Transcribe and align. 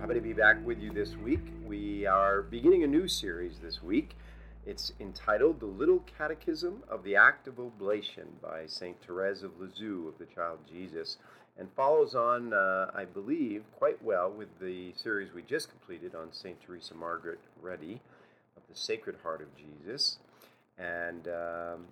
Happy 0.00 0.12
to 0.12 0.20
be 0.20 0.34
back 0.34 0.64
with 0.64 0.78
you 0.78 0.92
this 0.92 1.16
week. 1.16 1.40
We 1.64 2.04
are 2.04 2.42
beginning 2.42 2.84
a 2.84 2.86
new 2.86 3.08
series 3.08 3.60
this 3.60 3.82
week. 3.82 4.14
It's 4.66 4.92
entitled 5.00 5.58
The 5.58 5.66
Little 5.66 6.04
Catechism 6.18 6.82
of 6.86 7.02
the 7.02 7.16
Act 7.16 7.48
of 7.48 7.58
Oblation 7.58 8.26
by 8.42 8.66
St. 8.66 8.94
Therese 9.00 9.42
of 9.42 9.58
Lisieux 9.58 10.06
of 10.06 10.18
the 10.18 10.26
Child 10.26 10.58
Jesus, 10.70 11.16
and 11.58 11.70
follows 11.74 12.14
on, 12.14 12.52
uh, 12.52 12.90
I 12.94 13.06
believe, 13.06 13.64
quite 13.78 14.00
well 14.04 14.30
with 14.30 14.48
the 14.60 14.92
series 14.94 15.32
we 15.32 15.40
just 15.40 15.70
completed 15.70 16.14
on 16.14 16.30
St. 16.30 16.60
Teresa 16.60 16.94
Margaret 16.94 17.40
Redi 17.62 18.02
of 18.54 18.62
the 18.68 18.78
Sacred 18.78 19.16
Heart 19.22 19.40
of 19.40 19.48
Jesus. 19.56 20.18
And 20.76 21.26
um, 21.26 21.86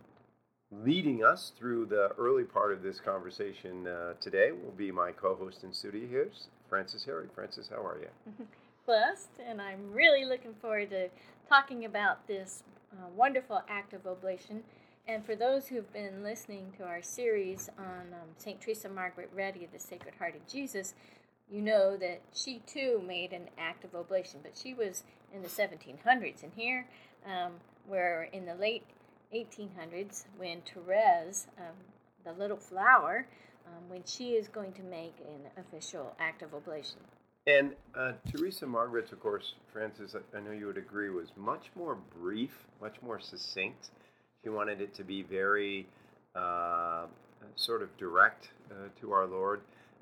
leading 0.83 1.25
us 1.25 1.53
through 1.59 1.87
the 1.87 2.09
early 2.19 2.45
part 2.45 2.73
of 2.73 2.83
this 2.83 2.99
conversation 3.01 3.87
uh, 3.87 4.15
today 4.21 4.51
will 4.53 4.73
be 4.73 4.91
my 4.91 5.13
co 5.13 5.35
host 5.35 5.63
in 5.63 5.73
studio 5.73 6.07
here, 6.09 6.31
Frances 6.69 7.05
Harry. 7.05 7.27
Frances, 7.35 7.69
how 7.69 7.85
are 7.85 7.99
you? 8.01 8.47
Blessed, 8.87 9.31
and 9.47 9.63
I'm 9.63 9.93
really 9.93 10.25
looking 10.25 10.55
forward 10.55 10.91
to 10.91 11.09
talking 11.49 11.85
about 11.85 12.27
this 12.27 12.63
uh, 12.93 13.09
wonderful 13.15 13.63
act 13.69 13.93
of 13.93 14.07
oblation. 14.07 14.63
And 15.07 15.25
for 15.25 15.37
those 15.37 15.69
who've 15.69 15.93
been 15.93 16.23
listening 16.23 16.73
to 16.79 16.85
our 16.85 17.03
series 17.03 17.69
on 17.79 18.13
um, 18.13 18.29
St. 18.39 18.61
Teresa 18.61 18.89
Margaret 18.89 19.31
Redi 19.35 19.69
the 19.71 19.79
Sacred 19.79 20.15
Heart 20.19 20.37
of 20.37 20.47
Jesus, 20.47 20.95
you 21.51 21.61
know 21.61 21.97
that 21.99 22.23
she 22.33 22.63
too 22.67 23.03
made 23.07 23.33
an 23.33 23.49
act 23.59 23.85
of 23.85 23.95
oblation, 23.95 24.41
but 24.43 24.53
she 24.57 24.73
was 24.73 25.05
in 25.35 25.43
the 25.43 25.49
1700s. 25.49 26.43
And 26.43 26.53
here, 26.57 26.87
um, 27.27 27.53
we're 27.87 28.25
in 28.33 28.47
the 28.47 28.55
late 28.55 28.85
1800s 29.35 30.25
when 30.37 30.63
Therese, 30.63 31.47
um, 31.59 31.75
the 32.25 32.33
little 32.33 32.57
flower, 32.57 33.27
um, 33.67 33.89
when 33.89 34.03
she 34.05 34.31
is 34.31 34.49
going 34.49 34.73
to 34.73 34.83
make 34.83 35.15
an 35.21 35.51
official 35.59 36.15
act 36.19 36.43
of 36.43 36.55
oblation. 36.55 36.99
And 37.47 37.73
uh, 37.95 38.13
Teresa 38.31 38.67
Margaret's, 38.67 39.13
of 39.13 39.21
course, 39.21 39.55
Frances, 39.73 40.17
I 40.35 40.41
know 40.41 40.53
you 40.53 40.67
would 40.67 40.79
agree, 40.79 41.11
was 41.11 41.29
much 41.37 41.71
more 41.77 41.99
brief, 42.19 42.53
much 42.81 42.97
more 43.03 43.21
succinct. 43.21 43.91
She 44.43 44.49
wanted 44.49 44.81
it 44.81 44.95
to 44.95 45.05
be 45.05 45.23
very 45.23 45.87
uh, 46.35 47.07
sort 47.57 47.83
of 47.83 47.95
direct 47.99 48.49
uh, 48.71 48.89
to 49.01 49.13
our 49.13 49.27
Lord. 49.27 49.61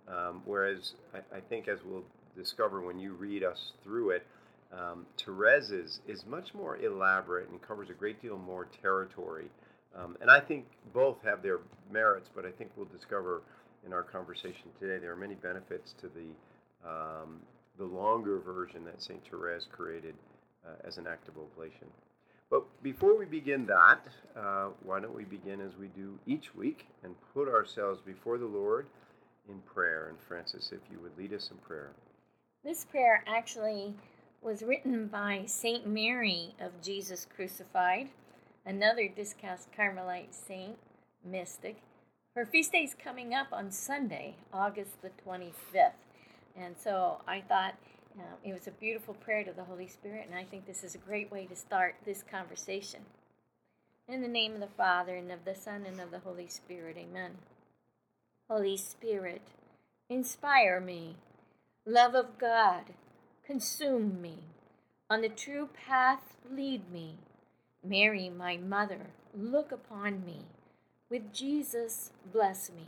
Um, 0.08 0.42
whereas 0.44 0.94
I, 1.14 1.36
I, 1.36 1.40
think, 1.40 1.68
as 1.68 1.80
we'll 1.84 2.04
discover 2.36 2.80
when 2.80 2.98
you 2.98 3.12
read 3.12 3.42
us 3.42 3.72
through 3.82 4.10
it, 4.10 4.26
um, 4.72 5.06
Therese's 5.24 6.00
is 6.08 6.24
much 6.26 6.54
more 6.54 6.78
elaborate 6.78 7.48
and 7.50 7.60
covers 7.60 7.90
a 7.90 7.94
great 7.94 8.20
deal 8.22 8.38
more 8.38 8.66
territory. 8.80 9.50
Um, 9.94 10.16
and 10.20 10.30
I 10.30 10.40
think 10.40 10.66
both 10.94 11.18
have 11.24 11.42
their 11.42 11.58
merits, 11.90 12.30
but 12.34 12.46
I 12.46 12.50
think 12.50 12.70
we'll 12.76 12.86
discover 12.86 13.42
in 13.84 13.92
our 13.92 14.02
conversation 14.02 14.70
today 14.80 14.98
there 14.98 15.12
are 15.12 15.16
many 15.16 15.34
benefits 15.34 15.94
to 16.00 16.08
the 16.08 16.88
um, 16.88 17.40
the 17.78 17.84
longer 17.84 18.38
version 18.38 18.84
that 18.84 19.00
St. 19.00 19.20
Therese 19.28 19.66
created 19.70 20.14
uh, 20.66 20.86
as 20.86 20.98
an 20.98 21.06
act 21.06 21.28
of 21.28 21.34
oblation. 21.38 21.86
But 22.50 22.64
before 22.82 23.16
we 23.18 23.24
begin 23.24 23.64
that, 23.66 24.00
uh, 24.36 24.68
why 24.82 25.00
don't 25.00 25.14
we 25.14 25.24
begin 25.24 25.60
as 25.60 25.76
we 25.76 25.88
do 25.88 26.18
each 26.26 26.54
week 26.54 26.86
and 27.02 27.14
put 27.32 27.48
ourselves 27.48 28.00
before 28.04 28.36
the 28.36 28.46
Lord 28.46 28.86
in 29.48 29.58
prayer? 29.60 30.08
And 30.08 30.18
Frances, 30.28 30.70
if 30.70 30.80
you 30.90 30.98
would 31.00 31.16
lead 31.16 31.32
us 31.32 31.50
in 31.50 31.56
prayer. 31.58 31.92
This 32.62 32.84
prayer 32.84 33.24
actually 33.26 33.94
was 34.42 34.62
written 34.62 35.06
by 35.06 35.44
Saint 35.46 35.86
Mary 35.86 36.54
of 36.60 36.82
Jesus 36.82 37.26
Crucified 37.34 38.08
another 38.64 39.08
Discalced 39.08 39.68
Carmelite 39.76 40.34
saint, 40.34 40.76
mystic. 41.24 41.76
Her 42.34 42.46
feast 42.46 42.72
day 42.72 42.84
is 42.84 42.94
coming 42.94 43.34
up 43.34 43.48
on 43.52 43.70
Sunday, 43.70 44.36
August 44.52 45.02
the 45.02 45.10
25th. 45.26 45.92
And 46.56 46.76
so 46.78 47.20
I 47.26 47.40
thought 47.40 47.74
uh, 48.18 48.36
it 48.44 48.52
was 48.52 48.66
a 48.66 48.72
beautiful 48.72 49.14
prayer 49.14 49.44
to 49.44 49.52
the 49.52 49.64
Holy 49.64 49.88
Spirit, 49.88 50.26
and 50.28 50.38
I 50.38 50.44
think 50.44 50.66
this 50.66 50.84
is 50.84 50.94
a 50.94 50.98
great 50.98 51.30
way 51.30 51.46
to 51.46 51.56
start 51.56 51.96
this 52.04 52.22
conversation. 52.22 53.00
In 54.08 54.22
the 54.22 54.28
name 54.28 54.54
of 54.54 54.60
the 54.60 54.66
Father, 54.66 55.16
and 55.16 55.30
of 55.30 55.44
the 55.44 55.54
Son, 55.54 55.84
and 55.86 56.00
of 56.00 56.10
the 56.10 56.18
Holy 56.18 56.48
Spirit, 56.48 56.96
amen. 56.98 57.32
Holy 58.50 58.76
Spirit, 58.76 59.42
inspire 60.10 60.80
me. 60.80 61.16
Love 61.86 62.14
of 62.14 62.38
God, 62.38 62.92
consume 63.52 64.22
me. 64.22 64.38
On 65.10 65.20
the 65.20 65.28
true 65.28 65.68
path, 65.86 66.36
lead 66.50 66.90
me. 66.90 67.16
Mary, 67.84 68.30
my 68.30 68.56
mother, 68.56 69.08
look 69.36 69.70
upon 69.70 70.24
me. 70.24 70.46
With 71.10 71.34
Jesus, 71.34 72.12
bless 72.32 72.70
me. 72.70 72.86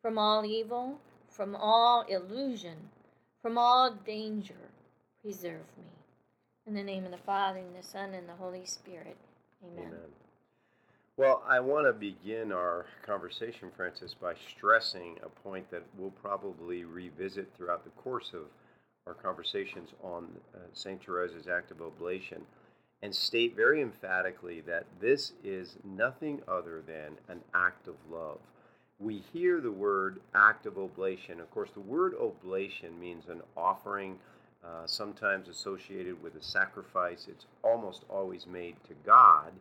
From 0.00 0.16
all 0.16 0.44
evil, 0.44 1.00
from 1.28 1.56
all 1.56 2.04
illusion, 2.08 2.90
from 3.42 3.58
all 3.58 3.90
danger, 3.92 4.70
preserve 5.24 5.66
me. 5.76 5.90
In 6.68 6.74
the 6.74 6.84
name 6.84 7.04
of 7.04 7.10
the 7.10 7.16
Father, 7.16 7.58
and 7.58 7.74
the 7.76 7.82
Son, 7.82 8.14
and 8.14 8.28
the 8.28 8.34
Holy 8.34 8.64
Spirit. 8.66 9.16
Amen. 9.64 9.86
Amen. 9.88 10.10
Well, 11.16 11.42
I 11.48 11.58
want 11.58 11.88
to 11.88 11.92
begin 11.92 12.52
our 12.52 12.86
conversation, 13.04 13.72
Frances, 13.76 14.14
by 14.14 14.34
stressing 14.48 15.16
a 15.24 15.28
point 15.28 15.68
that 15.72 15.82
we'll 15.98 16.12
probably 16.12 16.84
revisit 16.84 17.48
throughout 17.56 17.82
the 17.82 17.90
course 17.90 18.30
of 18.32 18.42
our 19.06 19.14
conversations 19.14 19.90
on 20.02 20.28
uh, 20.54 20.58
St. 20.72 21.00
Therese's 21.04 21.48
act 21.48 21.70
of 21.70 21.80
oblation 21.80 22.42
and 23.02 23.14
state 23.14 23.56
very 23.56 23.80
emphatically 23.80 24.60
that 24.62 24.84
this 25.00 25.32
is 25.42 25.76
nothing 25.84 26.42
other 26.46 26.82
than 26.86 27.16
an 27.28 27.40
act 27.54 27.88
of 27.88 27.94
love. 28.10 28.38
We 28.98 29.22
hear 29.32 29.60
the 29.60 29.72
word 29.72 30.20
act 30.34 30.66
of 30.66 30.76
oblation. 30.76 31.40
Of 31.40 31.50
course, 31.50 31.70
the 31.72 31.80
word 31.80 32.14
oblation 32.20 33.00
means 33.00 33.28
an 33.28 33.40
offering, 33.56 34.18
uh, 34.62 34.86
sometimes 34.86 35.48
associated 35.48 36.22
with 36.22 36.34
a 36.34 36.42
sacrifice. 36.42 37.26
It's 37.30 37.46
almost 37.62 38.04
always 38.10 38.46
made 38.46 38.76
to 38.88 38.94
God. 39.06 39.52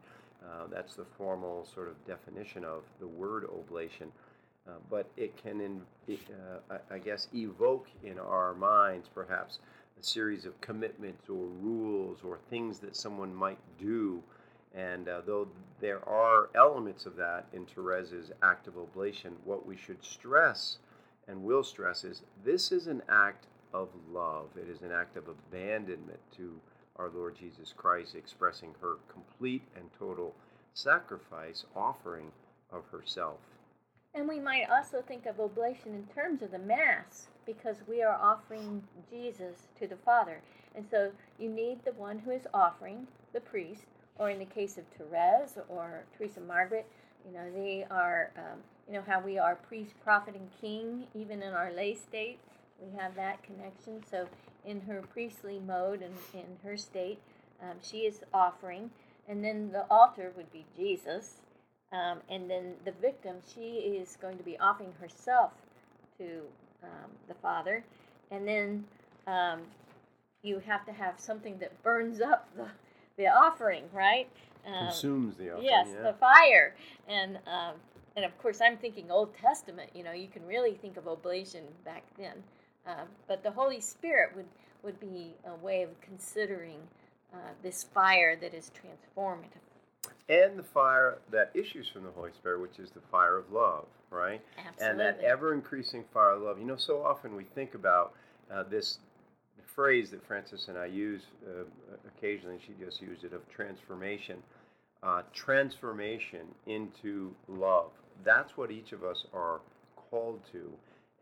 Uh, 0.44 0.68
that's 0.70 0.96
the 0.96 1.06
formal 1.18 1.66
sort 1.74 1.88
of 1.88 2.06
definition 2.06 2.66
of 2.66 2.84
the 3.00 3.08
word 3.08 3.46
oblation. 3.46 4.12
Uh, 4.70 4.78
but 4.90 5.10
it 5.18 5.36
can, 5.42 5.62
in, 5.62 5.82
uh, 6.70 6.78
I 6.92 7.00
guess, 7.00 7.28
evoke 7.34 7.88
in 8.04 8.20
our 8.20 8.54
minds 8.54 9.10
perhaps 9.14 9.60
a 10.00 10.04
series 10.04 10.46
of 10.46 10.60
commitments 10.62 11.28
or 11.28 11.48
rules 11.62 12.20
or 12.24 12.38
things 12.50 12.80
that 12.80 12.96
someone 12.96 13.34
might 13.34 13.58
do. 13.80 14.22
And 14.76 15.10
uh, 15.10 15.22
though 15.26 15.48
there 15.80 16.08
are 16.08 16.50
elements 16.56 17.06
of 17.08 17.16
that 17.16 17.46
in 17.54 17.66
Therese's 17.66 18.32
act 18.44 18.68
of 18.68 18.78
oblation, 18.78 19.34
what 19.44 19.66
we 19.66 19.76
should 19.76 20.04
stress 20.04 20.78
and 21.28 21.44
will 21.44 21.64
stress 21.64 22.04
is 22.04 22.24
this 22.44 22.72
is 22.72 22.88
an 22.88 23.02
act 23.10 23.46
of 23.74 23.90
love. 24.12 24.48
It 24.56 24.70
is 24.70 24.82
an 24.82 24.92
act 24.92 25.18
of 25.18 25.26
abandonment 25.28 26.20
to 26.38 26.60
our 26.98 27.10
Lord 27.10 27.36
Jesus 27.40 27.74
Christ, 27.76 28.16
expressing 28.16 28.74
her 28.82 28.98
complete 29.12 29.64
and 29.76 29.86
total 29.98 30.36
sacrifice, 30.74 31.66
offering 31.76 32.32
of 32.72 32.84
herself. 32.92 33.38
And 34.14 34.28
we 34.28 34.40
might 34.40 34.70
also 34.70 35.02
think 35.02 35.26
of 35.26 35.40
oblation 35.40 35.94
in 35.94 36.08
terms 36.14 36.42
of 36.42 36.52
the 36.52 36.60
Mass 36.60 37.28
because 37.46 37.78
we 37.88 38.02
are 38.02 38.20
offering 38.20 38.84
Jesus 39.10 39.68
to 39.80 39.88
the 39.88 39.96
Father. 39.96 40.42
And 40.76 40.86
so 40.90 41.12
you 41.38 41.50
need 41.50 41.86
the 41.86 41.94
one 41.94 42.20
who 42.20 42.32
is 42.32 42.48
offering, 42.54 43.08
the 43.34 43.40
priest, 43.40 43.86
or 44.18 44.30
in 44.30 44.40
the 44.40 44.46
case 44.46 44.78
of 44.78 44.86
Therese 44.98 45.58
or 45.70 46.04
Teresa 46.18 46.42
Margaret, 46.42 46.86
you 47.26 47.34
know, 47.34 47.52
they 47.54 47.86
are, 47.90 48.32
um, 48.38 48.60
you 48.88 48.94
know, 48.94 49.04
how 49.06 49.20
we 49.20 49.38
are 49.38 49.56
priest, 49.56 49.94
prophet, 50.04 50.36
and 50.36 50.50
king, 50.60 51.08
even 51.14 51.42
in 51.42 51.54
our 51.54 51.72
lay 51.72 51.96
state, 51.96 52.40
we 52.82 52.98
have 52.98 53.16
that 53.16 53.44
connection. 53.44 54.04
So 54.10 54.28
in 54.66 54.82
her 54.82 55.02
priestly 55.02 55.60
mode 55.60 56.02
and 56.02 56.16
in 56.34 56.58
her 56.64 56.78
state, 56.78 57.20
um, 57.62 57.78
she 57.82 58.00
is 58.00 58.22
offering. 58.34 58.92
And 59.28 59.44
then 59.44 59.72
the 59.72 59.86
altar 59.90 60.32
would 60.36 60.52
be 60.52 60.66
Jesus. 60.76 61.42
Um, 61.92 62.20
and 62.30 62.50
then 62.50 62.74
the 62.86 62.92
victim, 63.02 63.38
she 63.54 63.62
is 63.62 64.18
going 64.22 64.38
to 64.38 64.44
be 64.44 64.58
offering 64.60 64.94
herself 65.02 65.52
to 66.20 66.42
um, 66.84 67.10
the 67.28 67.34
Father, 67.36 67.84
and 68.30 68.48
then 68.48 68.86
um, 69.26 69.62
you 70.44 70.60
have 70.60 70.86
to 70.86 70.92
have 70.92 71.20
something 71.20 71.58
that 71.60 71.82
burns 71.82 72.22
up 72.22 72.48
the, 72.56 72.68
the 73.18 73.28
offering, 73.28 73.84
right? 73.92 74.28
Um, 74.68 74.88
Consumes 74.88 75.36
the 75.36 75.52
offering. 75.52 75.66
Yes, 75.66 75.88
yeah. 75.92 76.12
the 76.12 76.14
fire, 76.14 76.76
and 77.08 77.38
um, 77.48 77.76
and 78.16 78.24
of 78.24 78.38
course 78.38 78.60
I'm 78.62 78.78
thinking 78.78 79.10
Old 79.10 79.34
Testament. 79.36 79.90
You 79.96 80.04
know, 80.04 80.12
you 80.12 80.28
can 80.28 80.46
really 80.46 80.74
think 80.76 80.96
of 80.98 81.08
oblation 81.08 81.64
back 81.86 82.04
then, 82.20 82.44
uh, 82.86 83.06
but 83.28 83.42
the 83.42 83.52
Holy 83.52 83.82
Spirit 83.82 84.36
would 84.36 84.48
would 84.84 85.00
be 85.00 85.34
a 85.46 85.56
way 85.56 85.82
of 85.82 85.90
considering 86.02 86.78
uh, 87.34 87.38
this 87.64 87.84
fire 87.84 88.36
that 88.36 88.54
is 88.54 88.72
transformative 88.72 89.69
and 90.30 90.58
the 90.58 90.64
fire 90.64 91.18
that 91.32 91.52
issues 91.56 91.90
from 91.90 92.04
the 92.04 92.12
Holy 92.12 92.32
Spirit, 92.34 92.62
which 92.62 92.80
is 92.80 92.92
the 92.92 93.02
fire 93.12 93.38
of 93.38 93.52
love, 93.52 93.86
right? 94.12 94.42
Absolutely. 94.58 94.88
And 94.88 95.00
that 95.00 95.20
ever 95.24 95.54
increasing 95.54 96.04
fire 96.14 96.32
of 96.32 96.44
love. 96.44 96.60
You 96.60 96.66
know, 96.66 96.78
so 96.78 97.04
often 97.04 97.36
we 97.36 97.46
think 97.56 97.74
about 97.74 98.14
uh, 98.54 98.64
this 98.70 99.00
phrase 99.76 100.12
that 100.12 100.26
Frances 100.28 100.68
and 100.68 100.78
I 100.78 100.86
use 100.86 101.22
uh, 101.48 101.64
occasionally, 102.08 102.58
she 102.66 102.74
just 102.84 103.02
used 103.02 103.24
it, 103.24 103.34
of 103.34 103.48
transformation. 103.50 104.38
Uh, 105.02 105.22
transformation 105.34 106.42
into 106.68 107.34
love. 107.48 107.92
That's 108.26 108.58
what 108.58 108.70
each 108.70 108.92
of 108.92 109.04
us 109.06 109.24
are 109.34 109.62
called 109.96 110.42
to. 110.52 110.70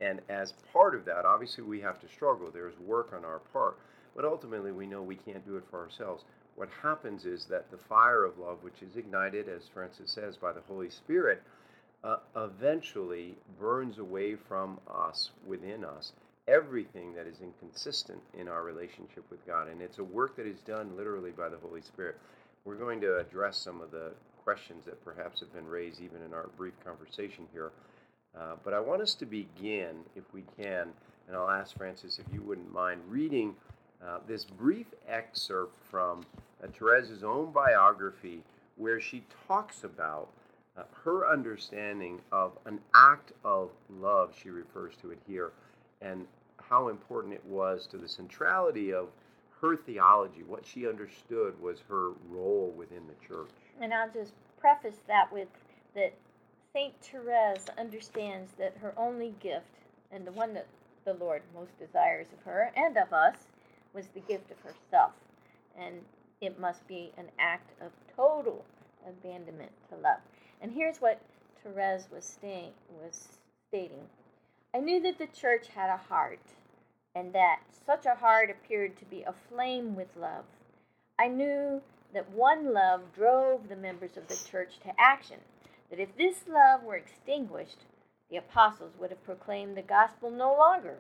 And 0.01 0.19
as 0.29 0.53
part 0.73 0.95
of 0.95 1.05
that, 1.05 1.25
obviously, 1.25 1.63
we 1.63 1.79
have 1.81 1.99
to 2.01 2.07
struggle. 2.07 2.49
There's 2.51 2.73
work 2.79 3.13
on 3.15 3.23
our 3.23 3.39
part. 3.53 3.77
But 4.15 4.25
ultimately, 4.25 4.71
we 4.71 4.87
know 4.87 5.03
we 5.03 5.17
can't 5.17 5.45
do 5.45 5.57
it 5.57 5.63
for 5.69 5.79
ourselves. 5.79 6.23
What 6.57 6.69
happens 6.81 7.25
is 7.25 7.45
that 7.45 7.69
the 7.69 7.77
fire 7.77 8.25
of 8.25 8.39
love, 8.39 8.63
which 8.63 8.81
is 8.81 8.97
ignited, 8.97 9.47
as 9.47 9.67
Frances 9.71 10.09
says, 10.09 10.37
by 10.37 10.51
the 10.51 10.61
Holy 10.67 10.89
Spirit, 10.89 11.43
uh, 12.03 12.17
eventually 12.35 13.35
burns 13.59 13.99
away 13.99 14.35
from 14.35 14.79
us, 14.91 15.29
within 15.45 15.85
us, 15.85 16.13
everything 16.47 17.13
that 17.13 17.27
is 17.27 17.41
inconsistent 17.43 18.19
in 18.35 18.47
our 18.47 18.63
relationship 18.63 19.23
with 19.29 19.45
God. 19.45 19.67
And 19.67 19.83
it's 19.83 19.99
a 19.99 20.03
work 20.03 20.35
that 20.37 20.47
is 20.47 20.59
done 20.61 20.97
literally 20.97 21.29
by 21.29 21.47
the 21.47 21.57
Holy 21.57 21.81
Spirit. 21.81 22.17
We're 22.65 22.75
going 22.75 23.01
to 23.01 23.19
address 23.19 23.57
some 23.57 23.79
of 23.79 23.91
the 23.91 24.13
questions 24.43 24.85
that 24.85 25.03
perhaps 25.05 25.39
have 25.41 25.53
been 25.53 25.67
raised 25.67 26.01
even 26.01 26.23
in 26.23 26.33
our 26.33 26.49
brief 26.57 26.73
conversation 26.83 27.45
here. 27.53 27.71
Uh, 28.35 28.55
but 28.63 28.73
I 28.73 28.79
want 28.79 29.03
us 29.03 29.13
to 29.15 29.27
begin, 29.27 29.97
if 30.15 30.23
we 30.33 30.43
can, 30.59 30.87
and 31.27 31.37
I'll 31.37 31.51
ask 31.51 31.77
Frances 31.77 32.17
if 32.17 32.33
you 32.33 32.41
wouldn't 32.41 32.73
mind 32.73 33.01
reading 33.07 33.53
uh, 34.03 34.19
this 34.27 34.45
brief 34.45 34.87
excerpt 35.07 35.75
from 35.89 36.25
uh, 36.63 36.67
Therese's 36.79 37.23
own 37.23 37.51
biography 37.51 38.43
where 38.75 38.99
she 38.99 39.23
talks 39.47 39.83
about 39.83 40.29
uh, 40.77 40.83
her 41.03 41.29
understanding 41.29 42.21
of 42.31 42.57
an 42.65 42.79
act 42.93 43.31
of 43.43 43.71
love, 43.89 44.33
she 44.39 44.49
refers 44.49 44.93
to 45.01 45.11
it 45.11 45.19
here, 45.27 45.51
and 46.01 46.27
how 46.69 46.89
important 46.89 47.33
it 47.33 47.45
was 47.45 47.87
to 47.87 47.97
the 47.97 48.07
centrality 48.07 48.93
of 48.93 49.07
her 49.61 49.75
theology. 49.75 50.43
What 50.43 50.65
she 50.65 50.87
understood 50.87 51.59
was 51.61 51.79
her 51.89 52.11
role 52.29 52.73
within 52.77 53.01
the 53.07 53.27
church. 53.27 53.49
And 53.81 53.93
I'll 53.93 54.11
just 54.11 54.33
preface 54.59 54.99
that 55.07 55.31
with 55.31 55.47
that 55.95 56.13
St. 56.73 56.93
Therese 57.01 57.65
understands 57.79 58.51
that 58.59 58.75
her 58.81 58.93
only 58.97 59.33
gift, 59.39 59.71
and 60.11 60.27
the 60.27 60.31
one 60.31 60.53
that 60.53 60.67
the 61.05 61.13
Lord 61.13 61.41
most 61.55 61.77
desires 61.79 62.27
of 62.33 62.43
her 62.43 62.71
and 62.75 62.97
of 62.97 63.13
us, 63.13 63.35
was 63.93 64.07
the 64.09 64.19
gift 64.19 64.51
of 64.51 64.59
herself. 64.59 65.13
And 65.79 66.01
it 66.41 66.59
must 66.59 66.87
be 66.87 67.11
an 67.17 67.29
act 67.39 67.71
of 67.81 67.91
total 68.15 68.65
abandonment 69.07 69.71
to 69.89 69.95
love. 69.95 70.19
And 70.61 70.71
here's 70.71 70.97
what 70.97 71.21
Therese 71.63 72.07
was, 72.11 72.25
staying, 72.25 72.71
was 73.01 73.27
stating 73.69 74.09
I 74.73 74.79
knew 74.79 75.01
that 75.01 75.17
the 75.17 75.27
church 75.27 75.67
had 75.69 75.89
a 75.89 75.97
heart, 75.97 76.41
and 77.15 77.33
that 77.33 77.61
such 77.85 78.05
a 78.05 78.15
heart 78.15 78.49
appeared 78.51 78.97
to 78.97 79.05
be 79.05 79.23
aflame 79.23 79.95
with 79.95 80.15
love. 80.15 80.45
I 81.17 81.27
knew 81.27 81.81
that 82.13 82.29
one 82.29 82.73
love 82.73 83.13
drove 83.15 83.69
the 83.69 83.75
members 83.75 84.17
of 84.17 84.27
the 84.27 84.35
church 84.49 84.79
to 84.83 84.93
action, 84.99 85.39
that 85.89 85.99
if 85.99 86.15
this 86.17 86.47
love 86.47 86.83
were 86.83 86.95
extinguished, 86.95 87.85
the 88.29 88.37
apostles 88.37 88.93
would 88.99 89.09
have 89.09 89.23
proclaimed 89.23 89.77
the 89.77 89.81
gospel 89.81 90.29
no 90.29 90.55
longer, 90.55 90.97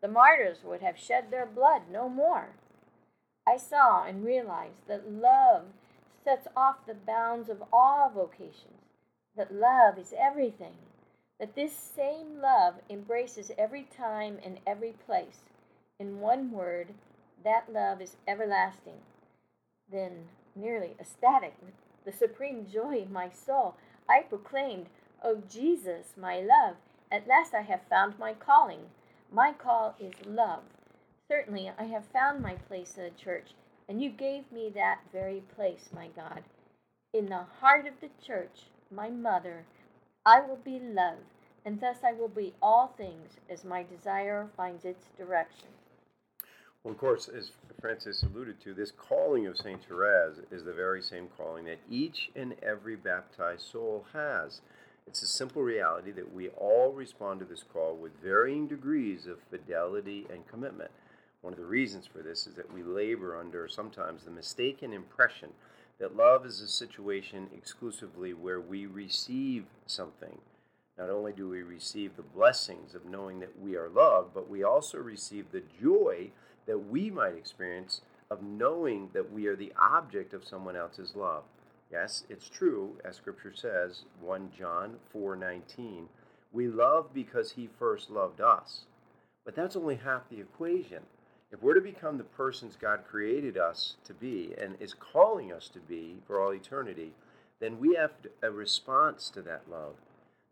the 0.00 0.08
martyrs 0.08 0.58
would 0.64 0.80
have 0.80 0.98
shed 0.98 1.30
their 1.30 1.46
blood 1.46 1.82
no 1.90 2.08
more. 2.08 2.48
I 3.46 3.56
saw 3.56 4.04
and 4.04 4.24
realized 4.24 4.86
that 4.88 5.10
love 5.10 5.64
sets 6.24 6.46
off 6.56 6.86
the 6.86 6.94
bounds 6.94 7.48
of 7.48 7.62
all 7.72 8.10
vocations, 8.10 8.84
that 9.36 9.52
love 9.52 9.98
is 9.98 10.14
everything, 10.16 10.76
that 11.40 11.56
this 11.56 11.72
same 11.72 12.40
love 12.40 12.74
embraces 12.88 13.50
every 13.58 13.82
time 13.96 14.38
and 14.44 14.60
every 14.66 14.94
place. 15.06 15.40
In 15.98 16.20
one 16.20 16.52
word, 16.52 16.94
that 17.42 17.72
love 17.72 18.00
is 18.00 18.16
everlasting. 18.28 19.00
Then, 19.90 20.28
nearly 20.54 20.94
ecstatic 21.00 21.54
with 21.64 21.74
the 22.04 22.12
supreme 22.12 22.66
joy 22.72 22.98
in 22.98 23.12
my 23.12 23.28
soul, 23.28 23.74
I 24.08 24.22
proclaimed, 24.22 24.86
O 25.22 25.30
oh, 25.30 25.42
Jesus, 25.50 26.14
my 26.16 26.40
love, 26.40 26.76
at 27.10 27.26
last 27.26 27.54
I 27.54 27.62
have 27.62 27.82
found 27.90 28.18
my 28.18 28.34
calling. 28.34 28.90
My 29.30 29.52
call 29.52 29.94
is 30.00 30.12
love. 30.26 30.62
Certainly, 31.32 31.72
I 31.78 31.84
have 31.84 32.04
found 32.12 32.42
my 32.42 32.56
place 32.56 32.98
in 32.98 33.04
the 33.04 33.10
church, 33.10 33.54
and 33.88 34.02
you 34.02 34.10
gave 34.10 34.52
me 34.52 34.70
that 34.74 35.00
very 35.14 35.42
place, 35.56 35.88
my 35.94 36.08
God. 36.08 36.42
In 37.14 37.24
the 37.24 37.46
heart 37.58 37.86
of 37.86 37.94
the 38.02 38.10
church, 38.22 38.64
my 38.90 39.08
mother, 39.08 39.64
I 40.26 40.42
will 40.42 40.58
be 40.62 40.78
love, 40.78 41.20
and 41.64 41.80
thus 41.80 41.96
I 42.04 42.12
will 42.12 42.28
be 42.28 42.52
all 42.60 42.88
things 42.98 43.30
as 43.48 43.64
my 43.64 43.82
desire 43.82 44.50
finds 44.58 44.84
its 44.84 45.06
direction. 45.16 45.68
Well, 46.84 46.92
of 46.92 46.98
course, 46.98 47.30
as 47.34 47.52
Frances 47.80 48.22
alluded 48.22 48.60
to, 48.64 48.74
this 48.74 48.92
calling 48.92 49.46
of 49.46 49.56
St. 49.56 49.82
Therese 49.88 50.42
is 50.50 50.64
the 50.64 50.74
very 50.74 51.00
same 51.00 51.28
calling 51.38 51.64
that 51.64 51.80
each 51.90 52.30
and 52.36 52.56
every 52.62 52.94
baptized 52.94 53.62
soul 53.62 54.04
has. 54.12 54.60
It's 55.06 55.22
a 55.22 55.26
simple 55.26 55.62
reality 55.62 56.12
that 56.12 56.34
we 56.34 56.50
all 56.50 56.92
respond 56.92 57.40
to 57.40 57.46
this 57.46 57.64
call 57.72 57.96
with 57.96 58.12
varying 58.22 58.68
degrees 58.68 59.26
of 59.26 59.38
fidelity 59.50 60.26
and 60.30 60.46
commitment. 60.46 60.90
One 61.42 61.52
of 61.52 61.58
the 61.58 61.66
reasons 61.66 62.06
for 62.06 62.22
this 62.22 62.46
is 62.46 62.54
that 62.54 62.72
we 62.72 62.84
labor 62.84 63.36
under 63.36 63.66
sometimes 63.66 64.24
the 64.24 64.30
mistaken 64.30 64.92
impression 64.92 65.50
that 65.98 66.16
love 66.16 66.46
is 66.46 66.60
a 66.60 66.68
situation 66.68 67.48
exclusively 67.52 68.32
where 68.32 68.60
we 68.60 68.86
receive 68.86 69.64
something. 69.84 70.38
Not 70.96 71.10
only 71.10 71.32
do 71.32 71.48
we 71.48 71.62
receive 71.62 72.16
the 72.16 72.22
blessings 72.22 72.94
of 72.94 73.06
knowing 73.06 73.40
that 73.40 73.60
we 73.60 73.76
are 73.76 73.88
loved, 73.88 74.34
but 74.34 74.48
we 74.48 74.62
also 74.62 74.98
receive 74.98 75.46
the 75.50 75.64
joy 75.80 76.30
that 76.66 76.78
we 76.78 77.10
might 77.10 77.34
experience 77.34 78.02
of 78.30 78.42
knowing 78.42 79.10
that 79.12 79.32
we 79.32 79.46
are 79.46 79.56
the 79.56 79.72
object 79.76 80.32
of 80.32 80.46
someone 80.46 80.76
else's 80.76 81.16
love. 81.16 81.42
Yes, 81.90 82.24
it's 82.30 82.48
true, 82.48 82.98
as 83.04 83.16
scripture 83.16 83.52
says, 83.52 84.04
1 84.20 84.52
John 84.56 85.00
4:19, 85.12 86.08
we 86.52 86.68
love 86.68 87.12
because 87.12 87.52
he 87.52 87.66
first 87.66 88.10
loved 88.10 88.40
us. 88.40 88.84
But 89.44 89.56
that's 89.56 89.76
only 89.76 89.96
half 89.96 90.28
the 90.28 90.40
equation. 90.40 91.02
If 91.52 91.62
we're 91.62 91.74
to 91.74 91.82
become 91.82 92.16
the 92.16 92.24
persons 92.24 92.78
God 92.80 93.00
created 93.06 93.58
us 93.58 93.96
to 94.04 94.14
be 94.14 94.54
and 94.58 94.76
is 94.80 94.94
calling 94.94 95.52
us 95.52 95.68
to 95.68 95.80
be 95.80 96.16
for 96.26 96.40
all 96.40 96.54
eternity, 96.54 97.12
then 97.60 97.78
we 97.78 97.94
have 97.94 98.12
a 98.42 98.50
response 98.50 99.28
to 99.30 99.42
that 99.42 99.70
love. 99.70 99.96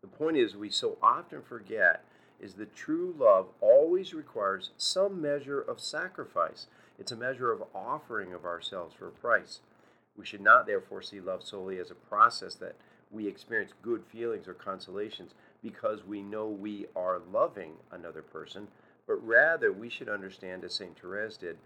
The 0.01 0.07
point 0.07 0.37
is, 0.37 0.55
we 0.55 0.69
so 0.69 0.97
often 1.01 1.41
forget 1.41 2.03
is 2.39 2.53
that 2.55 2.75
true 2.75 3.15
love 3.17 3.47
always 3.61 4.13
requires 4.13 4.71
some 4.77 5.21
measure 5.21 5.59
of 5.59 5.79
sacrifice. 5.79 6.67
It's 6.99 7.11
a 7.11 7.17
measure 7.17 7.51
of 7.51 7.63
offering 7.73 8.33
of 8.33 8.45
ourselves 8.45 8.95
for 8.95 9.07
a 9.07 9.11
price. 9.11 9.59
We 10.17 10.25
should 10.25 10.41
not, 10.41 10.65
therefore, 10.65 11.01
see 11.01 11.19
love 11.19 11.43
solely 11.43 11.79
as 11.79 11.91
a 11.91 11.95
process 11.95 12.55
that 12.55 12.75
we 13.11 13.27
experience 13.27 13.73
good 13.81 14.03
feelings 14.11 14.47
or 14.47 14.53
consolations 14.53 15.33
because 15.63 16.05
we 16.05 16.21
know 16.21 16.47
we 16.47 16.87
are 16.95 17.19
loving 17.31 17.73
another 17.91 18.21
person, 18.21 18.67
but 19.11 19.27
rather 19.27 19.73
we 19.73 19.89
should 19.89 20.07
understand, 20.07 20.63
as 20.63 20.73
St. 20.73 20.97
Therese 20.97 21.35
did, 21.35 21.57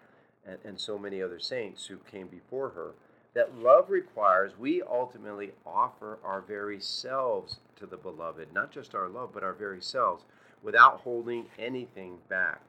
and, 0.48 0.58
and 0.66 0.80
so 0.80 0.98
many 0.98 1.22
other 1.22 1.38
saints 1.38 1.86
who 1.86 1.98
came 1.98 2.26
before 2.28 2.70
her, 2.70 2.94
that 3.36 3.56
love 3.56 3.92
requires 3.92 4.58
we 4.58 4.82
ultimately 4.82 5.52
offer 5.64 6.18
our 6.24 6.42
very 6.42 6.80
selves 6.80 7.60
to 7.76 7.86
the 7.86 7.98
beloved, 7.98 8.52
not 8.52 8.72
just 8.72 8.96
our 8.96 9.08
love, 9.08 9.30
but 9.32 9.44
our 9.44 9.54
very 9.54 9.80
selves, 9.80 10.24
without 10.64 11.02
holding 11.02 11.46
anything 11.60 12.18
back. 12.30 12.62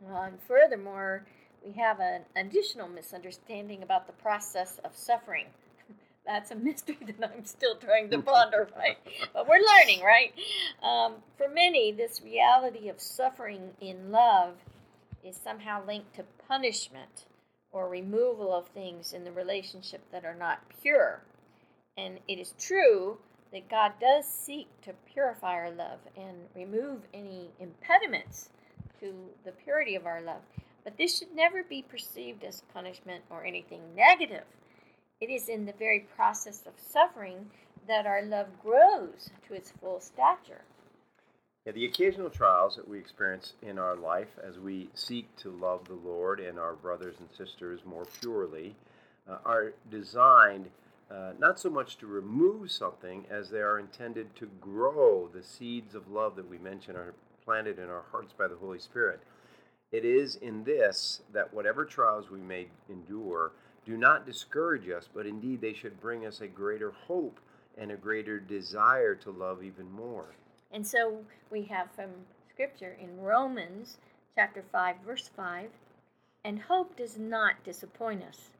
Well, 0.00 0.22
and 0.22 0.40
furthermore, 0.48 1.24
we 1.64 1.72
have 1.74 2.00
an 2.00 2.22
additional 2.34 2.88
misunderstanding 2.88 3.84
about 3.84 4.08
the 4.08 4.14
process 4.14 4.80
of 4.84 4.96
suffering. 4.96 5.46
That's 6.26 6.50
a 6.50 6.54
mystery 6.68 6.98
that 7.06 7.32
I'm 7.34 7.44
still 7.44 7.76
trying 7.76 8.10
to 8.10 8.22
ponder, 8.22 8.68
right? 8.76 8.98
But 9.32 9.48
we're 9.48 9.60
learning, 9.60 10.02
right? 10.02 10.32
Um, 10.82 11.16
for 11.36 11.48
many, 11.48 11.92
this 11.92 12.22
reality 12.24 12.88
of 12.88 13.00
suffering 13.00 13.70
in 13.80 14.10
love 14.10 14.54
is 15.22 15.36
somehow 15.36 15.84
linked 15.86 16.14
to 16.16 16.24
punishment 16.48 17.26
or 17.72 17.88
removal 17.88 18.54
of 18.54 18.68
things 18.68 19.12
in 19.12 19.24
the 19.24 19.32
relationship 19.32 20.02
that 20.12 20.24
are 20.24 20.34
not 20.34 20.60
pure. 20.80 21.22
And 21.96 22.18
it 22.28 22.38
is 22.38 22.54
true 22.58 23.18
that 23.52 23.68
God 23.68 23.92
does 24.00 24.26
seek 24.26 24.68
to 24.82 24.92
purify 25.12 25.54
our 25.54 25.70
love 25.70 26.00
and 26.16 26.36
remove 26.54 27.02
any 27.12 27.50
impediments 27.60 28.50
to 29.00 29.12
the 29.44 29.52
purity 29.52 29.94
of 29.94 30.06
our 30.06 30.20
love. 30.20 30.42
But 30.82 30.98
this 30.98 31.18
should 31.18 31.34
never 31.34 31.62
be 31.62 31.82
perceived 31.82 32.44
as 32.44 32.62
punishment 32.72 33.24
or 33.30 33.44
anything 33.44 33.80
negative. 33.96 34.44
It 35.20 35.30
is 35.30 35.48
in 35.48 35.66
the 35.66 35.72
very 35.72 36.00
process 36.16 36.62
of 36.66 36.74
suffering 36.76 37.50
that 37.86 38.06
our 38.06 38.22
love 38.22 38.48
grows 38.62 39.30
to 39.46 39.54
its 39.54 39.70
full 39.70 40.00
stature. 40.00 40.62
Yeah, 41.64 41.72
the 41.72 41.86
occasional 41.86 42.28
trials 42.28 42.76
that 42.76 42.86
we 42.86 42.98
experience 42.98 43.54
in 43.62 43.78
our 43.78 43.96
life 43.96 44.38
as 44.46 44.58
we 44.58 44.90
seek 44.94 45.34
to 45.36 45.50
love 45.50 45.86
the 45.88 45.94
Lord 45.94 46.40
and 46.40 46.58
our 46.58 46.74
brothers 46.74 47.16
and 47.20 47.28
sisters 47.30 47.80
more 47.86 48.06
purely 48.20 48.74
uh, 49.28 49.38
are 49.46 49.72
designed 49.90 50.68
uh, 51.10 51.32
not 51.38 51.60
so 51.60 51.70
much 51.70 51.96
to 51.98 52.06
remove 52.06 52.70
something 52.70 53.24
as 53.30 53.50
they 53.50 53.60
are 53.60 53.78
intended 53.78 54.34
to 54.36 54.48
grow 54.60 55.28
the 55.32 55.42
seeds 55.42 55.94
of 55.94 56.10
love 56.10 56.34
that 56.36 56.48
we 56.48 56.58
mentioned 56.58 56.96
are 56.96 57.14
planted 57.44 57.78
in 57.78 57.88
our 57.88 58.04
hearts 58.10 58.34
by 58.36 58.48
the 58.48 58.56
Holy 58.56 58.78
Spirit. 58.78 59.20
It 59.92 60.04
is 60.04 60.36
in 60.36 60.64
this 60.64 61.20
that 61.32 61.52
whatever 61.54 61.84
trials 61.84 62.30
we 62.30 62.40
may 62.40 62.66
endure 62.88 63.52
do 63.84 63.96
not 63.96 64.26
discourage 64.26 64.88
us, 64.88 65.08
but 65.12 65.26
indeed 65.26 65.60
they 65.60 65.72
should 65.72 66.00
bring 66.00 66.26
us 66.26 66.40
a 66.40 66.46
greater 66.46 66.90
hope 67.06 67.38
and 67.76 67.90
a 67.90 67.96
greater 67.96 68.38
desire 68.38 69.14
to 69.14 69.30
love 69.30 69.62
even 69.62 69.90
more. 69.92 70.26
And 70.72 70.86
so 70.86 71.18
we 71.50 71.62
have 71.64 71.90
from 71.92 72.10
scripture 72.50 72.96
in 73.00 73.20
Romans 73.20 73.98
chapter 74.34 74.64
5 74.72 74.96
verse 75.06 75.30
5, 75.36 75.68
and 76.44 76.60
hope 76.60 76.96
does 76.96 77.18
not 77.18 77.62
disappoint 77.64 78.22
us 78.22 78.50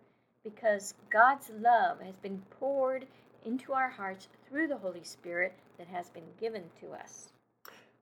because 0.42 0.94
God's 1.10 1.50
love 1.58 2.00
has 2.00 2.14
been 2.16 2.42
poured 2.60 3.06
into 3.44 3.72
our 3.72 3.90
hearts 3.90 4.28
through 4.48 4.68
the 4.68 4.76
Holy 4.76 5.04
Spirit 5.04 5.54
that 5.78 5.88
has 5.88 6.08
been 6.10 6.24
given 6.40 6.64
to 6.80 6.92
us. 6.92 7.28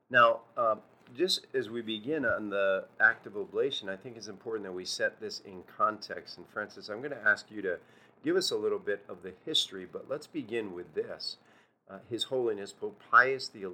Now, 0.09 0.41
uh, 0.57 0.75
just 1.15 1.47
as 1.53 1.69
we 1.69 1.81
begin 1.81 2.25
on 2.25 2.49
the 2.49 2.85
act 2.99 3.27
of 3.27 3.37
oblation, 3.37 3.89
I 3.89 3.95
think 3.95 4.17
it's 4.17 4.27
important 4.27 4.65
that 4.65 4.73
we 4.73 4.85
set 4.85 5.19
this 5.19 5.41
in 5.45 5.63
context. 5.77 6.37
And 6.37 6.47
Francis, 6.47 6.89
I'm 6.89 6.99
going 6.99 7.11
to 7.11 7.27
ask 7.27 7.51
you 7.51 7.61
to 7.61 7.77
give 8.23 8.35
us 8.35 8.51
a 8.51 8.55
little 8.55 8.79
bit 8.79 9.03
of 9.09 9.21
the 9.21 9.33
history, 9.45 9.85
but 9.91 10.09
let's 10.09 10.27
begin 10.27 10.73
with 10.73 10.93
this. 10.95 11.37
Uh, 11.89 11.97
His 12.09 12.23
Holiness 12.23 12.71
Pope 12.71 12.99
Pius 13.11 13.51
XI, 13.53 13.67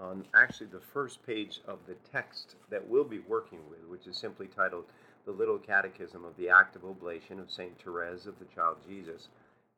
on 0.00 0.24
actually 0.34 0.68
the 0.68 0.80
first 0.80 1.24
page 1.26 1.60
of 1.66 1.78
the 1.86 1.96
text 2.12 2.54
that 2.70 2.86
we'll 2.86 3.04
be 3.04 3.20
working 3.20 3.58
with, 3.68 3.80
which 3.88 4.06
is 4.06 4.16
simply 4.16 4.46
titled 4.46 4.84
The 5.26 5.32
Little 5.32 5.58
Catechism 5.58 6.24
of 6.24 6.36
the 6.36 6.48
Act 6.48 6.76
of 6.76 6.84
Oblation 6.84 7.40
of 7.40 7.50
St. 7.50 7.72
Therese 7.82 8.26
of 8.26 8.38
the 8.38 8.44
Child 8.54 8.76
Jesus. 8.88 9.28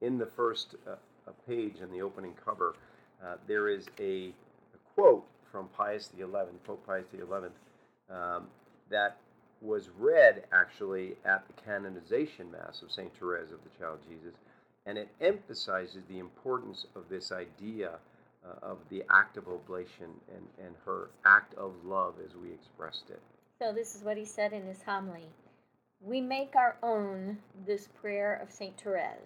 In 0.02 0.19
the 0.19 0.26
first 0.26 0.75
uh, 0.87 0.97
page, 1.49 1.76
in 1.83 1.90
the 1.90 2.02
opening 2.02 2.35
cover, 2.45 2.75
uh, 3.25 3.37
there 3.47 3.69
is 3.69 3.87
a, 3.99 4.29
a, 4.29 4.33
quote 4.95 5.25
from 5.50 5.69
Pius 5.76 6.11
XI, 6.16 6.25
Pope 6.64 6.85
Pius 6.87 7.07
XI, 7.12 7.23
um, 8.11 8.47
that 8.90 9.16
was 9.61 9.90
read 9.99 10.45
actually 10.52 11.16
at 11.25 11.45
the 11.47 11.52
canonization 11.62 12.50
mass 12.50 12.83
of 12.83 12.90
St. 12.90 13.11
Therese 13.19 13.52
of 13.52 13.59
the 13.62 13.78
Child 13.78 13.99
Jesus, 14.09 14.35
and 14.87 14.97
it 14.97 15.09
emphasizes 15.21 16.02
the 16.09 16.19
importance 16.19 16.87
of 16.97 17.09
this 17.09 17.30
idea 17.30 17.99
uh, 18.45 18.66
of 18.66 18.78
the 18.88 19.02
act 19.11 19.37
of 19.37 19.49
oblation 19.49 20.09
and, 20.35 20.66
and 20.66 20.75
her 20.87 21.11
act 21.26 21.54
of 21.54 21.73
love 21.85 22.14
as 22.25 22.35
we 22.35 22.50
expressed 22.52 23.11
it. 23.11 23.21
So, 23.61 23.73
this 23.73 23.95
is 23.95 24.02
what 24.02 24.16
he 24.16 24.25
said 24.25 24.52
in 24.52 24.64
his 24.64 24.83
homily 24.83 25.26
We 26.00 26.23
make 26.23 26.57
our 26.57 26.76
own 26.83 27.37
this 27.66 27.88
prayer 28.00 28.40
of 28.42 28.50
St. 28.50 28.80
Therese. 28.80 29.19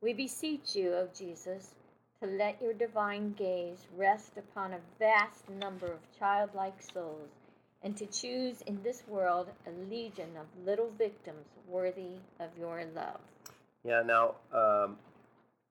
We 0.00 0.12
beseech 0.12 0.76
you, 0.76 0.94
O 0.94 1.08
Jesus, 1.16 1.74
to 2.22 2.28
let 2.28 2.60
your 2.60 2.74
divine 2.74 3.32
gaze 3.32 3.86
rest 3.96 4.32
upon 4.36 4.72
a 4.72 4.78
vast 4.98 5.48
number 5.48 5.86
of 5.86 6.18
childlike 6.18 6.82
souls, 6.82 7.30
and 7.82 7.96
to 7.96 8.06
choose 8.06 8.60
in 8.66 8.82
this 8.82 9.02
world 9.08 9.48
a 9.66 9.70
legion 9.90 10.28
of 10.38 10.46
little 10.66 10.90
victims 10.98 11.46
worthy 11.66 12.18
of 12.38 12.48
your 12.58 12.84
love. 12.94 13.20
Yeah, 13.84 14.02
now, 14.04 14.34
um, 14.52 14.96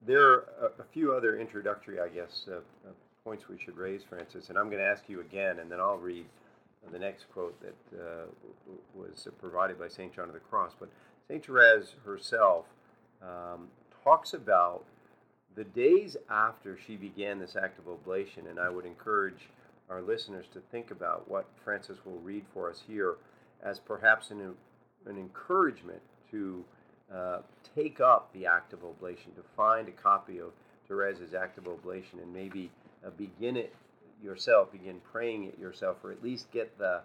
there 0.06 0.24
are 0.24 0.72
a, 0.80 0.84
few 0.92 1.14
other 1.14 1.38
introductory, 1.38 2.00
I 2.00 2.08
guess, 2.08 2.46
uh, 2.48 2.56
uh, 2.56 2.92
points 3.24 3.48
we 3.48 3.60
should 3.64 3.78
raise, 3.78 4.02
Frances, 4.04 4.50
and 4.50 4.58
I'm 4.58 4.70
going 4.70 4.82
to 4.82 4.88
ask 4.88 5.04
you 5.08 5.22
again, 5.22 5.60
and 5.60 5.72
then 5.72 5.80
I'll 5.80 5.98
read 5.98 6.26
the 6.92 6.98
next 6.98 7.26
quote 7.32 7.56
that 7.62 8.00
uh, 8.00 8.26
was 8.96 9.28
provided 9.40 9.78
by 9.78 9.88
St. 9.88 10.16
John 10.16 10.30
of 10.30 10.34
the 10.34 10.40
Cross. 10.40 10.72
But 10.80 10.90
St. 11.28 11.46
Therese 11.46 11.94
herself 12.06 12.66
um, 13.22 13.68
talks 14.04 14.34
about 14.34 14.86
the 15.60 15.66
days 15.66 16.16
after 16.30 16.80
she 16.88 16.96
began 16.96 17.38
this 17.38 17.58
act 17.58 17.80
of 17.80 17.90
oblation, 17.90 18.48
and 18.48 18.58
I 18.58 18.70
would 18.70 18.86
encourage 18.86 19.50
our 19.90 20.02
listeners 20.02 20.46
to 20.54 20.62
think 20.72 20.90
about 20.90 21.30
what 21.30 21.48
Frances 21.66 21.98
will 22.06 22.20
read 22.20 22.46
for 22.54 22.70
us 22.70 22.82
here 22.88 23.16
as 23.62 23.78
perhaps 23.78 24.32
an, 24.32 24.54
an 25.06 25.18
encouragement 25.18 26.00
to 26.32 26.64
uh, 27.14 27.40
take 27.76 28.00
up 28.00 28.32
the 28.32 28.46
act 28.46 28.72
of 28.72 28.86
oblation, 28.86 29.34
to 29.36 29.42
find 29.58 29.90
a 29.90 29.92
copy 29.92 30.40
of 30.40 30.52
Therese's 30.88 31.34
act 31.34 31.58
of 31.58 31.68
oblation, 31.68 32.20
and 32.20 32.34
maybe 32.34 32.72
uh, 33.06 33.10
begin 33.18 33.58
it 33.58 33.76
yourself, 34.24 34.72
begin 34.72 35.02
praying 35.12 35.44
it 35.44 35.60
yourself, 35.60 35.98
or 36.06 36.14
at 36.14 36.24
least 36.24 36.50
get 36.54 36.78
the 36.78 37.02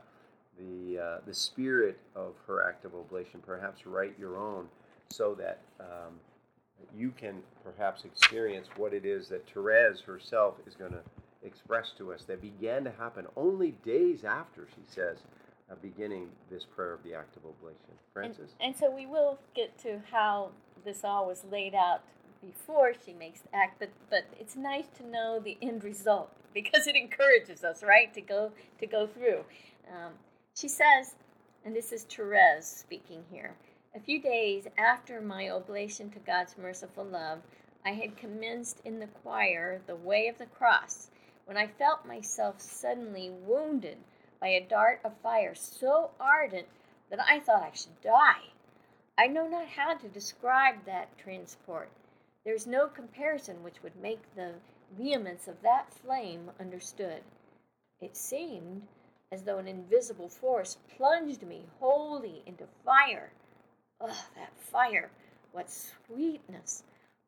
the 0.60 1.00
uh, 1.00 1.18
the 1.26 1.34
spirit 1.34 1.98
of 2.14 2.34
her 2.46 2.64
act 2.64 2.84
of 2.84 2.94
oblation. 2.94 3.40
Perhaps 3.44 3.84
write 3.84 4.14
your 4.16 4.38
own, 4.38 4.68
so 5.08 5.34
that 5.34 5.58
um, 5.80 6.14
you 6.96 7.12
can 7.16 7.42
perhaps 7.62 8.04
experience 8.04 8.68
what 8.76 8.92
it 8.92 9.04
is 9.04 9.28
that 9.28 9.48
Therese 9.52 10.00
herself 10.00 10.54
is 10.66 10.74
going 10.74 10.92
to 10.92 11.00
express 11.44 11.92
to 11.98 12.12
us 12.12 12.24
that 12.24 12.40
began 12.40 12.84
to 12.84 12.90
happen 12.90 13.26
only 13.36 13.72
days 13.84 14.24
after, 14.24 14.66
she 14.74 14.82
says, 14.86 15.18
uh, 15.70 15.74
beginning 15.82 16.28
this 16.50 16.64
prayer 16.64 16.92
of 16.92 17.02
the 17.02 17.14
act 17.14 17.36
of 17.36 17.44
oblation. 17.44 17.78
Frances? 18.12 18.50
And, 18.60 18.68
and, 18.68 18.76
so 18.76 18.90
we 18.90 19.06
will 19.06 19.38
get 19.54 19.76
to 19.78 20.00
how 20.10 20.50
this 20.84 21.04
all 21.04 21.26
was 21.26 21.42
laid 21.50 21.74
out 21.74 22.02
before 22.44 22.92
she 23.04 23.12
makes 23.12 23.40
the 23.40 23.56
act, 23.56 23.78
but, 23.78 23.90
but 24.10 24.24
it's 24.38 24.56
nice 24.56 24.86
to 24.98 25.06
know 25.06 25.40
the 25.40 25.56
end 25.62 25.82
result 25.82 26.30
because 26.54 26.86
it 26.86 26.96
encourages 26.96 27.64
us, 27.64 27.82
right, 27.82 28.12
to 28.14 28.20
go, 28.20 28.52
to 28.78 28.86
go 28.86 29.06
through. 29.06 29.40
Um, 29.90 30.12
she 30.54 30.68
says, 30.68 31.14
and 31.64 31.74
this 31.74 31.92
is 31.92 32.04
Therese 32.04 32.66
speaking 32.66 33.24
here. 33.30 33.54
A 33.96 34.00
few 34.00 34.20
days 34.20 34.66
after 34.76 35.20
my 35.20 35.48
oblation 35.48 36.10
to 36.10 36.18
God's 36.18 36.58
merciful 36.58 37.04
love, 37.04 37.42
I 37.84 37.92
had 37.92 38.16
commenced 38.16 38.80
in 38.84 38.98
the 38.98 39.06
choir 39.06 39.82
the 39.86 39.94
way 39.94 40.26
of 40.26 40.36
the 40.36 40.46
cross 40.46 41.10
when 41.44 41.56
I 41.56 41.68
felt 41.68 42.04
myself 42.04 42.60
suddenly 42.60 43.30
wounded 43.30 43.98
by 44.40 44.48
a 44.48 44.66
dart 44.66 44.98
of 45.04 45.16
fire 45.18 45.54
so 45.54 46.10
ardent 46.18 46.66
that 47.08 47.20
I 47.20 47.38
thought 47.38 47.62
I 47.62 47.70
should 47.72 48.00
die. 48.00 48.50
I 49.16 49.28
know 49.28 49.46
not 49.46 49.68
how 49.68 49.94
to 49.94 50.08
describe 50.08 50.84
that 50.86 51.16
transport. 51.16 51.88
There 52.44 52.54
is 52.54 52.66
no 52.66 52.88
comparison 52.88 53.62
which 53.62 53.80
would 53.84 53.94
make 53.94 54.34
the 54.34 54.54
vehemence 54.98 55.46
of 55.46 55.62
that 55.62 55.94
flame 55.94 56.50
understood. 56.58 57.22
It 58.00 58.16
seemed 58.16 58.88
as 59.30 59.44
though 59.44 59.58
an 59.58 59.68
invisible 59.68 60.28
force 60.28 60.78
plunged 60.96 61.44
me 61.44 61.66
wholly 61.78 62.42
into 62.44 62.66
fire. 62.84 63.30
Oh, 64.06 64.26
that 64.36 64.52
fire! 64.58 65.10
What 65.52 65.70
sweetness! 65.70 66.82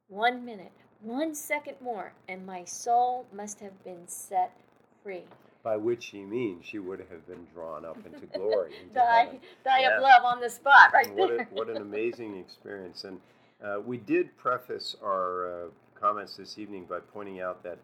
One 0.08 0.44
minute, 0.44 0.72
one 1.00 1.34
second 1.34 1.76
more, 1.80 2.12
and 2.28 2.44
my 2.44 2.64
soul 2.64 3.24
must 3.32 3.60
have 3.60 3.82
been 3.82 4.06
set 4.06 4.52
free. 5.02 5.24
By 5.62 5.76
which 5.76 6.02
she 6.02 6.20
means 6.20 6.66
she 6.66 6.78
would 6.78 6.98
have 6.98 7.26
been 7.26 7.46
drawn 7.54 7.86
up 7.86 7.96
into 8.04 8.26
glory. 8.38 8.72
Into 8.82 8.94
die 8.94 9.38
die 9.64 9.80
yeah. 9.80 9.96
of 9.96 10.02
love 10.02 10.24
on 10.24 10.40
the 10.40 10.50
spot, 10.50 10.92
right 10.92 11.12
what 11.14 11.28
there. 11.28 11.48
A, 11.50 11.54
what 11.54 11.70
an 11.70 11.76
amazing 11.78 12.36
experience. 12.36 13.04
And 13.04 13.20
uh, 13.64 13.80
we 13.84 13.96
did 13.96 14.36
preface 14.36 14.96
our 15.02 15.46
uh, 15.46 15.68
comments 15.98 16.36
this 16.36 16.58
evening 16.58 16.84
by 16.84 16.98
pointing 17.00 17.40
out 17.40 17.62
that 17.62 17.78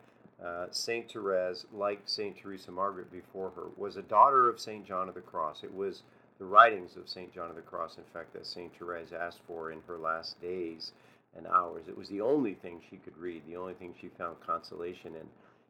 uh, 0.44 0.66
Saint 0.70 1.10
Therese, 1.10 1.64
like 1.72 2.02
Saint 2.04 2.36
Teresa 2.36 2.70
Margaret 2.70 3.10
before 3.10 3.52
her, 3.56 3.68
was 3.78 3.96
a 3.96 4.02
daughter 4.02 4.50
of 4.50 4.60
Saint 4.60 4.86
John 4.86 5.08
of 5.08 5.14
the 5.14 5.22
Cross. 5.22 5.64
It 5.64 5.72
was 5.74 6.02
the 6.42 6.48
writings 6.48 6.96
of 6.96 7.08
St. 7.08 7.32
John 7.32 7.50
of 7.50 7.54
the 7.54 7.62
Cross, 7.62 7.98
in 7.98 8.04
fact, 8.12 8.32
that 8.32 8.48
St. 8.48 8.76
Therese 8.76 9.12
asked 9.12 9.38
for 9.46 9.70
in 9.70 9.80
her 9.86 9.96
last 9.96 10.40
days 10.42 10.90
and 11.36 11.46
hours. 11.46 11.86
It 11.86 11.96
was 11.96 12.08
the 12.08 12.20
only 12.20 12.54
thing 12.54 12.80
she 12.90 12.96
could 12.96 13.16
read, 13.16 13.42
the 13.46 13.56
only 13.56 13.74
thing 13.74 13.94
she 14.00 14.08
found 14.08 14.40
consolation 14.40 15.14
in. 15.14 15.28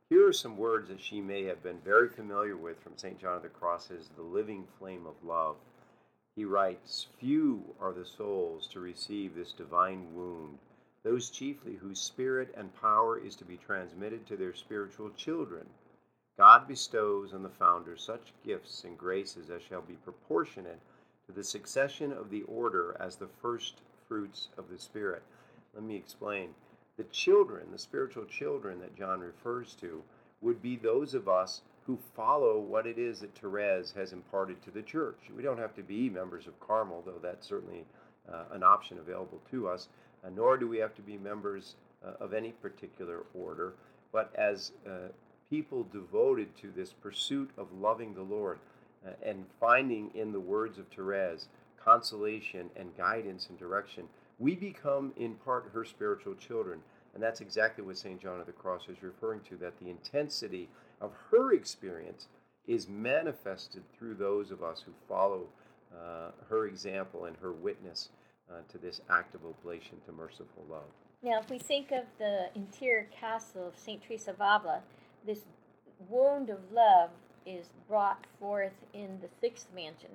Here 0.08 0.26
are 0.26 0.32
some 0.32 0.56
words 0.56 0.88
that 0.88 0.98
she 0.98 1.20
may 1.20 1.44
have 1.44 1.62
been 1.62 1.78
very 1.84 2.08
familiar 2.08 2.56
with 2.56 2.80
from 2.80 2.96
St. 2.96 3.20
John 3.20 3.36
of 3.36 3.42
the 3.42 3.50
Cross 3.50 3.90
as 3.90 4.08
the 4.16 4.22
living 4.22 4.66
flame 4.78 5.06
of 5.06 5.22
love. 5.22 5.56
He 6.36 6.46
writes, 6.46 7.06
Few 7.20 7.62
are 7.78 7.92
the 7.92 8.06
souls 8.06 8.66
to 8.68 8.80
receive 8.80 9.34
this 9.34 9.52
divine 9.52 10.14
wound, 10.14 10.56
those 11.02 11.28
chiefly 11.28 11.74
whose 11.74 12.00
spirit 12.00 12.54
and 12.56 12.74
power 12.80 13.18
is 13.18 13.36
to 13.36 13.44
be 13.44 13.58
transmitted 13.58 14.26
to 14.26 14.38
their 14.38 14.54
spiritual 14.54 15.10
children 15.10 15.66
God 16.38 16.66
bestows 16.66 17.34
on 17.34 17.42
the 17.42 17.48
founder 17.48 17.96
such 17.96 18.32
gifts 18.44 18.84
and 18.84 18.96
graces 18.96 19.50
as 19.50 19.62
shall 19.62 19.82
be 19.82 19.94
proportionate 19.94 20.80
to 21.26 21.32
the 21.32 21.44
succession 21.44 22.12
of 22.12 22.30
the 22.30 22.42
order 22.42 22.96
as 22.98 23.16
the 23.16 23.28
first 23.40 23.82
fruits 24.08 24.48
of 24.56 24.70
the 24.70 24.78
Spirit. 24.78 25.22
Let 25.74 25.84
me 25.84 25.96
explain. 25.96 26.50
The 26.96 27.04
children, 27.04 27.66
the 27.70 27.78
spiritual 27.78 28.24
children 28.26 28.80
that 28.80 28.96
John 28.96 29.20
refers 29.20 29.74
to, 29.80 30.02
would 30.40 30.60
be 30.60 30.76
those 30.76 31.14
of 31.14 31.28
us 31.28 31.62
who 31.86 31.98
follow 32.14 32.58
what 32.58 32.86
it 32.86 32.98
is 32.98 33.20
that 33.20 33.34
Therese 33.34 33.92
has 33.92 34.12
imparted 34.12 34.62
to 34.62 34.70
the 34.70 34.82
church. 34.82 35.18
We 35.34 35.42
don't 35.42 35.58
have 35.58 35.74
to 35.76 35.82
be 35.82 36.08
members 36.08 36.46
of 36.46 36.58
Carmel, 36.60 37.02
though 37.04 37.20
that's 37.22 37.46
certainly 37.46 37.84
uh, 38.30 38.44
an 38.52 38.62
option 38.62 38.98
available 38.98 39.40
to 39.50 39.68
us, 39.68 39.88
uh, 40.24 40.28
nor 40.34 40.56
do 40.56 40.68
we 40.68 40.78
have 40.78 40.94
to 40.94 41.02
be 41.02 41.16
members 41.16 41.76
uh, 42.04 42.12
of 42.20 42.32
any 42.34 42.52
particular 42.52 43.24
order. 43.34 43.74
But 44.12 44.32
as 44.36 44.72
uh, 44.86 45.08
people 45.52 45.86
devoted 45.92 46.48
to 46.56 46.72
this 46.74 46.94
pursuit 46.94 47.50
of 47.58 47.66
loving 47.78 48.14
the 48.14 48.22
Lord 48.22 48.58
uh, 49.06 49.10
and 49.22 49.44
finding 49.60 50.10
in 50.14 50.32
the 50.32 50.40
words 50.40 50.78
of 50.78 50.86
Therese 50.88 51.48
consolation 51.76 52.70
and 52.74 52.96
guidance 52.96 53.48
and 53.50 53.58
direction, 53.58 54.04
we 54.38 54.54
become 54.54 55.12
in 55.18 55.34
part 55.34 55.70
her 55.74 55.84
spiritual 55.84 56.34
children. 56.36 56.80
And 57.12 57.22
that's 57.22 57.42
exactly 57.42 57.84
what 57.84 57.98
St. 57.98 58.18
John 58.18 58.40
of 58.40 58.46
the 58.46 58.52
Cross 58.52 58.84
is 58.88 59.02
referring 59.02 59.40
to 59.50 59.56
that 59.56 59.78
the 59.78 59.90
intensity 59.90 60.70
of 61.02 61.12
her 61.30 61.52
experience 61.52 62.28
is 62.66 62.88
manifested 62.88 63.82
through 63.92 64.14
those 64.14 64.50
of 64.50 64.62
us 64.62 64.82
who 64.86 64.92
follow 65.06 65.42
uh, 65.94 66.30
her 66.48 66.66
example 66.66 67.26
and 67.26 67.36
her 67.42 67.52
witness 67.52 68.08
uh, 68.50 68.54
to 68.70 68.78
this 68.78 69.02
act 69.10 69.34
of 69.34 69.42
oblation 69.44 69.98
to 70.06 70.12
merciful 70.12 70.64
love. 70.70 70.88
Now, 71.22 71.40
if 71.40 71.50
we 71.50 71.58
think 71.58 71.92
of 71.92 72.04
the 72.18 72.46
interior 72.54 73.06
castle 73.20 73.68
of 73.68 73.76
St. 73.76 74.02
Teresa 74.02 74.30
of 74.30 74.36
Avila, 74.36 74.80
this 75.26 75.40
wound 76.08 76.50
of 76.50 76.58
love 76.72 77.10
is 77.46 77.70
brought 77.88 78.26
forth 78.38 78.72
in 78.92 79.18
the 79.20 79.28
sixth 79.40 79.68
mansion. 79.74 80.10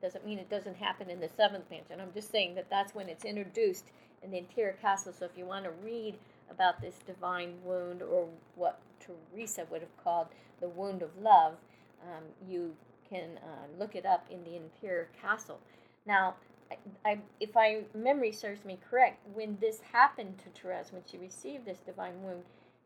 Doesn't 0.00 0.26
mean 0.26 0.38
it 0.38 0.50
doesn't 0.50 0.76
happen 0.76 1.10
in 1.10 1.20
the 1.20 1.28
seventh 1.28 1.70
mansion. 1.70 2.00
I'm 2.00 2.12
just 2.12 2.30
saying 2.30 2.56
that 2.56 2.68
that's 2.70 2.94
when 2.94 3.08
it's 3.08 3.24
introduced 3.24 3.84
in 4.22 4.30
the 4.30 4.38
interior 4.38 4.76
castle. 4.80 5.12
So 5.12 5.24
if 5.24 5.32
you 5.36 5.46
want 5.46 5.64
to 5.64 5.70
read 5.84 6.16
about 6.50 6.80
this 6.80 6.96
divine 7.06 7.54
wound, 7.64 8.02
or 8.02 8.28
what 8.56 8.80
Teresa 9.00 9.66
would 9.70 9.80
have 9.80 9.96
called 10.02 10.26
the 10.60 10.68
wound 10.68 11.02
of 11.02 11.10
love, 11.20 11.54
um, 12.02 12.24
you 12.48 12.74
can 13.08 13.38
uh, 13.38 13.66
look 13.78 13.94
it 13.94 14.04
up 14.04 14.26
in 14.30 14.42
the 14.44 14.56
interior 14.56 15.08
castle. 15.20 15.60
Now, 16.06 16.34
I, 16.70 17.10
I, 17.10 17.18
if 17.40 17.54
my 17.54 17.82
memory 17.94 18.32
serves 18.32 18.64
me 18.64 18.78
correct, 18.90 19.24
when 19.34 19.56
this 19.60 19.80
happened 19.92 20.38
to 20.38 20.60
Therese, 20.60 20.92
when 20.92 21.02
she 21.10 21.18
received 21.18 21.64
this 21.64 21.78
divine 21.78 22.22
wound, 22.22 22.42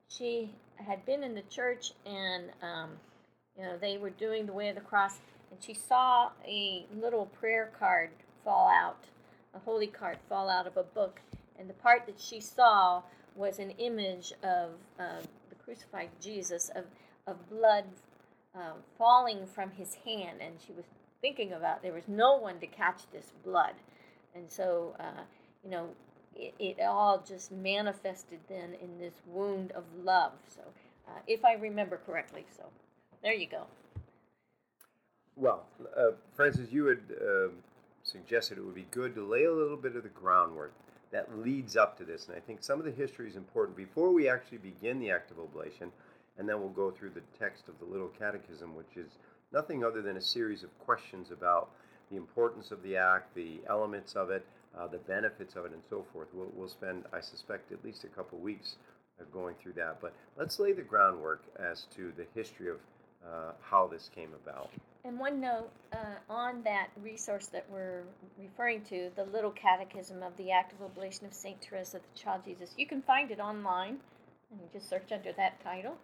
she 0.09 0.51
had 0.77 1.05
been 1.07 1.23
in 1.23 1.35
the 1.35 1.43
church 1.43 1.93
and 2.05 2.51
um, 2.63 2.91
you 3.57 3.65
know 3.65 3.77
they 3.81 3.97
were 3.97 4.11
doing 4.11 4.47
the 4.47 4.53
way 4.53 4.69
of 4.69 4.75
the 4.75 4.81
cross, 4.81 5.19
and 5.51 5.63
she 5.63 5.75
saw 5.75 6.31
a 6.47 6.87
little 6.95 7.27
prayer 7.27 7.71
card 7.79 8.11
fall 8.45 8.69
out, 8.69 9.05
a 9.55 9.59
holy 9.59 9.87
card 9.87 10.19
fall 10.29 10.49
out 10.49 10.67
of 10.67 10.77
a 10.77 10.83
book, 10.83 11.21
and 11.59 11.69
the 11.69 11.75
part 11.75 12.07
that 12.07 12.21
she 12.21 12.41
saw 12.41 13.03
was 13.35 13.59
an 13.59 13.71
image 13.73 14.33
of 14.43 14.71
uh, 14.99 15.21
the 15.49 15.55
crucified 15.65 16.11
Jesus, 16.21 16.71
of 16.75 16.85
of 17.27 17.49
blood 17.51 17.85
uh, 18.55 18.73
falling 18.97 19.47
from 19.47 19.71
his 19.71 19.95
hand, 20.05 20.41
and 20.41 20.55
she 20.65 20.73
was 20.73 20.85
thinking 21.21 21.53
about 21.53 21.83
there 21.83 21.93
was 21.93 22.07
no 22.09 22.37
one 22.37 22.59
to 22.61 22.67
catch 22.67 23.03
this 23.13 23.33
blood, 23.45 23.75
and 24.35 24.51
so 24.51 24.95
uh, 25.01 25.23
you 25.65 25.71
know 25.71 25.89
it, 26.39 26.55
it, 26.59 26.81
all 26.81 27.23
just 27.27 27.51
manifested 27.53 28.39
then 28.49 28.75
in 28.83 28.99
this 28.99 29.15
wound 29.27 29.73
of 29.73 29.85
love. 30.05 30.33
So, 30.55 30.63
uh, 31.09 31.19
if 31.27 31.45
I 31.45 31.55
remember 31.55 32.01
correctly, 32.05 32.45
so 32.57 32.65
there 33.23 33.35
you 33.35 33.47
go. 33.47 33.65
Well, 35.37 35.65
uh, 35.97 36.13
Frances, 36.35 36.73
you 36.73 36.87
had 36.87 37.01
uh, 37.21 37.49
suggested 38.03 38.59
it 38.59 38.65
would 38.65 38.75
be 38.75 38.87
good 38.91 39.15
to 39.15 39.27
lay 39.27 39.45
a 39.45 39.53
little 39.53 39.77
bit 39.77 39.97
of 39.97 40.03
the 40.03 40.09
groundwork 40.09 40.73
that 41.13 41.39
leads 41.39 41.77
up 41.77 41.97
to 41.99 42.05
this, 42.05 42.27
and 42.29 42.37
I 42.37 42.41
think 42.41 42.63
some 42.63 42.79
of 42.79 42.85
the 42.85 42.91
history 42.91 43.29
is 43.29 43.37
important 43.37 43.77
before 43.77 44.13
we 44.13 44.29
actually 44.29 44.59
begin 44.59 44.99
the 44.99 45.11
act 45.11 45.31
of 45.31 45.39
oblation, 45.39 45.93
and 46.39 46.49
then 46.49 46.59
we'll 46.59 46.69
go 46.69 46.91
through 46.91 47.11
the 47.11 47.23
text 47.39 47.69
of 47.69 47.79
the 47.79 47.85
Little 47.85 48.11
Catechism, 48.19 48.75
which 48.75 48.97
is 48.97 49.13
nothing 49.53 49.85
other 49.85 50.03
than 50.03 50.17
a 50.17 50.21
series 50.21 50.63
of 50.63 50.79
questions 50.81 51.31
about 51.31 51.71
the 52.11 52.17
importance 52.17 52.71
of 52.71 52.83
the 52.83 52.97
act, 52.97 53.35
the 53.35 53.61
elements 53.69 54.15
of 54.15 54.31
it, 54.31 54.45
uh, 54.79 54.87
the 54.87 54.99
benefits 54.99 55.57
of 55.57 55.65
it, 55.65 55.73
and 55.73 55.83
so 55.89 56.05
forth. 56.13 56.29
We'll, 56.35 56.51
we'll 56.55 56.69
spend, 56.69 57.05
I 57.13 57.21
suspect, 57.21 57.73
at 57.73 57.85
least 57.85 58.05
a 58.05 58.09
couple 58.09 58.39
weeks 58.39 58.77
uh, 59.21 59.25
going 59.33 59.55
through 59.63 59.75
that. 59.75 59.99
But 60.01 60.13
let's 60.37 60.59
lay 60.59 60.73
the 60.73 60.83
groundwork 60.83 61.43
as 61.59 61.87
to 61.97 62.13
the 62.17 62.27
history 62.35 62.71
of 62.71 62.77
uh, 63.27 63.53
how 63.61 63.87
this 63.87 64.11
came 64.15 64.31
about. 64.45 64.71
And 65.05 65.19
one 65.19 65.41
note 65.41 65.71
uh, 65.93 66.19
on 66.29 66.63
that 66.65 66.89
resource 67.01 67.47
that 67.49 67.65
we're 67.71 68.03
referring 68.39 68.83
to, 68.87 69.11
the 69.15 69.25
Little 69.25 69.53
Catechism 69.53 70.23
of 70.23 70.37
the 70.37 70.51
Act 70.51 70.73
of 70.73 70.83
Oblation 70.83 71.27
of 71.27 71.33
St. 71.33 71.61
Teresa, 71.63 71.99
the 71.99 72.21
Child 72.21 72.43
Jesus, 72.45 72.75
you 72.77 72.87
can 72.87 73.03
find 73.03 73.31
it 73.31 73.39
online, 73.39 73.99
and 74.51 74.61
you 74.61 74.67
just 74.73 74.91
search 74.91 75.13
under 75.13 75.33
that 75.35 75.63
title. 75.63 75.97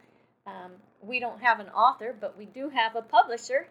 Um, 0.46 0.72
we 1.02 1.18
don't 1.18 1.40
have 1.42 1.60
an 1.60 1.68
author, 1.70 2.14
but 2.18 2.38
we 2.38 2.46
do 2.46 2.68
have 2.68 2.94
a 2.94 3.02
publisher, 3.02 3.68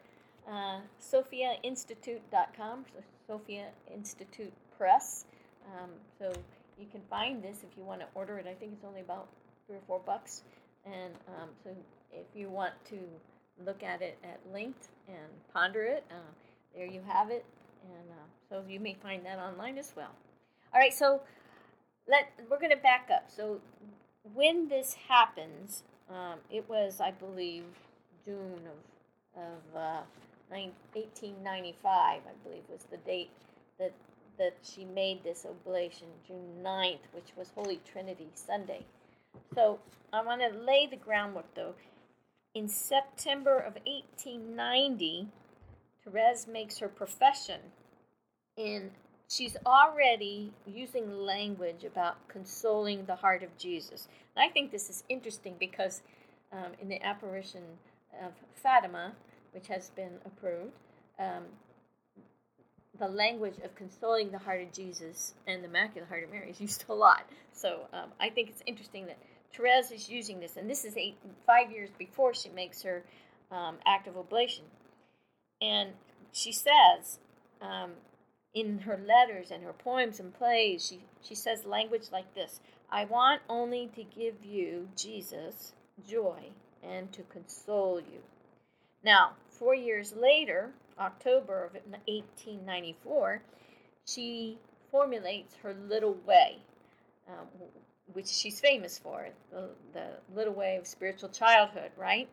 uh, 0.49 0.79
SophiaInstitute.com, 1.01 2.85
so 2.93 3.03
Sophia 3.27 3.67
Institute 3.93 4.53
Press. 4.81 5.25
Um, 5.67 5.91
so 6.17 6.33
you 6.79 6.87
can 6.91 7.01
find 7.07 7.43
this 7.43 7.57
if 7.57 7.77
you 7.77 7.83
want 7.83 7.99
to 7.99 8.07
order 8.15 8.39
it. 8.39 8.47
I 8.47 8.55
think 8.55 8.71
it's 8.73 8.83
only 8.83 9.01
about 9.01 9.27
three 9.67 9.75
or 9.75 9.81
four 9.85 10.01
bucks. 10.03 10.41
And 10.87 11.13
um, 11.27 11.49
so 11.63 11.69
if 12.11 12.25
you 12.33 12.49
want 12.49 12.73
to 12.89 12.97
look 13.63 13.83
at 13.83 14.01
it 14.01 14.17
at 14.23 14.39
length 14.51 14.89
and 15.07 15.19
ponder 15.53 15.83
it, 15.83 16.03
uh, 16.09 16.31
there 16.75 16.87
you 16.87 16.99
have 17.07 17.29
it. 17.29 17.45
And 17.83 18.09
uh, 18.09 18.25
so 18.49 18.63
you 18.67 18.79
may 18.79 18.95
find 19.03 19.23
that 19.23 19.37
online 19.37 19.77
as 19.77 19.93
well. 19.95 20.15
All 20.73 20.79
right, 20.79 20.93
so 20.93 21.21
let 22.07 22.31
we're 22.49 22.57
going 22.57 22.71
to 22.71 22.77
back 22.77 23.07
up. 23.13 23.29
So 23.29 23.61
when 24.33 24.67
this 24.67 24.95
happens, 25.07 25.83
um, 26.09 26.39
it 26.49 26.67
was, 26.67 26.99
I 26.99 27.11
believe, 27.11 27.65
June 28.25 28.61
of 28.65 29.43
of 29.43 29.79
uh, 29.79 30.01
1895. 30.49 31.85
I 31.85 32.19
believe 32.43 32.63
was 32.67 32.85
the 32.89 32.97
date 32.97 33.29
that 33.77 33.93
that 34.37 34.55
she 34.63 34.85
made 34.85 35.23
this 35.23 35.45
oblation 35.45 36.07
June 36.27 36.63
9th, 36.63 36.99
which 37.13 37.31
was 37.35 37.51
Holy 37.55 37.79
Trinity 37.91 38.29
Sunday. 38.33 38.85
So 39.53 39.79
I 40.11 40.23
want 40.23 40.41
to 40.41 40.57
lay 40.57 40.87
the 40.87 40.97
groundwork 40.97 41.53
though. 41.55 41.75
In 42.53 42.67
September 42.67 43.57
of 43.57 43.75
1890, 43.85 45.27
Therese 46.03 46.47
makes 46.47 46.79
her 46.79 46.87
profession 46.87 47.59
in 48.57 48.91
she's 49.29 49.55
already 49.65 50.51
using 50.67 51.09
language 51.19 51.85
about 51.85 52.27
consoling 52.27 53.05
the 53.05 53.15
heart 53.15 53.43
of 53.43 53.57
Jesus. 53.57 54.07
And 54.35 54.43
I 54.43 54.51
think 54.51 54.71
this 54.71 54.89
is 54.89 55.03
interesting 55.07 55.55
because 55.57 56.01
um, 56.51 56.73
in 56.81 56.89
the 56.89 57.01
apparition 57.01 57.63
of 58.21 58.33
Fatima, 58.61 59.13
which 59.53 59.67
has 59.67 59.89
been 59.91 60.19
approved, 60.25 60.73
um, 61.17 61.43
the 63.01 63.07
language 63.07 63.55
of 63.65 63.73
consoling 63.73 64.29
the 64.29 64.37
heart 64.37 64.61
of 64.61 64.71
Jesus 64.71 65.33
and 65.47 65.63
the 65.63 65.67
Immaculate 65.67 66.07
Heart 66.07 66.25
of 66.25 66.29
Mary 66.29 66.51
is 66.51 66.61
used 66.61 66.85
a 66.87 66.93
lot. 66.93 67.25
So 67.51 67.87
um, 67.91 68.11
I 68.19 68.29
think 68.29 68.49
it's 68.49 68.61
interesting 68.67 69.07
that 69.07 69.17
Therese 69.51 69.89
is 69.89 70.07
using 70.07 70.39
this, 70.39 70.55
and 70.55 70.69
this 70.69 70.85
is 70.85 70.95
eight, 70.95 71.17
five 71.47 71.71
years 71.71 71.89
before 71.97 72.35
she 72.35 72.49
makes 72.49 72.83
her 72.83 73.03
um, 73.51 73.77
act 73.87 74.07
of 74.07 74.17
oblation. 74.17 74.65
And 75.59 75.89
she 76.31 76.51
says 76.51 77.17
um, 77.59 77.93
in 78.53 78.79
her 78.79 78.99
letters 79.03 79.49
and 79.49 79.63
her 79.63 79.73
poems 79.73 80.19
and 80.19 80.31
plays, 80.31 80.85
she, 80.85 80.99
she 81.23 81.33
says 81.33 81.65
language 81.65 82.09
like 82.11 82.35
this 82.35 82.59
I 82.91 83.05
want 83.05 83.41
only 83.49 83.89
to 83.95 84.03
give 84.03 84.45
you, 84.45 84.89
Jesus, 84.95 85.73
joy 86.07 86.49
and 86.83 87.11
to 87.13 87.23
console 87.23 87.99
you. 87.99 88.19
Now, 89.03 89.31
four 89.49 89.73
years 89.73 90.13
later, 90.15 90.69
October 91.01 91.65
of 91.65 91.73
1894, 91.73 93.41
she 94.05 94.57
formulates 94.91 95.55
her 95.63 95.75
little 95.89 96.15
way, 96.25 96.57
um, 97.27 97.47
which 98.13 98.27
she's 98.27 98.59
famous 98.59 98.99
for, 98.99 99.27
the, 99.51 99.69
the, 99.93 100.07
little 100.35 100.53
way 100.53 100.77
of 100.77 100.85
spiritual 100.85 101.29
childhood, 101.29 101.91
right? 101.97 102.29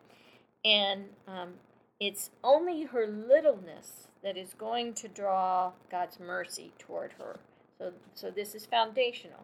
And 0.63 1.05
um, 1.27 1.53
it's 1.99 2.29
only 2.43 2.83
her 2.83 3.07
littleness 3.07 4.07
that 4.23 4.37
is 4.37 4.53
going 4.53 4.93
to 4.95 5.07
draw 5.07 5.71
God's 5.89 6.19
mercy 6.19 6.71
toward 6.77 7.13
her. 7.17 7.39
So, 7.77 7.93
so 8.13 8.29
this 8.29 8.53
is 8.55 8.65
foundational. 8.65 9.43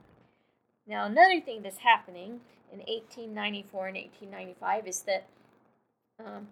Now, 0.88 1.06
another 1.06 1.40
thing 1.42 1.64
that's 1.64 1.80
happening 1.80 2.42
in 2.72 2.80
1894 2.80 3.88
and 3.88 3.98
1895 3.98 4.88
is 4.88 5.02
that 5.02 5.28
um, 6.24 6.48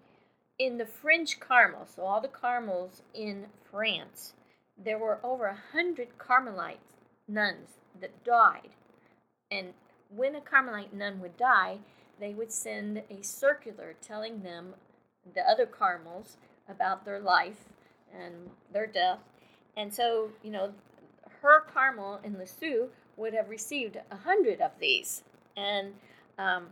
in 0.58 0.78
the 0.78 0.86
French 0.86 1.40
Carmel, 1.40 1.86
so 1.86 2.02
all 2.04 2.20
the 2.20 2.28
Carmels 2.28 3.02
in 3.12 3.46
France, 3.70 4.34
there 4.82 4.98
were 4.98 5.18
over 5.22 5.46
a 5.46 5.58
hundred 5.72 6.18
Carmelite 6.18 6.78
nuns 7.26 7.70
that 8.00 8.24
died. 8.24 8.70
And 9.50 9.68
when 10.14 10.34
a 10.34 10.40
Carmelite 10.40 10.92
nun 10.92 11.20
would 11.20 11.36
die, 11.36 11.78
they 12.20 12.34
would 12.34 12.52
send 12.52 13.02
a 13.10 13.22
circular 13.22 13.94
telling 14.00 14.42
them, 14.42 14.74
the 15.34 15.40
other 15.40 15.66
Carmels, 15.66 16.36
about 16.68 17.04
their 17.04 17.20
life 17.20 17.64
and 18.14 18.50
their 18.72 18.86
death. 18.86 19.18
And 19.76 19.92
so, 19.92 20.30
you 20.42 20.50
know, 20.50 20.72
her 21.42 21.60
Carmel 21.60 22.20
in 22.22 22.38
Lisieux 22.38 22.88
would 23.16 23.34
have 23.34 23.48
received 23.48 23.96
a 24.10 24.16
hundred 24.16 24.60
of 24.60 24.72
these. 24.78 25.22
And 25.56 25.94
um, 26.38 26.68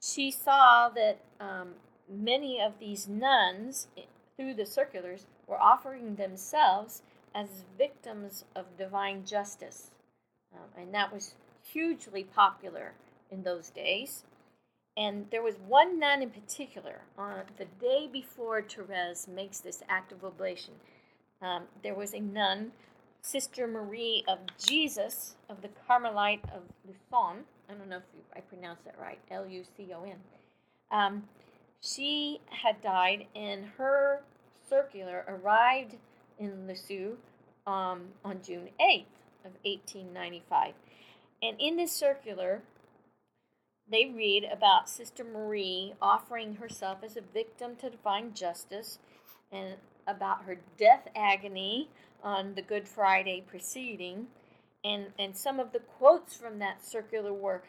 she 0.00 0.30
saw 0.30 0.88
that 0.90 1.18
um, 1.40 1.74
many 2.10 2.60
of 2.60 2.78
these 2.78 3.08
nuns, 3.08 3.88
through 4.36 4.54
the 4.54 4.66
circulars, 4.66 5.26
were 5.46 5.60
offering 5.60 6.16
themselves 6.16 7.02
as 7.34 7.64
victims 7.76 8.44
of 8.54 8.76
divine 8.76 9.24
justice. 9.24 9.90
Um, 10.52 10.82
and 10.82 10.94
that 10.94 11.12
was 11.12 11.34
hugely 11.62 12.24
popular 12.24 12.92
in 13.30 13.42
those 13.42 13.70
days. 13.70 14.24
And 14.96 15.26
there 15.30 15.42
was 15.42 15.56
one 15.66 16.00
nun 16.00 16.22
in 16.22 16.30
particular, 16.30 17.02
on 17.16 17.42
the 17.56 17.66
day 17.80 18.08
before 18.10 18.62
Therese 18.62 19.28
makes 19.28 19.60
this 19.60 19.82
act 19.88 20.10
of 20.10 20.24
oblation, 20.24 20.74
um, 21.40 21.64
there 21.82 21.94
was 21.94 22.14
a 22.14 22.20
nun, 22.20 22.72
Sister 23.22 23.66
Marie 23.66 24.24
of 24.26 24.38
Jesus 24.58 25.36
of 25.48 25.62
the 25.62 25.68
Carmelite 25.68 26.44
of 26.52 26.62
Lucon. 26.86 27.44
I 27.68 27.74
don't 27.74 27.88
know 27.88 27.98
if 27.98 28.02
you, 28.14 28.22
I 28.34 28.40
pronounced 28.40 28.84
that 28.86 28.96
right, 29.00 29.18
L 29.30 29.46
U 29.46 29.62
C 29.76 29.92
O 29.94 30.02
N. 30.04 30.16
Um, 30.90 31.24
she 31.80 32.40
had 32.50 32.82
died, 32.82 33.26
and 33.34 33.66
her 33.78 34.22
circular 34.68 35.24
arrived 35.28 35.96
in 36.38 36.66
Lisieux 36.66 37.16
um, 37.66 38.08
on 38.24 38.40
June 38.42 38.70
8th 38.80 39.04
of 39.44 39.52
1895. 39.62 40.74
And 41.42 41.56
in 41.60 41.76
this 41.76 41.92
circular, 41.92 42.62
they 43.90 44.06
read 44.06 44.44
about 44.44 44.90
Sister 44.90 45.24
Marie 45.24 45.94
offering 46.02 46.56
herself 46.56 46.98
as 47.02 47.16
a 47.16 47.20
victim 47.20 47.76
to 47.76 47.90
divine 47.90 48.34
justice 48.34 48.98
and 49.50 49.76
about 50.06 50.44
her 50.44 50.58
death 50.76 51.08
agony 51.14 51.88
on 52.22 52.54
the 52.54 52.62
Good 52.62 52.88
Friday 52.88 53.42
preceding. 53.46 54.26
And, 54.84 55.06
and 55.18 55.36
some 55.36 55.58
of 55.58 55.72
the 55.72 55.80
quotes 55.80 56.34
from 56.34 56.58
that 56.58 56.84
circular 56.84 57.32
were 57.32 57.62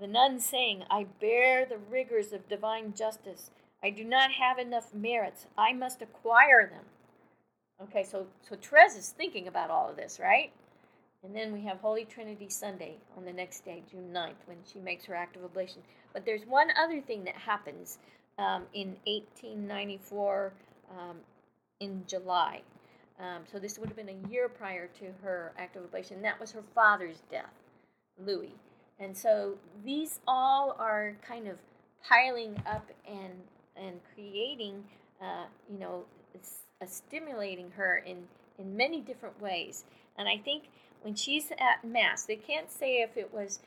the 0.00 0.06
nun 0.06 0.40
saying, 0.40 0.84
I 0.90 1.06
bear 1.20 1.66
the 1.66 1.76
rigors 1.76 2.32
of 2.32 2.48
divine 2.48 2.94
justice. 2.94 3.50
I 3.82 3.90
do 3.90 4.02
not 4.02 4.32
have 4.32 4.58
enough 4.58 4.94
merits. 4.94 5.46
I 5.58 5.72
must 5.72 6.00
acquire 6.00 6.66
them. 6.66 6.84
Okay, 7.82 8.04
so, 8.04 8.26
so 8.48 8.56
Therese 8.56 8.96
is 8.96 9.10
thinking 9.10 9.46
about 9.46 9.70
all 9.70 9.88
of 9.88 9.96
this, 9.96 10.18
right? 10.18 10.52
And 11.22 11.36
then 11.36 11.52
we 11.52 11.62
have 11.62 11.78
Holy 11.78 12.06
Trinity 12.06 12.48
Sunday 12.48 12.96
on 13.16 13.24
the 13.26 13.32
next 13.32 13.64
day, 13.64 13.82
June 13.90 14.10
9th, 14.12 14.46
when 14.46 14.56
she 14.70 14.78
makes 14.78 15.04
her 15.04 15.14
act 15.14 15.36
of 15.36 15.44
oblation. 15.44 15.82
But 16.14 16.24
there's 16.24 16.46
one 16.46 16.68
other 16.82 17.00
thing 17.02 17.24
that 17.24 17.34
happens 17.34 17.98
um, 18.38 18.64
in 18.72 18.96
1894 19.04 20.52
um, 20.90 21.16
in 21.80 22.02
July. 22.06 22.62
Um, 23.18 23.42
so 23.52 23.58
this 23.58 23.78
would 23.78 23.88
have 23.88 23.96
been 23.96 24.08
a 24.08 24.30
year 24.30 24.48
prior 24.48 24.88
to 24.98 25.06
her 25.22 25.52
act 25.58 25.76
of 25.76 25.84
oblation. 25.84 26.22
That 26.22 26.40
was 26.40 26.52
her 26.52 26.62
father's 26.74 27.20
death, 27.30 27.52
Louis. 28.18 28.54
And 29.00 29.16
so 29.16 29.54
these 29.84 30.20
all 30.28 30.76
are 30.78 31.16
kind 31.26 31.48
of 31.48 31.56
piling 32.06 32.62
up 32.66 32.86
and 33.08 33.32
and 33.76 33.98
creating, 34.14 34.84
uh, 35.22 35.46
you 35.72 35.78
know, 35.78 36.04
uh, 36.34 36.86
stimulating 36.86 37.70
her 37.72 37.96
in 37.96 38.24
in 38.58 38.76
many 38.76 39.00
different 39.00 39.40
ways. 39.40 39.84
And 40.18 40.28
I 40.28 40.36
think 40.36 40.64
when 41.02 41.14
she's 41.14 41.50
at 41.52 41.82
mass, 41.82 42.24
they 42.24 42.36
can't 42.36 42.70
say 42.70 43.00
if 43.00 43.16
it 43.16 43.32
was 43.32 43.60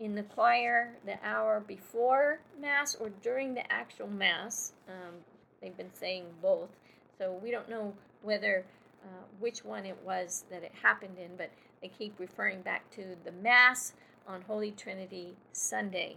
in 0.00 0.16
the 0.16 0.22
choir 0.24 0.94
the 1.06 1.18
hour 1.24 1.60
before 1.60 2.40
mass 2.60 2.96
or 2.96 3.10
during 3.22 3.54
the 3.54 3.72
actual 3.72 4.08
mass. 4.08 4.72
Um, 4.88 5.14
they've 5.62 5.76
been 5.76 5.94
saying 5.94 6.24
both, 6.42 6.70
so 7.16 7.38
we 7.40 7.52
don't 7.52 7.68
know 7.68 7.94
whether 8.22 8.64
uh, 9.04 9.22
which 9.38 9.64
one 9.64 9.86
it 9.86 9.98
was 10.04 10.44
that 10.50 10.64
it 10.64 10.72
happened 10.82 11.16
in, 11.18 11.36
but 11.36 11.50
they 11.80 11.88
keep 11.88 12.18
referring 12.18 12.62
back 12.62 12.90
to 12.90 13.14
the 13.24 13.32
mass 13.32 13.92
on 14.26 14.42
Holy 14.42 14.70
Trinity 14.70 15.34
Sunday, 15.52 16.16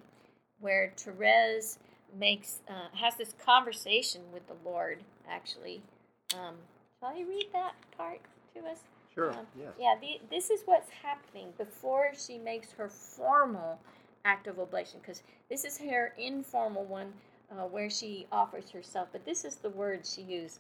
where 0.59 0.93
Therese 0.95 1.79
makes 2.17 2.59
uh, 2.69 2.95
has 2.95 3.15
this 3.15 3.33
conversation 3.43 4.21
with 4.33 4.47
the 4.47 4.55
Lord. 4.63 4.99
Actually, 5.29 5.81
um, 6.33 6.55
shall 6.99 7.09
I 7.09 7.23
read 7.27 7.47
that 7.53 7.73
part 7.97 8.19
to 8.53 8.61
us? 8.69 8.79
Sure. 9.13 9.31
Um, 9.31 9.45
yes. 9.57 9.73
Yeah. 9.79 9.95
The, 9.99 10.21
this 10.29 10.49
is 10.49 10.61
what's 10.65 10.89
happening 10.89 11.53
before 11.57 12.11
she 12.17 12.37
makes 12.37 12.71
her 12.73 12.89
formal 12.89 13.79
act 14.25 14.47
of 14.47 14.59
oblation, 14.59 14.99
because 15.01 15.23
this 15.49 15.65
is 15.65 15.77
her 15.77 16.13
informal 16.17 16.85
one 16.85 17.13
uh, 17.51 17.65
where 17.65 17.89
she 17.89 18.25
offers 18.31 18.69
herself. 18.71 19.09
But 19.11 19.25
this 19.25 19.45
is 19.45 19.55
the 19.55 19.69
word 19.69 20.05
she 20.05 20.21
used. 20.21 20.59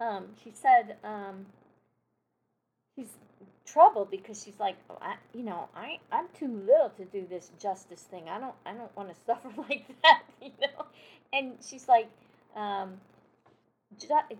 Um, 0.00 0.26
she 0.42 0.50
said, 0.50 0.96
um, 1.04 1.46
trouble 3.66 4.06
because 4.10 4.42
she's 4.42 4.58
like, 4.58 4.76
oh, 4.88 4.98
I, 5.00 5.16
you 5.34 5.42
know, 5.42 5.68
I 5.74 5.98
I'm 6.12 6.26
too 6.38 6.48
little 6.66 6.90
to 6.96 7.04
do 7.04 7.26
this 7.28 7.50
justice 7.60 8.02
thing. 8.02 8.28
I 8.28 8.38
don't 8.38 8.54
I 8.64 8.72
don't 8.72 8.94
want 8.96 9.08
to 9.10 9.14
suffer 9.26 9.50
like 9.68 9.86
that, 10.02 10.22
you 10.42 10.52
know. 10.60 10.86
And 11.32 11.54
she's 11.66 11.88
like, 11.88 12.08
um, 12.54 12.94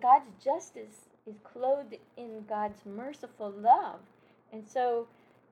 God's 0.01 0.29
justice 0.43 1.09
is 1.27 1.35
clothed 1.43 1.95
in 2.15 2.45
God's 2.47 2.85
merciful 2.85 3.51
love, 3.51 3.99
and 4.51 4.67
so 4.67 5.07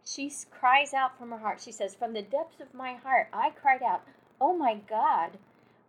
she 0.06 0.32
cries 0.52 0.94
out 0.94 1.18
from 1.18 1.32
her 1.32 1.38
heart. 1.38 1.62
She 1.62 1.72
says, 1.72 1.96
"From 1.96 2.14
the 2.14 2.22
depths 2.22 2.60
of 2.62 2.74
my 2.74 2.94
heart, 2.94 3.28
I 3.34 3.50
cried 3.52 3.84
out, 3.84 4.04
Oh 4.40 4.56
my 4.56 4.76
God." 4.76 5.38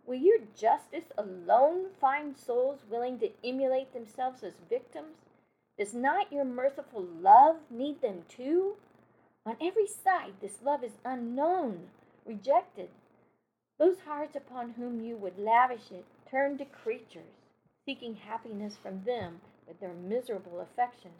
Will 0.05 0.15
your 0.15 0.39
justice 0.57 1.11
alone 1.17 1.87
find 1.99 2.37
souls 2.37 2.85
willing 2.89 3.19
to 3.19 3.29
immolate 3.43 3.91
themselves 3.91 4.41
as 4.41 4.53
victims? 4.69 5.26
Does 5.77 5.93
not 5.93 6.31
your 6.31 6.45
merciful 6.45 7.05
love 7.21 7.57
need 7.69 8.01
them 8.01 8.23
too? 8.27 8.77
On 9.45 9.55
every 9.61 9.87
side, 9.87 10.33
this 10.41 10.61
love 10.63 10.83
is 10.83 10.97
unknown, 11.05 11.89
rejected. 12.25 12.89
Those 13.77 13.99
hearts 14.07 14.35
upon 14.35 14.71
whom 14.71 15.01
you 15.01 15.15
would 15.17 15.37
lavish 15.37 15.91
it 15.91 16.05
turn 16.29 16.57
to 16.57 16.65
creatures, 16.65 17.45
seeking 17.85 18.15
happiness 18.15 18.75
from 18.81 19.03
them 19.03 19.41
with 19.67 19.79
their 19.79 19.93
miserable 19.93 20.59
affection. 20.59 21.11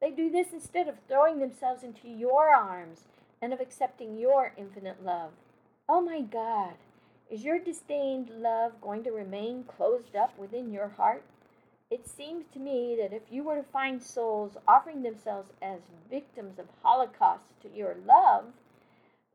They 0.00 0.10
do 0.10 0.30
this 0.30 0.48
instead 0.52 0.88
of 0.88 0.94
throwing 1.06 1.38
themselves 1.38 1.82
into 1.82 2.08
your 2.08 2.54
arms 2.54 3.00
and 3.42 3.52
of 3.52 3.60
accepting 3.60 4.16
your 4.16 4.54
infinite 4.56 5.04
love. 5.04 5.32
Oh 5.88 6.00
my 6.00 6.22
God, 6.22 6.74
is 7.30 7.44
your 7.44 7.58
disdained 7.58 8.30
love 8.30 8.80
going 8.80 9.04
to 9.04 9.10
remain 9.10 9.64
closed 9.64 10.16
up 10.16 10.38
within 10.38 10.72
your 10.72 10.88
heart? 10.88 11.22
It 11.90 12.06
seems 12.06 12.46
to 12.52 12.60
me 12.60 12.96
that 13.00 13.12
if 13.12 13.22
you 13.30 13.42
were 13.42 13.56
to 13.56 13.64
find 13.64 14.00
souls 14.00 14.56
offering 14.68 15.02
themselves 15.02 15.50
as 15.60 15.80
victims 16.08 16.58
of 16.58 16.66
holocausts 16.82 17.54
to 17.62 17.68
your 17.68 17.96
love, 18.06 18.44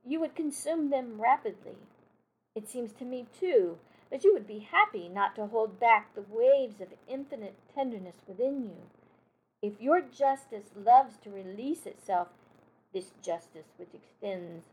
you 0.06 0.22
would 0.22 0.36
consume 0.36 0.90
them 0.90 1.22
rapidly. 1.22 1.76
It 2.56 2.70
seems 2.70 2.94
to 2.94 3.06
me, 3.06 3.26
too, 3.38 3.78
that 4.10 4.24
you 4.24 4.34
would 4.34 4.48
be 4.48 4.60
happy 4.60 5.10
not 5.10 5.36
to 5.36 5.48
hold 5.48 5.82
back 5.82 6.16
the 6.16 6.24
waves 6.30 6.80
of 6.80 6.94
infinite 7.10 7.56
tenderness 7.74 8.16
within 8.26 8.64
you. 8.64 8.78
If 9.62 9.82
your 9.82 10.00
justice 10.00 10.70
loves 10.76 11.18
to 11.24 11.30
release 11.30 11.86
itself, 11.86 12.30
this 12.94 13.12
justice 13.22 13.74
which 13.76 13.94
extends 13.94 14.64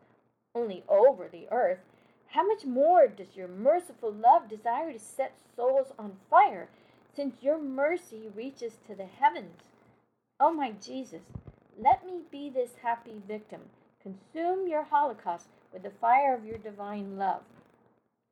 only 0.55 0.85
over 0.89 1.27
the 1.27 1.49
earth, 1.51 1.81
how 2.29 2.47
much 2.47 2.65
more 2.65 3.09
does 3.09 3.35
your 3.35 3.49
merciful 3.49 4.13
love 4.13 4.49
desire 4.49 4.93
to 4.93 4.99
set 5.01 5.35
souls 5.57 5.89
on 5.99 6.13
fire 6.31 6.69
since 7.15 7.43
your 7.43 7.59
mercy 7.61 8.31
reaches 8.35 8.75
to 8.87 8.95
the 8.95 9.07
heavens. 9.07 9.61
Oh, 10.41 10.53
my 10.53 10.73
Jesus, 10.73 11.23
let 11.79 12.05
me 12.07 12.21
be 12.31 12.51
this 12.51 12.73
happy 12.83 13.21
victim. 13.27 13.61
Consume 14.03 14.67
your 14.67 14.85
holocaust 14.85 15.47
with 15.73 15.83
the 15.83 15.91
fire 15.91 16.35
of 16.35 16.45
your 16.45 16.59
divine 16.59 17.17
love. 17.17 17.43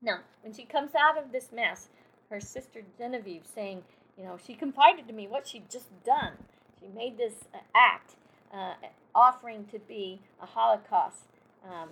Now, 0.02 0.20
when 0.42 0.52
she 0.52 0.64
comes 0.64 0.90
out 0.94 1.18
of 1.18 1.32
this 1.32 1.50
mess, 1.54 1.88
her 2.30 2.40
sister 2.40 2.82
Genevieve 2.98 3.44
saying, 3.54 3.82
you 4.16 4.24
know, 4.24 4.38
she 4.44 4.54
confided 4.54 5.06
to 5.08 5.14
me 5.14 5.28
what 5.28 5.46
she'd 5.46 5.70
just 5.70 5.88
done. 6.04 6.32
She 6.78 6.86
made 6.88 7.18
this 7.18 7.34
uh, 7.54 7.58
act, 7.74 8.14
uh, 8.52 8.74
offering 9.14 9.66
to 9.72 9.78
be 9.78 10.20
a 10.42 10.46
holocaust 10.46 11.28
um, 11.64 11.90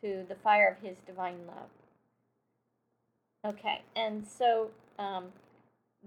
to 0.00 0.24
the 0.28 0.34
fire 0.34 0.68
of 0.68 0.86
his 0.86 0.96
divine 1.06 1.40
love. 1.46 1.70
Okay, 3.54 3.82
and 3.96 4.26
so 4.26 4.70
um, 4.98 5.26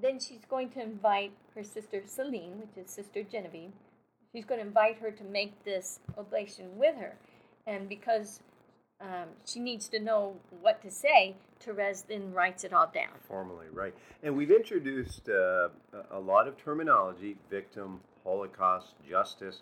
then 0.02 0.20
she's 0.20 0.46
going 0.50 0.70
to 0.72 0.82
invite 0.82 1.34
her 1.56 1.64
sister 1.64 2.02
Celine, 2.06 2.60
which 2.60 2.84
is 2.84 2.92
Sister 2.92 3.24
Genevieve. 3.24 3.72
She's 4.34 4.46
going 4.46 4.60
to 4.60 4.66
invite 4.66 4.98
her 4.98 5.12
to 5.12 5.24
make 5.24 5.64
this 5.64 6.00
oblation 6.18 6.78
with 6.78 6.96
her. 6.96 7.16
And 7.68 7.88
because 7.88 8.40
um, 9.00 9.28
she 9.46 9.60
needs 9.60 9.88
to 9.90 10.00
know 10.00 10.36
what 10.62 10.82
to 10.82 10.90
say, 10.90 11.36
Therese 11.60 12.02
then 12.02 12.34
writes 12.34 12.64
it 12.64 12.74
all 12.74 12.90
down. 12.94 13.12
Formally, 13.28 13.68
right. 13.72 13.94
And 14.24 14.36
we've 14.36 14.52
introduced 14.52 15.30
uh, 15.30 15.70
a 16.12 16.20
lot 16.20 16.48
of 16.48 16.58
terminology 16.58 17.38
victim, 17.50 18.00
Holocaust, 18.24 18.96
justice. 19.08 19.62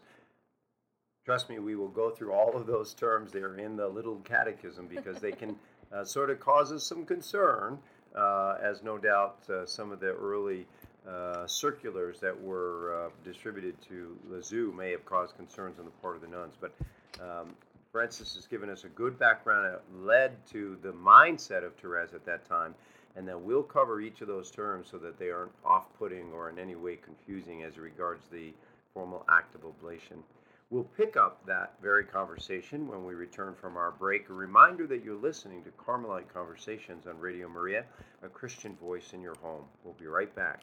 Trust 1.26 1.50
me, 1.50 1.60
we 1.60 1.76
will 1.76 1.90
go 1.90 2.10
through 2.10 2.32
all 2.32 2.56
of 2.56 2.66
those 2.66 2.94
terms. 2.94 3.32
They're 3.32 3.56
in 3.56 3.76
the 3.76 3.88
little 3.88 4.18
catechism 4.24 4.88
because 4.88 5.20
they 5.20 5.32
can 5.34 5.58
uh, 5.94 6.06
sort 6.06 6.30
of 6.30 6.40
cause 6.40 6.72
us 6.72 6.84
some 6.84 7.06
concern 7.06 7.80
uh, 8.16 8.58
as 8.62 8.84
no 8.84 8.98
doubt 8.98 9.38
uh, 9.50 9.66
some 9.66 9.92
of 9.92 10.00
the 10.00 10.12
early 10.12 10.66
uh, 11.08 11.48
circulars 11.48 12.20
that 12.20 12.40
were 12.40 13.06
uh, 13.06 13.10
distributed 13.24 13.76
to 13.82 14.16
Lisieux 14.30 14.72
may 14.72 14.92
have 14.92 15.06
caused 15.06 15.36
concerns 15.36 15.80
on 15.80 15.86
the 15.86 15.92
part 16.02 16.16
of 16.16 16.22
the 16.22 16.28
nuns. 16.28 16.56
But 16.60 16.74
um, 17.20 17.56
Frances 17.92 18.36
has 18.36 18.48
given 18.48 18.70
us 18.70 18.84
a 18.84 18.90
good 18.90 19.18
background 19.18 19.74
that 19.74 19.82
led 20.06 20.32
to 20.52 20.78
the 20.82 20.94
mindset 20.94 21.66
of 21.66 21.76
Therese 21.76 22.14
at 22.14 22.26
that 22.26 22.48
time, 22.48 22.76
and 23.16 23.28
then 23.28 23.44
we'll 23.44 23.64
cover 23.64 24.00
each 24.00 24.22
of 24.22 24.28
those 24.28 24.52
terms 24.52 24.88
so 24.90 24.98
that 24.98 25.20
they 25.20 25.30
aren't 25.30 25.52
off 25.66 25.88
putting 25.98 26.32
or 26.32 26.50
in 26.50 26.58
any 26.58 26.76
way 26.76 26.98
confusing 26.98 27.64
as 27.64 27.78
regards 27.78 28.28
the 28.32 28.54
formal 28.94 29.26
act 29.30 29.56
of 29.56 29.66
oblation. 29.66 30.24
We'll 30.72 30.88
pick 30.96 31.18
up 31.18 31.46
that 31.48 31.74
very 31.84 32.06
conversation 32.06 32.88
when 32.88 33.04
we 33.04 33.14
return 33.14 33.56
from 33.60 33.76
our 33.76 33.92
break. 33.92 34.30
A 34.30 34.34
reminder 34.34 34.88
that 34.88 35.04
you're 35.04 35.20
listening 35.20 35.66
to 35.66 35.72
Carmelite 35.72 36.34
Conversations 36.34 37.08
on 37.08 37.20
Radio 37.20 37.50
Maria, 37.50 37.84
a 38.24 38.30
Christian 38.30 38.78
voice 38.78 39.12
in 39.12 39.22
your 39.22 39.36
home. 39.42 39.66
We'll 39.84 39.96
be 40.00 40.08
right 40.08 40.34
back. 40.34 40.62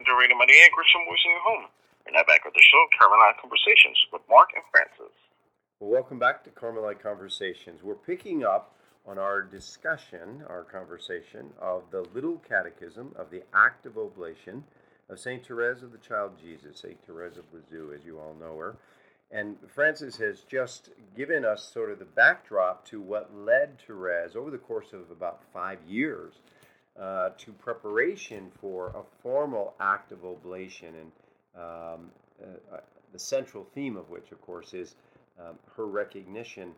Radio 0.00 0.36
Maria, 0.36 0.64
a 0.66 0.74
Christian 0.74 1.04
voice 1.06 1.22
in 1.24 1.30
your 1.30 1.40
home. 1.42 1.70
We're 2.04 2.12
now 2.18 2.24
back 2.26 2.44
with 2.44 2.54
the 2.54 2.62
show, 2.62 2.84
Carmelite 2.98 3.40
Conversations, 3.40 3.96
with 4.12 4.22
Mark 4.28 4.48
and 4.56 4.64
Frances. 4.72 5.14
Well, 5.78 5.90
welcome 5.90 6.18
back 6.18 6.42
to 6.42 6.50
Carmelite 6.50 7.00
Conversations. 7.00 7.84
We're 7.84 7.94
picking 7.94 8.42
up 8.42 8.74
on 9.06 9.16
our 9.16 9.42
discussion, 9.42 10.42
our 10.48 10.64
conversation 10.64 11.50
of 11.60 11.84
the 11.92 12.02
Little 12.14 12.42
Catechism 12.48 13.14
of 13.14 13.30
the 13.30 13.44
Act 13.54 13.86
of 13.86 13.96
Oblation 13.96 14.64
of 15.08 15.18
St. 15.18 15.44
Therese 15.46 15.82
of 15.82 15.92
the 15.92 15.98
Child 15.98 16.32
Jesus, 16.40 16.80
St. 16.80 16.98
Therese 17.06 17.36
of 17.36 17.44
Lisieux, 17.52 17.92
as 17.94 18.04
you 18.04 18.18
all 18.18 18.36
know 18.38 18.56
her. 18.58 18.76
And 19.30 19.56
Frances 19.74 20.16
has 20.16 20.40
just 20.40 20.90
given 21.16 21.44
us 21.44 21.70
sort 21.72 21.90
of 21.90 21.98
the 21.98 22.04
backdrop 22.06 22.86
to 22.86 23.00
what 23.00 23.30
led 23.34 23.78
Therese 23.86 24.36
over 24.36 24.50
the 24.50 24.58
course 24.58 24.92
of 24.92 25.10
about 25.10 25.42
five 25.52 25.78
years 25.86 26.34
uh, 26.98 27.30
to 27.38 27.52
preparation 27.52 28.50
for 28.60 28.88
a 28.88 29.02
formal 29.22 29.74
act 29.80 30.12
of 30.12 30.24
oblation. 30.24 30.94
And 30.94 31.12
um, 31.56 32.10
uh, 32.42 32.76
uh, 32.76 32.80
the 33.12 33.18
central 33.18 33.66
theme 33.74 33.96
of 33.96 34.08
which, 34.08 34.32
of 34.32 34.40
course, 34.40 34.72
is 34.72 34.94
um, 35.38 35.58
her 35.76 35.86
recognition 35.86 36.72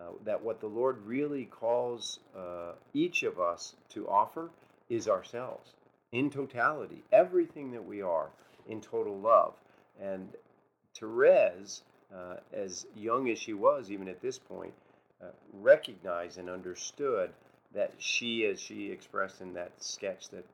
uh, 0.00 0.04
that 0.24 0.40
what 0.40 0.60
the 0.60 0.66
Lord 0.66 0.98
really 1.04 1.46
calls 1.46 2.20
uh, 2.36 2.72
each 2.94 3.22
of 3.22 3.40
us 3.40 3.74
to 3.90 4.08
offer 4.08 4.50
is 4.88 5.08
ourselves 5.08 5.72
in 6.12 6.30
totality, 6.30 7.02
everything 7.12 7.72
that 7.72 7.84
we 7.84 8.02
are 8.02 8.28
in 8.68 8.80
total 8.80 9.18
love. 9.18 9.54
And 10.00 10.28
Therese, 10.94 11.82
uh, 12.14 12.36
as 12.52 12.86
young 12.94 13.28
as 13.28 13.38
she 13.38 13.52
was, 13.54 13.90
even 13.90 14.08
at 14.08 14.20
this 14.20 14.38
point, 14.38 14.72
uh, 15.22 15.26
recognized 15.52 16.38
and 16.38 16.48
understood 16.48 17.30
that 17.74 17.92
she, 17.98 18.46
as 18.46 18.60
she 18.60 18.90
expressed 18.90 19.40
in 19.40 19.54
that 19.54 19.72
sketch 19.82 20.28
that 20.30 20.44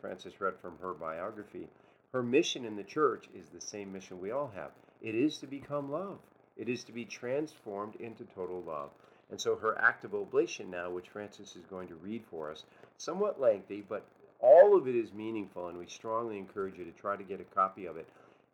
Frances 0.00 0.40
read 0.40 0.54
from 0.60 0.78
her 0.80 0.92
biography, 0.92 1.68
her 2.12 2.22
mission 2.22 2.64
in 2.64 2.76
the 2.76 2.82
church 2.82 3.26
is 3.34 3.48
the 3.48 3.60
same 3.60 3.92
mission 3.92 4.20
we 4.20 4.30
all 4.30 4.50
have. 4.54 4.70
It 5.00 5.14
is 5.14 5.38
to 5.38 5.46
become 5.46 5.90
love. 5.90 6.18
It 6.56 6.68
is 6.68 6.84
to 6.84 6.92
be 6.92 7.04
transformed 7.04 7.96
into 7.96 8.24
total 8.24 8.62
love. 8.62 8.90
And 9.30 9.40
so 9.40 9.56
her 9.56 9.78
act 9.78 10.04
of 10.04 10.14
oblation 10.14 10.70
now, 10.70 10.90
which 10.90 11.08
Frances 11.08 11.56
is 11.56 11.64
going 11.66 11.88
to 11.88 11.94
read 11.96 12.22
for 12.30 12.50
us, 12.50 12.64
somewhat 12.98 13.40
lengthy, 13.40 13.82
but 13.88 14.04
all 14.42 14.76
of 14.76 14.88
it 14.88 14.94
is 14.96 15.12
meaningful, 15.12 15.68
and 15.68 15.78
we 15.78 15.86
strongly 15.86 16.36
encourage 16.36 16.76
you 16.76 16.84
to 16.84 16.92
try 16.92 17.16
to 17.16 17.22
get 17.22 17.40
a 17.40 17.54
copy 17.54 17.86
of 17.86 17.96
it 17.96 18.08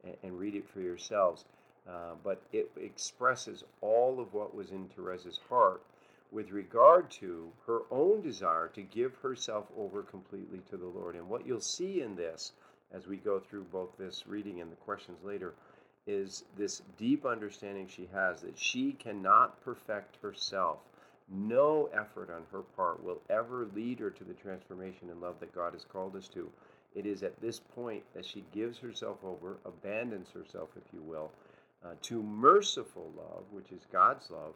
and, 0.05 0.15
and 0.23 0.39
read 0.39 0.55
it 0.55 0.69
for 0.69 0.81
yourselves. 0.81 1.45
Uh, 1.89 2.15
but 2.23 2.43
it 2.53 2.71
expresses 2.77 3.65
all 3.81 4.21
of 4.21 4.35
what 4.35 4.55
was 4.55 4.71
in 4.71 4.89
Therese's 4.95 5.41
heart 5.49 5.83
with 6.31 6.51
regard 6.51 7.11
to 7.11 7.51
her 7.67 7.81
own 7.91 8.21
desire 8.21 8.69
to 8.75 8.83
give 8.83 9.15
herself 9.17 9.67
over 9.77 10.03
completely 10.03 10.61
to 10.71 10.77
the 10.77 10.87
Lord. 10.87 11.17
And 11.17 11.29
what 11.29 11.47
you'll 11.47 11.61
see 11.61 12.03
in 12.03 12.15
this, 12.15 12.53
as 12.93 13.07
we 13.07 13.17
go 13.17 13.39
through 13.39 13.65
both 13.65 13.97
this 13.97 14.27
reading 14.27 14.61
and 14.61 14.71
the 14.71 14.77
questions 14.77 15.19
later, 15.25 15.55
is 16.07 16.45
this 16.57 16.83
deep 16.99 17.25
understanding 17.25 17.87
she 17.87 18.09
has 18.13 18.43
that 18.43 18.59
she 18.59 18.93
cannot 18.93 19.63
perfect 19.63 20.17
herself. 20.23 20.81
No 21.31 21.91
effort 21.93 22.31
on 22.31 22.43
her 22.51 22.63
part 22.63 23.03
will 23.03 23.21
ever 23.29 23.69
lead 23.75 23.99
her 24.01 24.11
to 24.11 24.25
the 24.25 24.33
transformation 24.33 25.11
and 25.11 25.21
love 25.21 25.41
that 25.41 25.55
God 25.55 25.75
has 25.75 25.85
called 25.85 26.17
us 26.17 26.29
to. 26.29 26.51
It 26.95 27.05
is 27.05 27.23
at 27.23 27.39
this 27.41 27.61
point 27.61 28.03
that 28.15 28.25
she 28.25 28.45
gives 28.53 28.79
herself 28.79 29.19
over, 29.23 29.59
abandons 29.67 30.29
herself, 30.33 30.71
if 30.77 30.93
you 30.93 31.03
will, 31.03 31.31
uh, 31.85 31.91
to 32.03 32.23
merciful 32.23 33.13
love, 33.17 33.45
which 33.51 33.71
is 33.73 33.83
God's 33.93 34.31
love, 34.31 34.55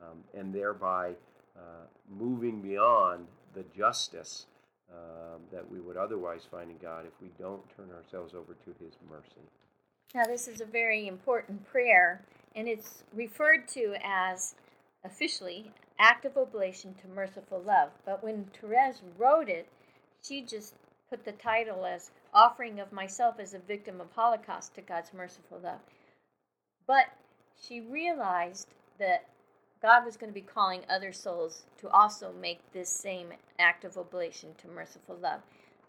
um, 0.00 0.18
and 0.32 0.54
thereby 0.54 1.14
uh, 1.56 1.86
moving 2.08 2.62
beyond 2.62 3.26
the 3.54 3.64
justice 3.76 4.46
um, 4.90 5.40
that 5.52 5.68
we 5.70 5.80
would 5.80 5.96
otherwise 5.96 6.46
find 6.50 6.70
in 6.70 6.78
God 6.78 7.04
if 7.04 7.12
we 7.20 7.30
don't 7.38 7.62
turn 7.76 7.90
ourselves 7.90 8.34
over 8.34 8.54
to 8.64 8.84
His 8.84 8.94
mercy. 9.10 9.42
Now, 10.14 10.24
this 10.24 10.46
is 10.46 10.60
a 10.60 10.66
very 10.66 11.08
important 11.08 11.66
prayer, 11.66 12.22
and 12.54 12.68
it's 12.68 13.02
referred 13.14 13.66
to 13.68 13.96
as 14.04 14.54
officially 15.04 15.72
act 16.02 16.24
of 16.24 16.36
oblation 16.36 16.94
to 16.94 17.06
merciful 17.08 17.62
love. 17.64 17.90
But 18.04 18.22
when 18.24 18.46
Therese 18.52 19.02
wrote 19.16 19.48
it, 19.48 19.68
she 20.20 20.42
just 20.42 20.74
put 21.08 21.24
the 21.24 21.32
title 21.32 21.86
as 21.86 22.10
Offering 22.34 22.80
of 22.80 22.92
Myself 22.92 23.36
as 23.38 23.54
a 23.54 23.58
Victim 23.60 24.00
of 24.00 24.10
Holocaust 24.16 24.74
to 24.74 24.80
God's 24.80 25.14
Merciful 25.14 25.60
Love. 25.62 25.78
But 26.88 27.06
she 27.60 27.80
realized 27.80 28.66
that 28.98 29.26
God 29.80 30.04
was 30.04 30.16
going 30.16 30.30
to 30.30 30.34
be 30.34 30.46
calling 30.46 30.82
other 30.90 31.12
souls 31.12 31.64
to 31.78 31.88
also 31.90 32.32
make 32.32 32.60
this 32.72 32.88
same 32.88 33.28
act 33.58 33.84
of 33.84 33.96
oblation 33.96 34.50
to 34.58 34.68
merciful 34.68 35.16
love. 35.20 35.40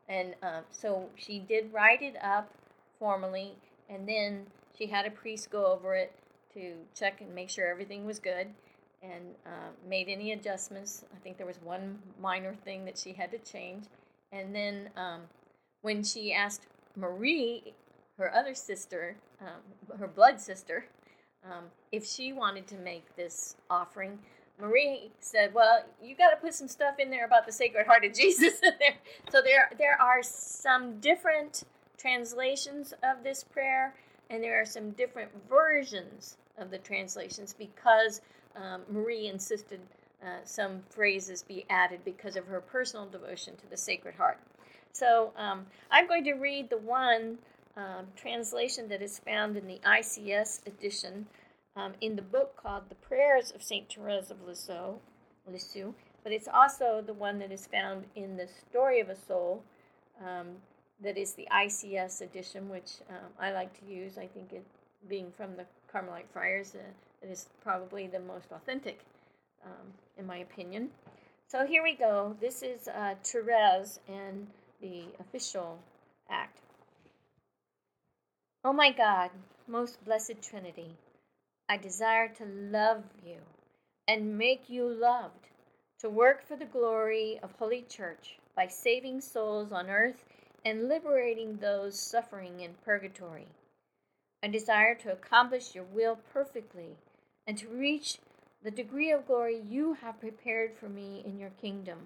And 0.08 0.36
uh, 0.43 0.62
so 0.71 1.10
she 1.15 1.39
did 1.39 1.73
write 1.73 2.02
it 2.02 2.15
up 2.21 2.52
formally 2.99 3.54
and 3.89 4.08
then 4.08 4.47
she 4.78 4.88
had 4.88 5.06
a 5.06 5.12
priest 5.12 5.52
go 5.52 5.67
over 5.67 5.95
it 5.95 6.12
to 6.54 6.73
check 6.97 7.21
and 7.21 7.34
make 7.34 7.49
sure 7.49 7.67
everything 7.67 8.06
was 8.06 8.19
good 8.19 8.47
and 9.03 9.35
uh, 9.45 9.71
made 9.87 10.07
any 10.07 10.31
adjustments. 10.31 11.03
I 11.13 11.19
think 11.19 11.37
there 11.37 11.45
was 11.47 11.59
one 11.63 11.99
minor 12.21 12.55
thing 12.63 12.85
that 12.85 12.97
she 12.97 13.13
had 13.13 13.31
to 13.31 13.37
change. 13.39 13.85
And 14.31 14.55
then 14.55 14.89
um, 14.95 15.21
when 15.81 16.03
she 16.03 16.33
asked 16.33 16.67
Marie, 16.95 17.73
her 18.17 18.33
other 18.33 18.55
sister, 18.55 19.15
um, 19.41 19.97
her 19.99 20.07
blood 20.07 20.39
sister, 20.39 20.85
um, 21.43 21.65
if 21.91 22.05
she 22.05 22.31
wanted 22.31 22.67
to 22.67 22.75
make 22.75 23.15
this 23.15 23.57
offering, 23.69 24.19
Marie 24.59 25.11
said, 25.19 25.53
"Well, 25.53 25.83
you 26.01 26.15
got 26.15 26.29
to 26.29 26.37
put 26.37 26.53
some 26.53 26.67
stuff 26.67 26.99
in 26.99 27.09
there 27.09 27.25
about 27.25 27.45
the 27.45 27.51
Sacred 27.51 27.85
Heart 27.85 28.05
of 28.05 28.13
Jesus 28.13 28.59
in 28.63 28.73
there." 28.79 28.95
So 29.29 29.41
there, 29.41 29.69
there 29.77 29.99
are 29.99 30.23
some 30.23 30.99
different 30.99 31.63
translations 31.97 32.93
of 33.03 33.23
this 33.23 33.43
prayer, 33.43 33.93
and 34.29 34.43
there 34.43 34.59
are 34.59 34.65
some 34.65 34.91
different 34.91 35.31
versions 35.49 36.37
of 36.57 36.69
the 36.71 36.77
translations 36.77 37.53
because 37.57 38.21
um, 38.55 38.81
Marie 38.89 39.27
insisted 39.27 39.79
uh, 40.23 40.37
some 40.45 40.81
phrases 40.89 41.43
be 41.43 41.65
added 41.69 41.99
because 42.05 42.35
of 42.35 42.45
her 42.47 42.61
personal 42.61 43.05
devotion 43.05 43.55
to 43.57 43.69
the 43.69 43.77
Sacred 43.77 44.15
Heart. 44.15 44.39
So 44.93 45.33
um, 45.37 45.65
I'm 45.91 46.07
going 46.07 46.23
to 46.25 46.33
read 46.33 46.69
the 46.69 46.77
one 46.77 47.39
um, 47.75 48.07
translation 48.15 48.87
that 48.89 49.01
is 49.01 49.19
found 49.19 49.57
in 49.57 49.67
the 49.67 49.79
ICS 49.85 50.65
edition 50.67 51.25
um, 51.75 51.93
in 52.01 52.15
the 52.15 52.21
book 52.21 52.55
called 52.55 52.83
The 52.89 52.95
Prayers 52.95 53.51
of 53.51 53.63
St. 53.63 53.91
Therese 53.91 54.29
of 54.29 54.37
Lisieux, 54.45 54.99
Lisieux, 55.51 55.93
but 56.23 56.31
it's 56.31 56.47
also 56.47 57.03
the 57.05 57.13
one 57.13 57.39
that 57.39 57.51
is 57.51 57.67
found 57.67 58.05
in 58.15 58.37
the 58.37 58.47
Story 58.69 58.99
of 58.99 59.09
a 59.09 59.15
Soul 59.15 59.63
um, 60.23 60.49
that 61.01 61.17
is 61.17 61.33
the 61.33 61.47
ICS 61.51 62.21
edition, 62.21 62.69
which 62.69 62.91
um, 63.09 63.31
I 63.39 63.51
like 63.51 63.77
to 63.79 63.85
use. 63.91 64.17
I 64.17 64.27
think 64.27 64.53
it, 64.53 64.65
being 65.09 65.31
from 65.35 65.55
the 65.57 65.65
Carmelite 65.91 66.31
Friars, 66.31 66.75
uh, 66.75 66.83
it 67.23 67.29
is 67.29 67.47
probably 67.63 68.07
the 68.07 68.19
most 68.19 68.51
authentic, 68.51 68.99
um, 69.65 69.93
in 70.17 70.27
my 70.27 70.38
opinion. 70.38 70.89
So 71.47 71.65
here 71.65 71.83
we 71.83 71.95
go. 71.95 72.36
This 72.41 72.62
is 72.62 72.88
uh, 72.88 73.15
Therese 73.23 73.99
and 74.07 74.47
the 74.81 75.05
official 75.19 75.79
act. 76.29 76.59
Oh 78.65 78.73
my 78.73 78.91
God, 78.91 79.29
most 79.67 80.03
blessed 80.03 80.41
Trinity, 80.41 80.95
I 81.69 81.77
desire 81.77 82.27
to 82.29 82.45
love 82.45 83.03
you 83.25 83.38
and 84.07 84.38
make 84.38 84.69
you 84.69 84.88
loved, 84.88 85.47
to 85.99 86.09
work 86.09 86.45
for 86.45 86.57
the 86.57 86.65
glory 86.65 87.39
of 87.41 87.51
Holy 87.53 87.83
Church 87.83 88.38
by 88.55 88.67
saving 88.67 89.21
souls 89.21 89.71
on 89.71 89.89
earth 89.89 90.25
and 90.65 90.88
liberating 90.89 91.57
those 91.57 91.97
suffering 91.97 92.59
in 92.59 92.71
purgatory. 92.83 93.47
I 94.41 94.47
desire 94.47 94.95
to 94.95 95.12
accomplish 95.12 95.73
your 95.73 95.86
will 95.86 96.17
perfectly 96.33 96.97
and 97.47 97.58
to 97.58 97.67
reach 97.67 98.19
the 98.63 98.71
degree 98.71 99.12
of 99.12 99.27
glory 99.27 99.62
you 99.69 99.93
have 99.93 100.19
prepared 100.19 100.71
for 100.75 100.88
me 100.88 101.21
in 101.25 101.39
your 101.39 101.51
kingdom. 101.62 101.99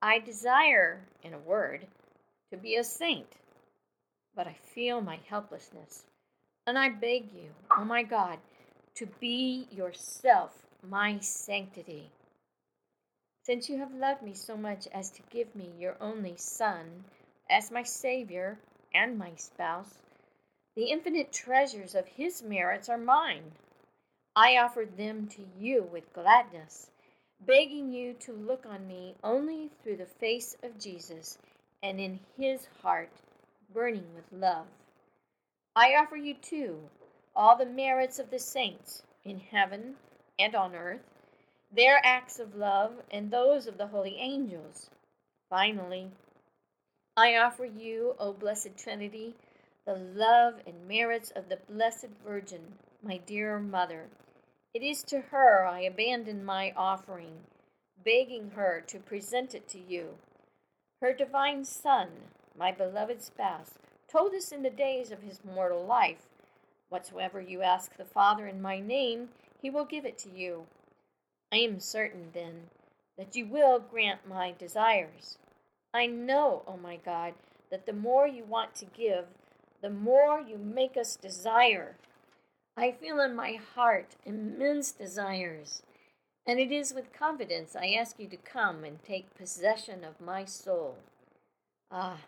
I 0.00 0.18
desire, 0.18 1.00
in 1.22 1.34
a 1.34 1.38
word, 1.38 1.86
to 2.50 2.56
be 2.56 2.76
a 2.76 2.84
saint, 2.84 3.26
but 4.34 4.46
I 4.46 4.56
feel 4.74 5.00
my 5.00 5.18
helplessness, 5.28 6.04
and 6.66 6.78
I 6.78 6.88
beg 6.88 7.32
you, 7.32 7.50
oh 7.76 7.84
my 7.84 8.02
God, 8.02 8.38
to 8.96 9.06
be 9.20 9.68
yourself 9.70 10.66
my 10.88 11.18
sanctity. 11.20 12.10
Since 13.42 13.68
you 13.68 13.78
have 13.78 13.94
loved 13.94 14.22
me 14.22 14.34
so 14.34 14.56
much 14.56 14.88
as 14.92 15.10
to 15.10 15.22
give 15.30 15.54
me 15.54 15.70
your 15.78 15.96
only 16.00 16.34
Son, 16.36 17.04
as 17.48 17.70
my 17.70 17.82
Savior 17.82 18.58
and 18.94 19.18
my 19.18 19.32
spouse. 19.36 19.98
The 20.74 20.90
infinite 20.90 21.32
treasures 21.32 21.94
of 21.94 22.06
His 22.06 22.42
merits 22.42 22.88
are 22.88 22.98
mine. 22.98 23.52
I 24.38 24.58
offer 24.58 24.84
them 24.84 25.28
to 25.28 25.46
you 25.58 25.82
with 25.82 26.12
gladness, 26.12 26.90
begging 27.40 27.90
you 27.90 28.12
to 28.20 28.34
look 28.34 28.66
on 28.66 28.86
me 28.86 29.14
only 29.24 29.70
through 29.82 29.96
the 29.96 30.04
face 30.04 30.54
of 30.62 30.78
Jesus 30.78 31.38
and 31.82 31.98
in 31.98 32.20
His 32.36 32.68
heart 32.82 33.08
burning 33.72 34.14
with 34.14 34.30
love. 34.30 34.66
I 35.74 35.94
offer 35.94 36.16
you, 36.16 36.34
too, 36.34 36.90
all 37.34 37.56
the 37.56 37.64
merits 37.64 38.18
of 38.18 38.30
the 38.30 38.38
saints 38.38 39.02
in 39.24 39.40
heaven 39.40 39.94
and 40.38 40.54
on 40.54 40.74
earth, 40.74 41.00
their 41.72 41.98
acts 42.04 42.38
of 42.38 42.54
love 42.54 42.92
and 43.10 43.30
those 43.30 43.66
of 43.66 43.78
the 43.78 43.86
holy 43.86 44.18
angels. 44.18 44.90
Finally, 45.48 46.10
I 47.16 47.36
offer 47.36 47.64
you, 47.64 48.14
O 48.18 48.34
Blessed 48.34 48.76
Trinity, 48.76 49.34
the 49.86 49.94
love 49.94 50.56
and 50.66 50.86
merits 50.86 51.30
of 51.30 51.48
the 51.48 51.58
Blessed 51.70 52.08
Virgin, 52.22 52.60
my 53.02 53.16
dear 53.16 53.58
Mother. 53.58 54.08
It 54.76 54.82
is 54.82 55.02
to 55.04 55.22
her 55.32 55.64
I 55.64 55.80
abandon 55.80 56.44
my 56.44 56.74
offering, 56.76 57.46
begging 58.04 58.50
her 58.50 58.84
to 58.88 58.98
present 58.98 59.54
it 59.54 59.66
to 59.68 59.78
you. 59.78 60.18
Her 61.00 61.14
divine 61.14 61.64
Son, 61.64 62.08
my 62.54 62.72
beloved 62.72 63.22
spouse, 63.22 63.70
told 64.06 64.34
us 64.34 64.52
in 64.52 64.62
the 64.62 64.68
days 64.68 65.10
of 65.10 65.22
his 65.22 65.40
mortal 65.42 65.82
life 65.82 66.26
Whatsoever 66.90 67.40
you 67.40 67.62
ask 67.62 67.96
the 67.96 68.04
Father 68.04 68.46
in 68.46 68.60
my 68.60 68.78
name, 68.78 69.30
he 69.62 69.70
will 69.70 69.86
give 69.86 70.04
it 70.04 70.18
to 70.18 70.28
you. 70.28 70.66
I 71.50 71.56
am 71.56 71.80
certain, 71.80 72.28
then, 72.34 72.64
that 73.16 73.34
you 73.34 73.46
will 73.46 73.78
grant 73.78 74.28
my 74.28 74.52
desires. 74.52 75.38
I 75.94 76.04
know, 76.04 76.64
O 76.66 76.74
oh 76.74 76.76
my 76.76 76.96
God, 76.96 77.32
that 77.70 77.86
the 77.86 77.94
more 77.94 78.26
you 78.26 78.44
want 78.44 78.74
to 78.74 78.84
give, 78.84 79.24
the 79.80 79.88
more 79.88 80.38
you 80.38 80.58
make 80.58 80.98
us 80.98 81.16
desire. 81.16 81.96
I 82.78 82.92
feel 82.92 83.20
in 83.20 83.34
my 83.34 83.58
heart 83.74 84.16
immense 84.26 84.92
desires, 84.92 85.82
and 86.46 86.60
it 86.60 86.70
is 86.70 86.92
with 86.92 87.12
confidence 87.12 87.74
I 87.74 87.94
ask 87.98 88.18
you 88.18 88.28
to 88.28 88.36
come 88.36 88.84
and 88.84 89.02
take 89.02 89.34
possession 89.34 90.04
of 90.04 90.20
my 90.20 90.44
soul. 90.44 90.96
Ah, 91.90 92.18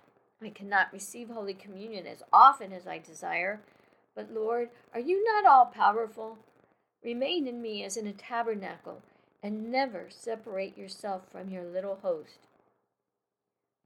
I 0.42 0.48
cannot 0.48 0.92
receive 0.92 1.28
Holy 1.28 1.52
Communion 1.52 2.06
as 2.06 2.22
often 2.32 2.72
as 2.72 2.86
I 2.86 2.98
desire, 2.98 3.60
but 4.16 4.32
Lord, 4.32 4.70
are 4.94 5.00
you 5.00 5.22
not 5.22 5.44
all 5.44 5.66
powerful? 5.66 6.38
Remain 7.04 7.46
in 7.46 7.60
me 7.60 7.84
as 7.84 7.98
in 7.98 8.06
a 8.06 8.12
tabernacle, 8.12 9.02
and 9.42 9.70
never 9.70 10.06
separate 10.08 10.78
yourself 10.78 11.22
from 11.30 11.50
your 11.50 11.64
little 11.64 11.98
host. 12.02 12.38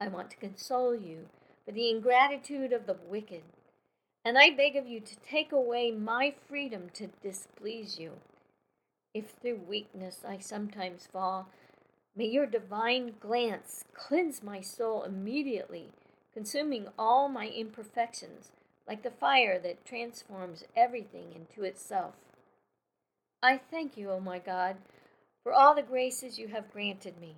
I 0.00 0.06
want 0.06 0.30
to 0.30 0.36
console 0.36 0.94
you 0.94 1.26
for 1.64 1.72
the 1.72 1.90
ingratitude 1.90 2.72
of 2.72 2.86
the 2.86 2.96
wicked, 3.08 3.42
and 4.24 4.38
I 4.38 4.50
beg 4.50 4.76
of 4.76 4.86
you 4.86 5.00
to 5.00 5.16
take 5.16 5.52
away 5.52 5.90
my 5.90 6.34
freedom 6.48 6.90
to 6.94 7.08
displease 7.22 7.98
you. 7.98 8.12
If 9.14 9.30
through 9.30 9.62
weakness 9.68 10.20
I 10.26 10.38
sometimes 10.38 11.08
fall, 11.12 11.48
may 12.16 12.26
your 12.26 12.46
divine 12.46 13.14
glance 13.20 13.84
cleanse 13.94 14.42
my 14.42 14.60
soul 14.60 15.02
immediately, 15.02 15.88
consuming 16.32 16.88
all 16.98 17.28
my 17.28 17.48
imperfections 17.48 18.52
like 18.86 19.02
the 19.02 19.10
fire 19.10 19.58
that 19.58 19.84
transforms 19.84 20.64
everything 20.76 21.32
into 21.34 21.64
itself. 21.64 22.14
I 23.42 23.58
thank 23.58 23.96
you, 23.96 24.10
O 24.10 24.14
oh 24.14 24.20
my 24.20 24.38
God, 24.38 24.76
for 25.42 25.52
all 25.52 25.74
the 25.74 25.82
graces 25.82 26.38
you 26.38 26.48
have 26.48 26.72
granted 26.72 27.20
me, 27.20 27.34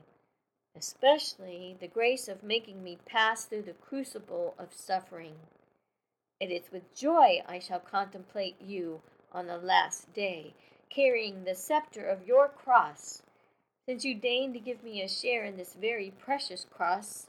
especially 0.77 1.77
the 1.81 1.89
grace 1.89 2.29
of 2.29 2.43
making 2.43 2.85
me 2.85 2.99
pass 3.07 3.47
through 3.47 3.63
the 3.63 3.73
crucible 3.73 4.55
of 4.59 4.75
suffering. 4.75 5.35
It 6.41 6.51
is 6.51 6.73
with 6.73 6.95
joy 6.95 7.43
I 7.47 7.59
shall 7.59 7.81
contemplate 7.81 8.61
you 8.61 9.01
on 9.33 9.47
the 9.47 9.59
last 9.59 10.13
day, 10.13 10.55
carrying 10.91 11.45
the 11.45 11.55
scepter 11.55 12.07
of 12.07 12.27
your 12.27 12.49
cross. 12.49 13.23
Since 13.87 14.05
you 14.05 14.15
deign 14.15 14.53
to 14.53 14.59
give 14.59 14.83
me 14.83 15.03
a 15.03 15.09
share 15.09 15.45
in 15.45 15.57
this 15.57 15.75
very 15.75 16.11
precious 16.11 16.67
cross, 16.71 17.27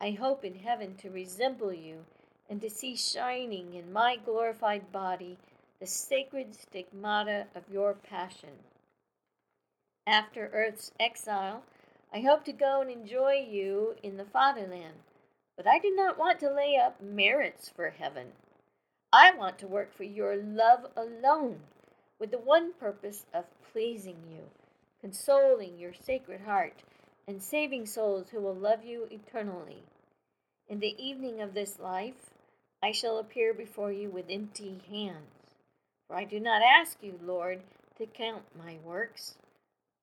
I 0.00 0.12
hope 0.12 0.44
in 0.44 0.56
heaven 0.56 0.96
to 0.96 1.10
resemble 1.10 1.72
you 1.72 2.04
and 2.48 2.60
to 2.60 2.70
see 2.70 2.96
shining 2.96 3.74
in 3.74 3.92
my 3.92 4.16
glorified 4.16 4.92
body 4.92 5.38
the 5.80 5.86
sacred 5.86 6.54
stigmata 6.54 7.46
of 7.54 7.64
your 7.70 7.94
passion. 7.94 8.64
After 10.06 10.50
earth's 10.52 10.92
exile, 10.98 11.62
I 12.12 12.20
hope 12.20 12.44
to 12.44 12.52
go 12.52 12.80
and 12.80 12.90
enjoy 12.90 13.46
you 13.48 13.96
in 14.02 14.16
the 14.16 14.24
fatherland, 14.24 14.98
but 15.56 15.66
I 15.66 15.78
do 15.78 15.94
not 15.94 16.18
want 16.18 16.40
to 16.40 16.52
lay 16.52 16.76
up 16.76 17.00
merits 17.02 17.68
for 17.68 17.90
heaven. 17.90 18.28
I 19.12 19.34
want 19.34 19.58
to 19.58 19.66
work 19.66 19.92
for 19.92 20.04
your 20.04 20.36
love 20.36 20.86
alone, 20.96 21.60
with 22.18 22.30
the 22.30 22.38
one 22.38 22.72
purpose 22.72 23.26
of 23.34 23.44
pleasing 23.72 24.18
you, 24.30 24.50
consoling 25.00 25.78
your 25.78 25.92
sacred 25.94 26.42
heart, 26.42 26.82
and 27.26 27.42
saving 27.42 27.86
souls 27.86 28.28
who 28.30 28.40
will 28.40 28.54
love 28.54 28.84
you 28.84 29.08
eternally. 29.10 29.82
In 30.68 30.80
the 30.80 30.96
evening 31.04 31.40
of 31.40 31.54
this 31.54 31.78
life, 31.78 32.30
I 32.82 32.92
shall 32.92 33.18
appear 33.18 33.52
before 33.52 33.92
you 33.92 34.08
with 34.10 34.30
empty 34.30 34.80
hands. 34.88 35.56
For 36.06 36.16
I 36.16 36.24
do 36.24 36.40
not 36.40 36.62
ask 36.62 36.98
you, 37.02 37.18
Lord, 37.22 37.60
to 37.98 38.06
count 38.06 38.44
my 38.56 38.78
works. 38.84 39.34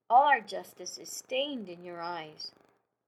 All 0.10 0.24
our 0.24 0.42
justice 0.42 0.98
is 0.98 1.10
stained 1.10 1.70
in 1.70 1.84
your 1.84 2.02
eyes. 2.02 2.52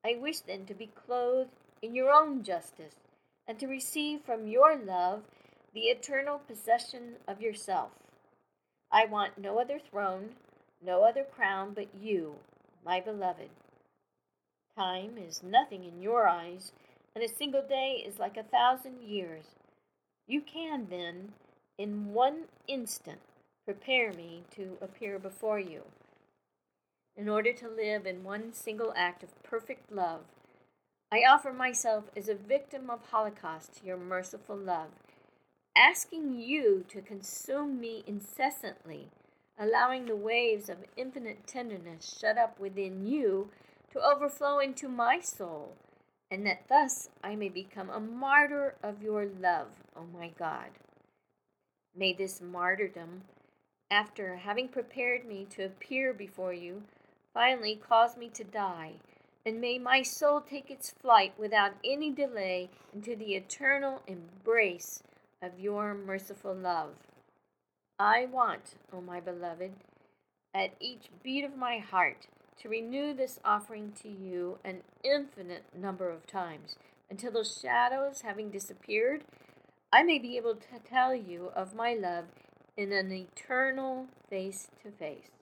I 0.06 0.18
wish 0.20 0.40
then 0.40 0.66
to 0.66 0.74
be 0.74 0.88
clothed 0.88 1.52
in 1.82 1.96
your 1.96 2.12
own 2.12 2.44
justice, 2.44 2.96
and 3.48 3.60
to 3.60 3.68
receive 3.68 4.22
from 4.22 4.48
your 4.48 4.78
love 4.78 5.24
the 5.74 5.82
eternal 5.82 6.40
possession 6.40 7.16
of 7.28 7.42
yourself. 7.42 7.92
I 8.92 9.06
want 9.06 9.38
no 9.38 9.60
other 9.60 9.80
throne, 9.80 10.30
no 10.84 11.04
other 11.04 11.24
crown 11.24 11.74
but 11.74 11.88
you, 12.00 12.36
my 12.86 13.00
beloved. 13.00 13.50
Time 14.76 15.18
is 15.18 15.44
nothing 15.44 15.84
in 15.84 16.02
your 16.02 16.28
eyes, 16.28 16.72
and 17.14 17.24
a 17.24 17.28
single 17.28 17.62
day 17.62 18.04
is 18.06 18.20
like 18.20 18.38
a 18.38 18.44
thousand 18.44 19.02
years. 19.02 19.46
You 20.28 20.42
can 20.42 20.88
then, 20.90 21.34
in 21.78 22.14
one 22.14 22.46
instant, 22.68 23.20
prepare 23.66 24.14
me 24.14 24.44
to 24.56 24.78
appear 24.82 25.20
before 25.20 25.60
you. 25.60 25.82
In 27.18 27.28
order 27.28 27.52
to 27.54 27.68
live 27.68 28.06
in 28.06 28.24
one 28.24 28.54
single 28.54 28.94
act 28.96 29.24
of 29.24 29.44
perfect 29.44 29.92
love, 29.92 30.22
I 31.12 31.24
offer 31.30 31.52
myself 31.52 32.06
as 32.16 32.30
a 32.30 32.36
victim 32.36 32.90
of 32.90 33.10
Holocaust 33.12 33.78
to 33.78 33.86
your 33.86 33.98
merciful 33.98 34.56
love, 34.56 34.90
asking 35.76 36.40
you 36.40 36.86
to 36.90 37.02
consume 37.02 37.80
me 37.80 38.04
incessantly, 38.06 39.08
allowing 39.58 40.06
the 40.06 40.16
waves 40.16 40.70
of 40.70 40.86
infinite 40.96 41.48
tenderness 41.48 42.18
shut 42.20 42.38
up 42.38 42.60
within 42.60 43.08
you 43.08 43.50
to 43.92 44.00
overflow 44.00 44.60
into 44.60 44.88
my 44.88 45.20
soul 45.20 45.76
and 46.32 46.46
that 46.46 46.68
thus 46.70 47.10
I 47.24 47.36
may 47.36 47.50
become 47.50 47.90
a 47.90 48.00
martyr 48.00 48.76
of 48.84 49.02
your 49.02 49.26
love, 49.26 49.68
O 49.96 50.06
my 50.14 50.30
God. 50.38 50.70
May 51.96 52.14
this 52.14 52.40
martyrdom, 52.42 53.24
after 53.90 54.36
having 54.36 54.68
prepared 54.68 55.26
me 55.26 55.48
to 55.52 55.66
appear 55.66 56.14
before 56.14 56.54
you, 56.54 56.84
finally 57.34 57.76
cause 57.76 58.16
me 58.16 58.30
to 58.30 58.44
die, 58.44 58.94
and 59.50 59.60
may 59.60 59.80
my 59.80 60.04
soul 60.04 60.42
take 60.42 60.70
its 60.70 60.94
flight 61.02 61.34
without 61.36 61.72
any 61.84 62.12
delay 62.12 62.70
into 62.94 63.16
the 63.16 63.34
eternal 63.34 64.04
embrace 64.06 65.02
of 65.42 65.60
your 65.60 65.96
merciful 65.96 66.54
love. 66.54 66.92
I 67.98 68.28
want, 68.28 68.76
O 68.94 69.02
my 69.02 69.20
beloved, 69.20 69.72
at 70.54 70.76
each 70.80 71.10
beat 71.24 71.44
of 71.44 71.58
my 71.58 71.80
heart, 71.80 72.28
to 72.60 72.70
renew 72.70 73.12
this 73.12 73.40
offering 73.44 73.92
to 74.04 74.08
you 74.08 74.60
an 74.64 74.84
infinite 75.04 75.64
number 75.76 76.12
of 76.12 76.28
times, 76.28 76.76
until 77.10 77.32
those 77.32 77.60
shadows 77.60 78.22
having 78.22 78.52
disappeared, 78.52 79.24
I 79.92 80.04
may 80.04 80.20
be 80.20 80.38
able 80.38 80.58
to 80.58 80.80
tell 80.88 81.16
you 81.16 81.50
of 81.56 81.74
my 81.74 81.96
love 81.96 82.26
in 82.78 82.92
an 82.92 83.12
eternal 83.12 84.10
face 84.30 84.68
to 84.84 84.92
face. 84.92 85.39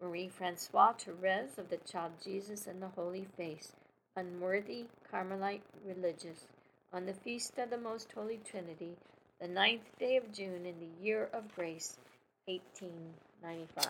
Marie 0.00 0.28
Francois 0.28 0.92
Therese 0.92 1.56
of 1.58 1.70
the 1.70 1.78
Child 1.78 2.12
Jesus 2.22 2.66
and 2.66 2.82
the 2.82 2.88
Holy 2.88 3.26
Face, 3.36 3.72
unworthy 4.14 4.86
Carmelite 5.10 5.62
religious, 5.86 6.46
on 6.92 7.06
the 7.06 7.14
feast 7.14 7.56
of 7.58 7.70
the 7.70 7.78
Most 7.78 8.12
Holy 8.12 8.38
Trinity, 8.44 8.96
the 9.40 9.48
ninth 9.48 9.98
day 9.98 10.16
of 10.16 10.32
June 10.32 10.66
in 10.66 10.74
the 10.80 11.04
year 11.04 11.30
of 11.32 11.54
grace, 11.54 11.96
1895. 12.44 13.86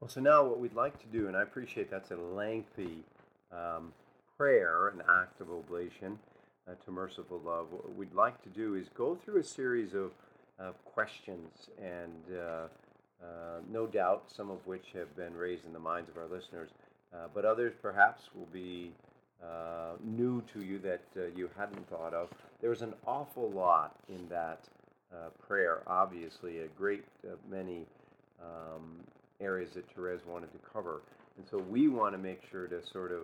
Well, 0.00 0.08
so 0.08 0.20
now 0.20 0.44
what 0.44 0.58
we'd 0.58 0.74
like 0.74 0.98
to 1.00 1.06
do, 1.06 1.28
and 1.28 1.36
I 1.36 1.42
appreciate 1.42 1.88
that's 1.90 2.10
a 2.10 2.16
lengthy 2.16 3.04
um, 3.52 3.92
prayer, 4.36 4.88
an 4.88 5.02
act 5.08 5.40
of 5.40 5.50
oblation 5.50 6.18
uh, 6.68 6.72
to 6.84 6.90
merciful 6.90 7.40
love. 7.44 7.68
What 7.70 7.94
we'd 7.94 8.14
like 8.14 8.42
to 8.42 8.48
do 8.48 8.74
is 8.74 8.88
go 8.88 9.14
through 9.14 9.38
a 9.38 9.44
series 9.44 9.94
of 9.94 10.12
questions, 10.84 11.68
and 11.80 12.36
uh, 12.36 12.66
uh, 13.22 13.60
no 13.72 13.86
doubt 13.86 14.24
some 14.34 14.50
of 14.50 14.66
which 14.66 14.86
have 14.94 15.14
been 15.16 15.34
raised 15.34 15.64
in 15.64 15.72
the 15.72 15.78
minds 15.78 16.08
of 16.10 16.16
our 16.16 16.26
listeners, 16.26 16.70
uh, 17.14 17.28
but 17.34 17.44
others 17.44 17.72
perhaps 17.80 18.22
will 18.34 18.48
be 18.52 18.92
uh, 19.42 19.92
new 20.04 20.42
to 20.52 20.62
you 20.62 20.78
that 20.78 21.00
you 21.36 21.48
hadn't 21.56 21.88
thought 21.88 22.14
of. 22.14 22.28
There's 22.60 22.82
an 22.82 22.94
awful 23.06 23.50
lot 23.50 23.94
in 24.08 24.28
that 24.28 24.60
prayer, 25.46 25.82
obviously, 25.86 26.60
a 26.60 26.66
great 26.68 27.04
many. 27.50 27.86
Um, 28.40 29.00
areas 29.40 29.72
that 29.74 29.84
Therese 29.94 30.24
wanted 30.26 30.52
to 30.52 30.58
cover. 30.72 31.02
And 31.36 31.46
so 31.48 31.58
we 31.58 31.88
want 31.88 32.14
to 32.14 32.18
make 32.18 32.40
sure 32.50 32.66
to 32.66 32.84
sort 32.84 33.12
of 33.12 33.22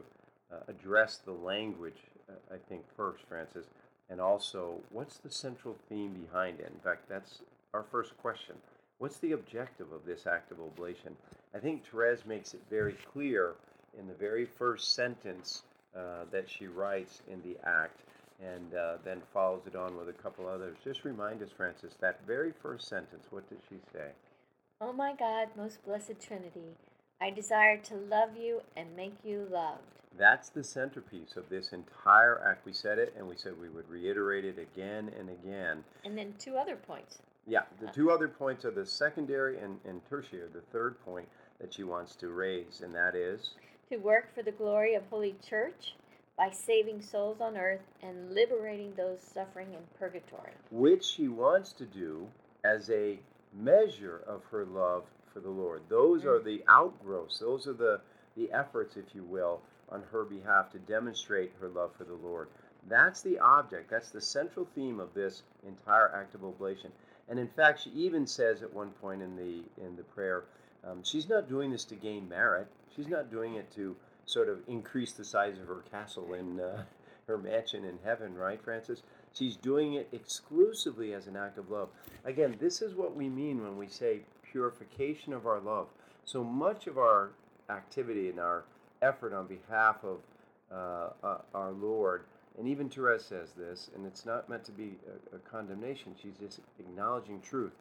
uh, 0.52 0.56
address 0.68 1.18
the 1.24 1.32
language, 1.32 1.96
uh, 2.28 2.54
I 2.54 2.58
think, 2.68 2.82
first, 2.96 3.24
Frances, 3.28 3.66
and 4.10 4.20
also 4.20 4.80
what's 4.90 5.16
the 5.16 5.30
central 5.30 5.76
theme 5.88 6.12
behind 6.12 6.60
it? 6.60 6.70
In 6.72 6.80
fact, 6.80 7.08
that's 7.08 7.38
our 7.72 7.84
first 7.90 8.16
question. 8.18 8.56
What's 9.02 9.18
the 9.18 9.32
objective 9.32 9.90
of 9.90 10.06
this 10.06 10.28
act 10.28 10.52
of 10.52 10.60
oblation? 10.60 11.16
I 11.56 11.58
think 11.58 11.84
Therese 11.84 12.24
makes 12.24 12.54
it 12.54 12.60
very 12.70 12.92
clear 13.12 13.54
in 13.98 14.06
the 14.06 14.14
very 14.14 14.44
first 14.44 14.94
sentence 14.94 15.62
uh, 15.96 16.26
that 16.30 16.48
she 16.48 16.68
writes 16.68 17.20
in 17.28 17.42
the 17.42 17.56
act 17.68 17.98
and 18.40 18.76
uh, 18.76 18.98
then 19.04 19.20
follows 19.34 19.62
it 19.66 19.74
on 19.74 19.96
with 19.96 20.08
a 20.08 20.12
couple 20.12 20.46
others. 20.46 20.76
Just 20.84 21.04
remind 21.04 21.42
us, 21.42 21.48
Frances, 21.50 21.94
that 21.98 22.20
very 22.28 22.52
first 22.62 22.86
sentence, 22.86 23.26
what 23.30 23.48
did 23.48 23.58
she 23.68 23.74
say? 23.92 24.10
Oh 24.80 24.92
my 24.92 25.14
God, 25.18 25.48
most 25.56 25.84
blessed 25.84 26.20
Trinity, 26.20 26.76
I 27.20 27.30
desire 27.30 27.78
to 27.78 27.96
love 27.96 28.36
you 28.40 28.60
and 28.76 28.94
make 28.94 29.16
you 29.24 29.48
loved. 29.50 29.82
That's 30.16 30.48
the 30.48 30.62
centerpiece 30.62 31.36
of 31.36 31.48
this 31.48 31.72
entire 31.72 32.40
act. 32.46 32.64
We 32.64 32.72
said 32.72 33.00
it 33.00 33.14
and 33.18 33.26
we 33.26 33.34
said 33.34 33.60
we 33.60 33.68
would 33.68 33.90
reiterate 33.90 34.44
it 34.44 34.60
again 34.60 35.10
and 35.18 35.28
again. 35.28 35.82
And 36.04 36.16
then 36.16 36.34
two 36.38 36.56
other 36.56 36.76
points. 36.76 37.18
Yeah, 37.46 37.62
the 37.80 37.88
two 37.88 38.10
other 38.10 38.28
points 38.28 38.64
are 38.64 38.70
the 38.70 38.86
secondary 38.86 39.58
and, 39.58 39.78
and 39.84 40.00
tertiary, 40.08 40.48
the 40.52 40.60
third 40.72 41.00
point 41.04 41.28
that 41.60 41.74
she 41.74 41.82
wants 41.82 42.14
to 42.16 42.28
raise, 42.28 42.82
and 42.82 42.94
that 42.94 43.14
is 43.14 43.54
to 43.90 43.98
work 43.98 44.34
for 44.34 44.42
the 44.42 44.52
glory 44.52 44.94
of 44.94 45.02
Holy 45.10 45.34
Church 45.46 45.94
by 46.38 46.50
saving 46.50 47.02
souls 47.02 47.40
on 47.40 47.56
earth 47.56 47.82
and 48.02 48.32
liberating 48.32 48.94
those 48.96 49.18
suffering 49.20 49.68
in 49.74 49.80
purgatory. 49.98 50.52
which 50.70 51.04
she 51.04 51.28
wants 51.28 51.72
to 51.72 51.84
do 51.84 52.26
as 52.64 52.88
a 52.90 53.18
measure 53.52 54.22
of 54.26 54.42
her 54.50 54.64
love 54.64 55.04
for 55.32 55.40
the 55.40 55.50
Lord. 55.50 55.82
Those 55.88 56.24
are 56.24 56.38
mm. 56.38 56.44
the 56.44 56.64
outgrowths, 56.68 57.38
those 57.38 57.66
are 57.66 57.74
the, 57.74 58.00
the 58.36 58.50
efforts, 58.52 58.96
if 58.96 59.14
you 59.14 59.24
will, 59.24 59.60
on 59.90 60.02
her 60.10 60.24
behalf 60.24 60.70
to 60.72 60.78
demonstrate 60.78 61.52
her 61.60 61.68
love 61.68 61.90
for 61.98 62.04
the 62.04 62.14
Lord. 62.14 62.48
That's 62.88 63.20
the 63.20 63.38
object, 63.38 63.90
that's 63.90 64.10
the 64.10 64.20
central 64.20 64.66
theme 64.74 65.00
of 65.00 65.12
this 65.12 65.42
entire 65.66 66.14
act 66.14 66.34
of 66.34 66.44
oblation. 66.44 66.90
And 67.28 67.38
in 67.38 67.48
fact, 67.48 67.82
she 67.82 67.90
even 67.90 68.26
says 68.26 68.62
at 68.62 68.72
one 68.72 68.90
point 68.90 69.22
in 69.22 69.36
the 69.36 69.62
in 69.82 69.96
the 69.96 70.02
prayer, 70.02 70.44
um, 70.84 71.02
she's 71.02 71.28
not 71.28 71.48
doing 71.48 71.70
this 71.70 71.84
to 71.86 71.94
gain 71.94 72.28
merit. 72.28 72.66
She's 72.94 73.08
not 73.08 73.30
doing 73.30 73.54
it 73.54 73.70
to 73.74 73.96
sort 74.26 74.48
of 74.48 74.58
increase 74.68 75.12
the 75.12 75.24
size 75.24 75.58
of 75.58 75.66
her 75.68 75.82
castle 75.90 76.34
in 76.34 76.60
uh, 76.60 76.84
her 77.26 77.38
mansion 77.38 77.84
in 77.84 77.98
heaven, 78.04 78.34
right, 78.34 78.62
Frances? 78.62 79.02
She's 79.32 79.56
doing 79.56 79.94
it 79.94 80.08
exclusively 80.12 81.14
as 81.14 81.26
an 81.26 81.36
act 81.36 81.56
of 81.56 81.70
love. 81.70 81.88
Again, 82.24 82.56
this 82.60 82.82
is 82.82 82.94
what 82.94 83.16
we 83.16 83.28
mean 83.28 83.62
when 83.62 83.78
we 83.78 83.88
say 83.88 84.20
purification 84.42 85.32
of 85.32 85.46
our 85.46 85.60
love. 85.60 85.88
So 86.24 86.44
much 86.44 86.86
of 86.86 86.98
our 86.98 87.30
activity 87.70 88.28
and 88.28 88.38
our 88.38 88.64
effort 89.00 89.32
on 89.32 89.46
behalf 89.46 90.04
of 90.04 90.18
uh, 90.70 91.10
uh, 91.26 91.38
our 91.54 91.70
Lord, 91.72 92.24
and 92.58 92.68
even 92.68 92.88
Therese 92.88 93.24
says 93.24 93.52
this, 93.52 93.90
and 93.94 94.06
it's 94.06 94.26
not 94.26 94.48
meant 94.48 94.64
to 94.64 94.72
be 94.72 94.96
a, 95.32 95.36
a 95.36 95.38
condemnation, 95.38 96.14
she's 96.20 96.36
just 96.38 96.60
acknowledging 96.78 97.40
truth. 97.40 97.72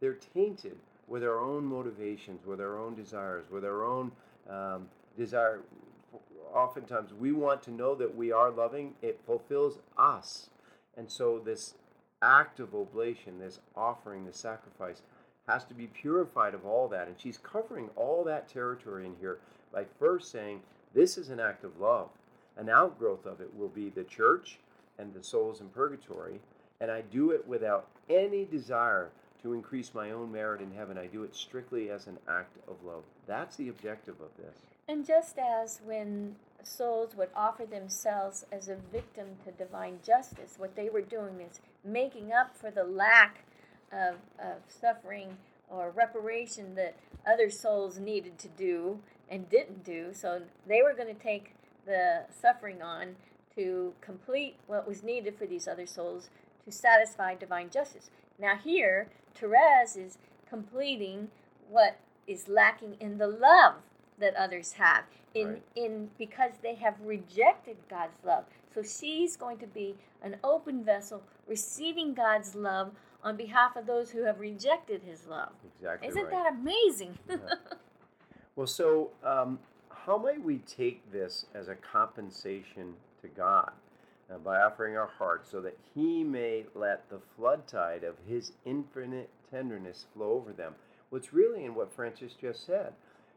They're 0.00 0.18
tainted 0.34 0.76
with 1.06 1.24
our 1.24 1.40
own 1.40 1.64
motivations, 1.64 2.46
with 2.46 2.60
our 2.60 2.78
own 2.78 2.94
desires, 2.94 3.46
with 3.50 3.64
our 3.64 3.84
own 3.84 4.12
um, 4.48 4.88
desire. 5.16 5.60
Oftentimes, 6.52 7.12
we 7.14 7.32
want 7.32 7.62
to 7.62 7.70
know 7.70 7.94
that 7.94 8.14
we 8.14 8.30
are 8.30 8.50
loving, 8.50 8.94
it 9.02 9.20
fulfills 9.26 9.78
us. 9.96 10.50
And 10.96 11.10
so, 11.10 11.38
this 11.38 11.74
act 12.20 12.60
of 12.60 12.74
oblation, 12.74 13.38
this 13.38 13.60
offering, 13.76 14.26
this 14.26 14.38
sacrifice, 14.38 15.02
has 15.46 15.64
to 15.64 15.74
be 15.74 15.86
purified 15.86 16.54
of 16.54 16.66
all 16.66 16.88
that. 16.88 17.08
And 17.08 17.16
she's 17.18 17.38
covering 17.38 17.88
all 17.96 18.24
that 18.24 18.48
territory 18.48 19.06
in 19.06 19.14
here 19.20 19.38
by 19.72 19.84
first 19.98 20.30
saying, 20.30 20.60
This 20.94 21.16
is 21.16 21.30
an 21.30 21.40
act 21.40 21.64
of 21.64 21.80
love. 21.80 22.10
An 22.58 22.68
outgrowth 22.68 23.24
of 23.24 23.40
it 23.40 23.54
will 23.56 23.68
be 23.68 23.88
the 23.88 24.04
church 24.04 24.58
and 24.98 25.14
the 25.14 25.22
souls 25.22 25.60
in 25.60 25.68
purgatory. 25.68 26.40
And 26.80 26.90
I 26.90 27.02
do 27.02 27.30
it 27.30 27.46
without 27.46 27.86
any 28.10 28.44
desire 28.44 29.10
to 29.42 29.52
increase 29.52 29.94
my 29.94 30.10
own 30.10 30.32
merit 30.32 30.60
in 30.60 30.72
heaven. 30.72 30.98
I 30.98 31.06
do 31.06 31.22
it 31.22 31.34
strictly 31.34 31.90
as 31.90 32.06
an 32.06 32.18
act 32.28 32.56
of 32.68 32.76
love. 32.84 33.04
That's 33.26 33.56
the 33.56 33.68
objective 33.68 34.16
of 34.20 34.36
this. 34.36 34.56
And 34.88 35.06
just 35.06 35.38
as 35.38 35.80
when 35.84 36.34
souls 36.62 37.14
would 37.16 37.28
offer 37.36 37.64
themselves 37.64 38.44
as 38.50 38.68
a 38.68 38.76
victim 38.90 39.26
to 39.44 39.52
divine 39.52 39.98
justice, 40.04 40.54
what 40.58 40.74
they 40.74 40.88
were 40.88 41.02
doing 41.02 41.40
is 41.40 41.60
making 41.84 42.32
up 42.32 42.56
for 42.56 42.70
the 42.70 42.84
lack 42.84 43.44
of, 43.92 44.16
of 44.38 44.56
suffering 44.68 45.36
or 45.70 45.90
reparation 45.90 46.74
that 46.74 46.96
other 47.26 47.50
souls 47.50 47.98
needed 47.98 48.38
to 48.38 48.48
do 48.48 48.98
and 49.28 49.48
didn't 49.48 49.84
do. 49.84 50.12
So 50.12 50.42
they 50.66 50.82
were 50.82 50.94
going 50.94 51.14
to 51.14 51.22
take 51.22 51.52
the 51.88 52.24
suffering 52.30 52.82
on 52.82 53.16
to 53.56 53.94
complete 54.00 54.56
what 54.68 54.86
was 54.86 55.02
needed 55.02 55.36
for 55.36 55.46
these 55.46 55.66
other 55.66 55.86
souls 55.86 56.30
to 56.64 56.70
satisfy 56.70 57.34
divine 57.34 57.70
justice. 57.70 58.10
Now, 58.38 58.54
here, 58.56 59.08
Therese 59.34 59.96
is 59.96 60.18
completing 60.48 61.28
what 61.68 61.98
is 62.28 62.46
lacking 62.46 62.96
in 63.00 63.18
the 63.18 63.26
love 63.26 63.76
that 64.20 64.36
others 64.36 64.72
have 64.74 65.04
in 65.34 65.48
Right. 65.48 65.62
in 65.74 66.10
because 66.18 66.52
they 66.62 66.74
have 66.76 66.94
rejected 67.00 67.76
God's 67.88 68.18
love. 68.24 68.44
So 68.74 68.82
she's 68.82 69.36
going 69.36 69.58
to 69.58 69.66
be 69.66 69.96
an 70.22 70.36
open 70.44 70.84
vessel 70.84 71.22
receiving 71.46 72.14
God's 72.14 72.54
love 72.54 72.92
on 73.22 73.36
behalf 73.36 73.76
of 73.76 73.86
those 73.86 74.10
who 74.10 74.22
have 74.24 74.40
rejected 74.40 75.02
his 75.02 75.26
love. 75.26 75.50
Exactly 75.80 76.08
Isn't 76.08 76.24
right. 76.24 76.30
that 76.32 76.52
amazing? 76.52 77.18
Well, 78.56 78.66
so 78.66 79.10
um, 79.22 79.60
how 80.08 80.16
might 80.16 80.42
we 80.42 80.56
take 80.60 81.12
this 81.12 81.44
as 81.54 81.68
a 81.68 81.74
compensation 81.74 82.94
to 83.20 83.28
God 83.28 83.72
uh, 84.32 84.38
by 84.38 84.58
offering 84.58 84.96
our 84.96 85.10
hearts 85.18 85.50
so 85.50 85.60
that 85.60 85.76
He 85.94 86.24
may 86.24 86.64
let 86.74 87.10
the 87.10 87.20
flood 87.36 87.68
tide 87.68 88.04
of 88.04 88.14
His 88.26 88.52
infinite 88.64 89.28
tenderness 89.50 90.06
flow 90.14 90.32
over 90.32 90.54
them? 90.54 90.72
What's 91.10 91.34
really 91.34 91.66
in 91.66 91.74
what 91.74 91.92
Frances 91.92 92.32
just 92.40 92.64
said. 92.64 92.94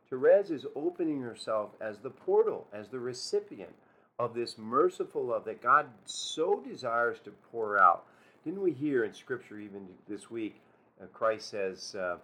Therese 0.10 0.50
is 0.50 0.66
opening 0.74 1.22
herself 1.22 1.72
as 1.82 1.98
the 1.98 2.10
portal, 2.10 2.66
as 2.72 2.88
the 2.88 3.00
recipient 3.00 3.74
of 4.18 4.34
this 4.34 4.58
merciful 4.58 5.26
love 5.26 5.44
that 5.46 5.62
God 5.62 5.88
so 6.06 6.62
desires 6.66 7.18
to 7.26 7.32
pour 7.52 7.80
out. 7.80 8.06
Didn't 8.46 8.62
we 8.62 8.72
hear 8.72 9.04
in 9.04 9.14
Scripture 9.14 9.60
even 9.60 9.88
this 10.08 10.32
week? 10.32 10.62
Uh, 11.02 11.08
Christ 11.08 11.50
says, 11.50 11.96
uh, 11.96 12.16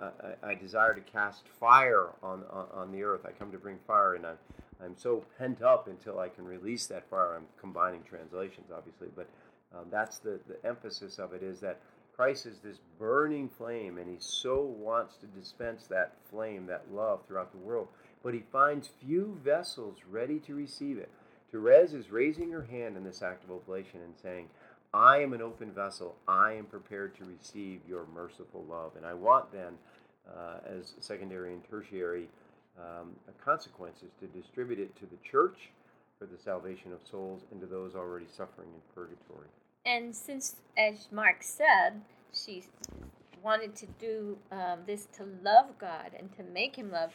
I, 0.00 0.50
I 0.50 0.54
desire 0.54 0.94
to 0.94 1.00
cast 1.00 1.46
fire 1.60 2.08
on, 2.22 2.44
on, 2.50 2.66
on 2.72 2.92
the 2.92 3.02
earth. 3.02 3.26
I 3.26 3.32
come 3.32 3.52
to 3.52 3.58
bring 3.58 3.78
fire, 3.86 4.14
and 4.14 4.26
I'm, 4.26 4.38
I'm 4.82 4.96
so 4.96 5.24
pent 5.38 5.62
up 5.62 5.88
until 5.88 6.18
I 6.18 6.28
can 6.28 6.44
release 6.44 6.86
that 6.86 7.08
fire. 7.08 7.36
I'm 7.36 7.46
combining 7.60 8.02
translations, 8.02 8.70
obviously, 8.74 9.08
but 9.14 9.28
um, 9.74 9.86
that's 9.90 10.18
the, 10.18 10.40
the 10.48 10.66
emphasis 10.66 11.18
of 11.18 11.32
it 11.32 11.42
is 11.42 11.60
that 11.60 11.80
Christ 12.16 12.46
is 12.46 12.58
this 12.58 12.78
burning 12.98 13.48
flame, 13.48 13.98
and 13.98 14.10
he 14.10 14.16
so 14.18 14.60
wants 14.60 15.16
to 15.18 15.26
dispense 15.26 15.86
that 15.86 16.14
flame, 16.28 16.66
that 16.66 16.92
love 16.92 17.20
throughout 17.26 17.52
the 17.52 17.58
world. 17.58 17.88
But 18.24 18.34
he 18.34 18.42
finds 18.52 18.90
few 19.06 19.38
vessels 19.44 19.98
ready 20.10 20.40
to 20.40 20.54
receive 20.54 20.98
it. 20.98 21.10
Therese 21.52 21.92
is 21.92 22.10
raising 22.10 22.50
her 22.50 22.64
hand 22.64 22.96
in 22.96 23.04
this 23.04 23.22
act 23.22 23.44
of 23.44 23.52
oblation 23.52 24.00
and 24.04 24.14
saying, 24.20 24.48
I 24.94 25.18
am 25.18 25.32
an 25.32 25.42
open 25.42 25.70
vessel. 25.72 26.16
I 26.26 26.52
am 26.52 26.64
prepared 26.64 27.16
to 27.18 27.24
receive 27.24 27.80
your 27.86 28.06
merciful 28.14 28.64
love. 28.68 28.92
And 28.96 29.04
I 29.04 29.14
want 29.14 29.52
then, 29.52 29.74
uh, 30.28 30.58
as 30.66 30.94
secondary 31.00 31.52
and 31.52 31.62
tertiary 31.68 32.28
um, 32.78 33.10
consequences, 33.42 34.10
to 34.20 34.26
distribute 34.28 34.78
it 34.78 34.96
to 34.96 35.06
the 35.06 35.18
church 35.30 35.70
for 36.18 36.26
the 36.26 36.38
salvation 36.38 36.92
of 36.92 36.98
souls 37.08 37.42
and 37.52 37.60
to 37.60 37.66
those 37.66 37.94
already 37.94 38.26
suffering 38.26 38.68
in 38.68 38.80
purgatory. 38.94 39.48
And 39.84 40.14
since, 40.14 40.56
as 40.76 41.08
Mark 41.12 41.42
said, 41.42 42.02
she 42.32 42.64
wanted 43.42 43.74
to 43.76 43.86
do 44.00 44.38
um, 44.50 44.80
this 44.86 45.06
to 45.16 45.24
love 45.42 45.78
God 45.78 46.10
and 46.18 46.32
to 46.36 46.42
make 46.42 46.76
Him 46.76 46.90
love, 46.90 47.12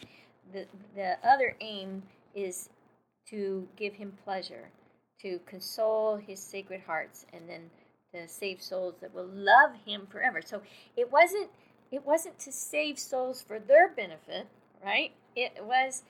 the, 0.54 0.66
the 0.96 1.18
other 1.28 1.56
aim 1.60 2.04
is 2.34 2.70
to 3.30 3.68
give 3.76 3.96
Him 3.96 4.14
pleasure, 4.24 4.70
to 5.24 5.40
console 5.46 6.18
His 6.18 6.40
sacred 6.40 6.82
hearts, 6.86 7.26
and 7.34 7.50
then 7.50 7.70
to 8.14 8.28
save 8.28 8.62
souls 8.62 8.96
that 9.02 9.14
will 9.14 9.30
love 9.34 9.72
Him 9.86 10.08
forever. 10.10 10.42
So 10.42 10.62
it 10.96 11.12
wasn't 11.12 11.50
it 11.92 12.06
wasn't 12.06 12.40
to 12.40 12.52
save 12.52 12.98
souls 12.98 13.42
for 13.42 13.60
their 13.60 13.90
benefit, 13.90 14.48
right? 14.84 15.12
It 15.36 15.64
was 15.64 16.04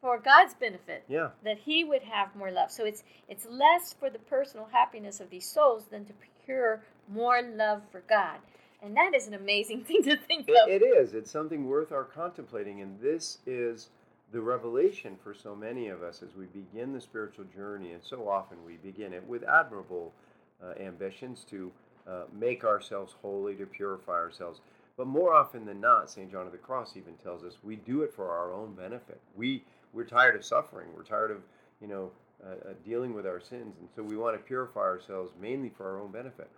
for 0.00 0.18
God's 0.18 0.54
benefit 0.54 1.04
Yeah, 1.08 1.30
that 1.44 1.58
he 1.58 1.84
would 1.84 2.02
have 2.02 2.34
more 2.34 2.50
love. 2.50 2.70
So 2.70 2.84
it's 2.84 3.04
it's 3.28 3.46
less 3.46 3.92
for 3.92 4.10
the 4.10 4.18
personal 4.18 4.68
happiness 4.72 5.20
of 5.20 5.30
these 5.30 5.46
souls 5.48 5.86
than 5.90 6.04
to 6.06 6.12
procure 6.14 6.82
more 7.08 7.42
love 7.42 7.82
for 7.92 8.02
God. 8.08 8.38
And 8.82 8.96
that 8.96 9.14
is 9.14 9.26
an 9.26 9.34
amazing 9.34 9.84
thing 9.88 10.02
to 10.04 10.16
think 10.16 10.48
of. 10.48 10.68
it, 10.68 10.82
it 10.82 10.84
is. 10.84 11.14
It's 11.14 11.30
something 11.30 11.66
worth 11.66 11.92
our 11.92 12.04
contemplating. 12.04 12.80
And 12.80 12.98
this 13.00 13.38
is 13.46 13.90
the 14.32 14.40
revelation 14.40 15.16
for 15.22 15.34
so 15.34 15.56
many 15.56 15.88
of 15.88 16.02
us 16.02 16.22
as 16.22 16.36
we 16.36 16.46
begin 16.46 16.92
the 16.92 17.00
spiritual 17.00 17.44
journey. 17.54 17.92
And 17.92 18.02
so 18.02 18.28
often 18.28 18.58
we 18.64 18.76
begin 18.76 19.12
it 19.12 19.26
with 19.26 19.42
admirable 19.44 20.12
uh, 20.62 20.80
ambitions 20.80 21.44
to 21.50 21.72
uh, 22.08 22.22
make 22.38 22.64
ourselves 22.64 23.14
holy, 23.20 23.54
to 23.56 23.66
purify 23.66 24.12
ourselves. 24.12 24.60
But 24.96 25.06
more 25.06 25.34
often 25.34 25.64
than 25.64 25.80
not, 25.80 26.10
St. 26.10 26.30
John 26.30 26.46
of 26.46 26.52
the 26.52 26.58
Cross 26.58 26.96
even 26.96 27.14
tells 27.14 27.42
us 27.44 27.54
we 27.62 27.76
do 27.76 28.02
it 28.02 28.12
for 28.14 28.30
our 28.30 28.52
own 28.52 28.74
benefit. 28.74 29.20
We 29.36 29.64
we're 29.92 30.04
tired 30.04 30.36
of 30.36 30.44
suffering. 30.44 30.88
We're 30.94 31.02
tired 31.04 31.30
of 31.30 31.38
you 31.80 31.88
know 31.88 32.10
uh, 32.44 32.70
uh, 32.70 32.72
dealing 32.84 33.14
with 33.14 33.26
our 33.26 33.40
sins, 33.40 33.76
and 33.80 33.88
so 33.94 34.02
we 34.02 34.16
want 34.16 34.36
to 34.36 34.42
purify 34.42 34.80
ourselves 34.80 35.32
mainly 35.40 35.70
for 35.76 35.88
our 35.90 36.00
own 36.00 36.10
benefit. 36.10 36.50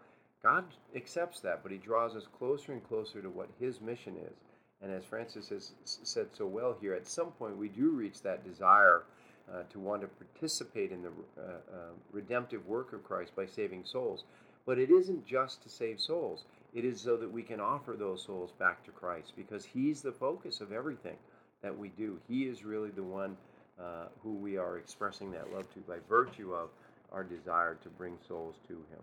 God 0.43 0.65
accepts 0.97 1.41
that, 1.41 1.63
but 1.63 1.71
He 1.73 1.79
draws 1.79 2.17
us 2.17 2.27
closer 2.39 2.73
and 2.73 2.87
closer 2.87 3.23
to 3.23 3.31
what 3.31 3.49
His 3.61 3.81
mission 3.81 4.17
is. 4.17 4.35
And 4.83 4.93
as 4.93 5.05
Frances 5.05 5.49
has 5.51 5.73
said 5.85 6.27
so 6.33 6.47
well 6.47 6.77
here, 6.81 6.95
at 6.95 7.07
some 7.07 7.31
point 7.33 7.57
we 7.57 7.69
do 7.69 7.91
reach 7.91 8.21
that 8.23 8.45
desire 8.45 9.05
uh, 9.53 9.63
to 9.71 9.79
want 9.79 10.03
to 10.03 10.09
participate 10.09 10.93
in 10.93 11.03
the 11.03 11.11
uh, 11.39 11.43
uh, 11.45 11.77
redemptive 12.13 12.67
work 12.67 12.93
of 12.93 13.05
Christ 13.05 13.35
by 13.37 13.47
saving 13.47 13.85
souls. 13.85 14.25
But 14.67 14.79
it 14.79 14.91
isn't 14.91 15.27
just 15.27 15.63
to 15.63 15.69
save 15.69 16.01
souls. 16.01 16.45
It 16.75 16.85
is 16.85 17.01
so 17.01 17.17
that 17.17 17.31
we 17.31 17.43
can 17.43 17.61
offer 17.61 17.95
those 17.99 18.25
souls 18.25 18.53
back 18.59 18.85
to 18.85 18.91
Christ 18.91 19.33
because 19.37 19.65
He's 19.65 20.03
the 20.03 20.13
focus 20.13 20.61
of 20.61 20.73
everything 20.73 21.17
that 21.63 21.77
we 21.77 21.89
do. 21.91 22.19
He 22.29 22.45
is 22.45 22.65
really 22.65 22.91
the 22.91 23.03
one 23.03 23.37
uh, 23.81 24.07
who 24.23 24.35
we 24.35 24.57
are 24.57 24.79
expressing 24.79 25.31
that 25.33 25.53
love 25.53 25.73
to 25.75 25.81
by 25.81 25.97
virtue 26.09 26.55
of 26.55 26.71
our 27.13 27.25
desire 27.25 27.77
to 27.83 27.89
bring 27.91 28.17
souls 28.27 28.57
to 28.69 28.75
Him. 28.75 29.03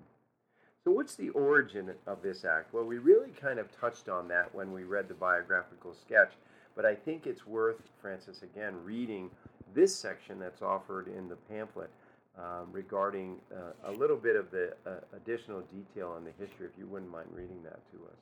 So, 0.90 0.96
what's 0.96 1.14
the 1.14 1.30
origin 1.30 1.92
of 2.08 2.24
this 2.24 2.44
act? 2.44 2.74
Well, 2.74 2.84
we 2.84 2.98
really 2.98 3.30
kind 3.40 3.60
of 3.60 3.68
touched 3.80 4.10
on 4.10 4.28
that 4.30 4.56
when 4.56 4.74
we 4.74 4.86
read 4.86 5.08
the 5.08 5.14
biographical 5.14 5.94
sketch, 5.94 6.32
but 6.76 6.84
I 6.84 6.96
think 6.96 7.28
it's 7.28 7.46
worth, 7.46 7.78
Frances, 8.02 8.42
again, 8.42 8.74
reading 8.84 9.30
this 9.76 9.96
section 9.96 10.40
that's 10.40 10.64
offered 10.64 11.08
in 11.08 11.30
the 11.30 11.36
pamphlet 11.36 11.92
um, 12.40 12.70
regarding 12.72 13.36
uh, 13.56 13.92
a 13.92 13.92
little 13.92 14.18
bit 14.18 14.36
of 14.36 14.50
the 14.50 14.74
uh, 14.88 14.96
additional 15.16 15.62
detail 15.62 16.12
on 16.18 16.24
the 16.24 16.32
history, 16.40 16.66
if 16.66 16.72
you 16.76 16.88
wouldn't 16.88 17.12
mind 17.12 17.28
reading 17.36 17.62
that 17.66 17.80
to 17.92 17.98
us. 18.08 18.18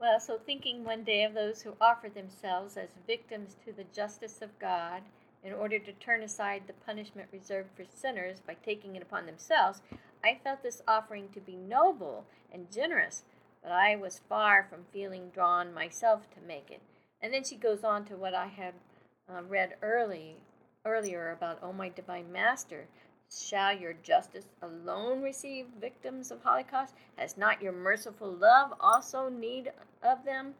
Well, 0.00 0.18
so 0.18 0.38
thinking 0.38 0.82
one 0.82 1.04
day 1.04 1.24
of 1.24 1.34
those 1.34 1.60
who 1.60 1.74
offer 1.78 2.08
themselves 2.08 2.78
as 2.78 2.88
victims 3.06 3.54
to 3.66 3.72
the 3.74 3.84
justice 3.94 4.40
of 4.40 4.58
God 4.58 5.02
in 5.44 5.52
order 5.52 5.78
to 5.78 5.92
turn 5.92 6.22
aside 6.22 6.62
the 6.66 6.72
punishment 6.86 7.28
reserved 7.30 7.68
for 7.76 7.84
sinners 7.84 8.40
by 8.46 8.56
taking 8.64 8.96
it 8.96 9.02
upon 9.02 9.26
themselves, 9.26 9.82
I 10.24 10.38
felt 10.42 10.62
this 10.62 10.82
offering 10.86 11.28
to 11.30 11.40
be 11.40 11.56
noble 11.56 12.24
and 12.52 12.70
generous, 12.70 13.24
but 13.62 13.72
I 13.72 13.96
was 13.96 14.20
far 14.28 14.66
from 14.68 14.84
feeling 14.92 15.30
drawn 15.34 15.72
myself 15.74 16.28
to 16.30 16.40
make 16.46 16.70
it. 16.70 16.80
And 17.22 17.32
then 17.32 17.44
she 17.44 17.56
goes 17.56 17.84
on 17.84 18.04
to 18.06 18.16
what 18.16 18.34
I 18.34 18.46
had 18.46 18.74
uh, 19.28 19.42
read 19.42 19.74
early 19.82 20.36
earlier 20.84 21.30
about, 21.30 21.58
"Oh 21.62 21.72
my 21.72 21.90
divine 21.90 22.32
master, 22.32 22.86
shall 23.30 23.72
your 23.76 23.92
justice 23.92 24.46
alone 24.62 25.22
receive 25.22 25.66
victims 25.80 26.30
of 26.30 26.42
Holocaust? 26.42 26.94
Has 27.16 27.36
not 27.36 27.62
your 27.62 27.72
merciful 27.72 28.32
love 28.32 28.72
also 28.80 29.28
need 29.28 29.70
of 30.02 30.24
them?" 30.24 30.54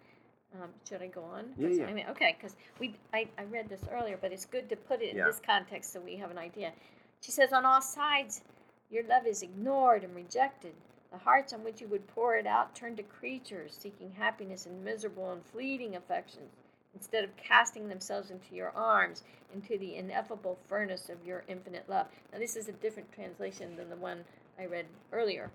Um, 0.60 0.70
should 0.88 1.00
I 1.00 1.06
go 1.06 1.22
on? 1.22 1.46
Yeah, 1.56 1.68
yeah. 1.68 1.86
I 1.86 1.92
mean, 1.92 2.06
okay, 2.10 2.36
because 2.36 2.56
we 2.78 2.94
I, 3.14 3.28
I 3.38 3.44
read 3.44 3.68
this 3.68 3.84
earlier, 3.90 4.18
but 4.20 4.32
it's 4.32 4.44
good 4.46 4.68
to 4.68 4.76
put 4.76 5.00
it 5.00 5.10
in 5.10 5.16
Yeah. 5.16 5.26
this 5.26 5.40
context 5.44 5.92
so 5.92 6.00
we 6.00 6.16
have 6.16 6.30
an 6.30 6.38
idea. 6.38 6.72
She 7.20 7.32
says, 7.32 7.52
on 7.52 7.64
all 7.66 7.82
sides, 7.82 8.42
your 8.90 9.04
love 9.04 9.26
is 9.26 9.42
ignored 9.42 10.02
and 10.02 10.14
rejected. 10.14 10.74
The 11.12 11.18
hearts 11.18 11.52
on 11.52 11.62
which 11.62 11.80
you 11.80 11.86
would 11.88 12.08
pour 12.08 12.36
it 12.36 12.46
out 12.46 12.74
turn 12.74 12.96
to 12.96 13.02
creatures 13.02 13.76
seeking 13.78 14.12
happiness 14.12 14.66
in 14.66 14.82
miserable 14.82 15.30
and 15.32 15.44
fleeting 15.44 15.94
affections, 15.94 16.50
instead 16.94 17.22
of 17.22 17.36
casting 17.36 17.88
themselves 17.88 18.30
into 18.30 18.54
your 18.54 18.70
arms, 18.70 19.22
into 19.54 19.78
the 19.78 19.94
ineffable 19.96 20.58
furnace 20.68 21.08
of 21.08 21.24
your 21.24 21.44
infinite 21.46 21.88
love. 21.88 22.06
Now, 22.32 22.38
this 22.40 22.56
is 22.56 22.68
a 22.68 22.72
different 22.72 23.12
translation 23.12 23.76
than 23.76 23.90
the 23.90 23.96
one 23.96 24.24
I 24.58 24.66
read 24.66 24.86
earlier. 25.12 25.50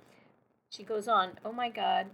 She 0.69 0.83
goes 0.83 1.07
on, 1.07 1.31
Oh 1.43 1.51
my 1.51 1.69
God, 1.69 2.07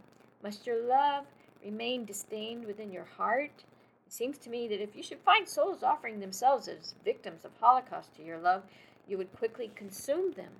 must 0.43 0.65
your 0.65 0.84
love 0.84 1.26
remain 1.63 2.05
disdained 2.05 2.65
within 2.65 2.91
your 2.91 3.05
heart? 3.17 3.63
It 4.07 4.13
seems 4.13 4.38
to 4.39 4.49
me 4.49 4.67
that 4.67 4.82
if 4.82 4.95
you 4.95 5.03
should 5.03 5.19
find 5.19 5.47
souls 5.47 5.84
offering 5.84 6.19
themselves 6.19 6.67
as 6.67 6.95
victims 7.05 7.45
of 7.45 7.51
Holocaust 7.59 8.15
to 8.15 8.24
your 8.24 8.39
love, 8.39 8.63
you 9.07 9.17
would 9.17 9.36
quickly 9.36 9.72
consume 9.76 10.34
them, 10.34 10.51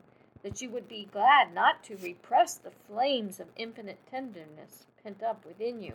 that 0.44 0.62
you 0.62 0.70
would 0.70 0.88
be 0.88 1.08
glad 1.12 1.54
not 1.54 1.84
to 1.84 1.96
repress 1.98 2.56
the 2.56 2.72
flames 2.88 3.40
of 3.40 3.48
infinite 3.56 4.00
tenderness 4.10 4.86
pent 5.04 5.24
up 5.24 5.46
within 5.46 5.82
you. 5.82 5.94